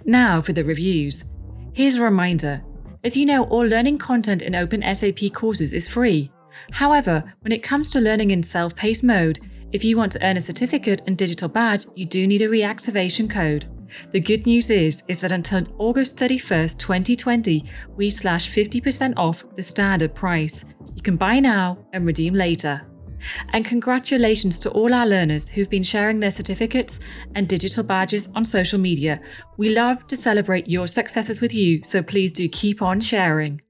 Now 0.05 0.41
for 0.41 0.53
the 0.53 0.63
reviews. 0.63 1.23
Here's 1.73 1.95
a 1.95 2.03
reminder 2.03 2.63
as 3.03 3.17
you 3.17 3.25
know, 3.25 3.45
all 3.45 3.65
learning 3.65 3.97
content 3.97 4.43
in 4.43 4.53
Open 4.53 4.83
SAP 4.93 5.33
courses 5.33 5.73
is 5.73 5.87
free. 5.87 6.31
However, 6.71 7.23
when 7.39 7.51
it 7.51 7.63
comes 7.63 7.89
to 7.91 7.99
learning 7.99 8.29
in 8.29 8.43
self 8.43 8.75
paced 8.75 9.03
mode, 9.03 9.39
If 9.73 9.85
you 9.85 9.95
want 9.95 10.11
to 10.11 10.25
earn 10.25 10.35
a 10.35 10.41
certificate 10.41 11.01
and 11.07 11.17
digital 11.17 11.47
badge, 11.47 11.85
you 11.95 12.03
do 12.05 12.27
need 12.27 12.41
a 12.41 12.49
reactivation 12.49 13.29
code. 13.29 13.67
The 14.11 14.19
good 14.19 14.45
news 14.45 14.69
is, 14.69 15.01
is 15.07 15.21
that 15.21 15.31
until 15.31 15.65
August 15.77 16.17
31st, 16.17 16.77
2020, 16.77 17.63
we've 17.95 18.11
slashed 18.11 18.51
50% 18.53 19.13
off 19.15 19.45
the 19.55 19.63
standard 19.63 20.13
price. 20.13 20.65
You 20.93 21.01
can 21.01 21.15
buy 21.15 21.39
now 21.39 21.77
and 21.93 22.05
redeem 22.05 22.33
later. 22.33 22.81
And 23.53 23.63
congratulations 23.63 24.59
to 24.59 24.71
all 24.71 24.93
our 24.93 25.07
learners 25.07 25.47
who've 25.47 25.69
been 25.69 25.83
sharing 25.83 26.19
their 26.19 26.31
certificates 26.31 26.99
and 27.35 27.47
digital 27.47 27.83
badges 27.83 28.27
on 28.35 28.45
social 28.45 28.79
media. 28.79 29.21
We 29.55 29.69
love 29.69 30.05
to 30.07 30.17
celebrate 30.17 30.67
your 30.67 30.87
successes 30.87 31.39
with 31.39 31.53
you, 31.53 31.81
so 31.83 32.03
please 32.03 32.33
do 32.33 32.49
keep 32.49 32.81
on 32.81 32.99
sharing. 32.99 33.61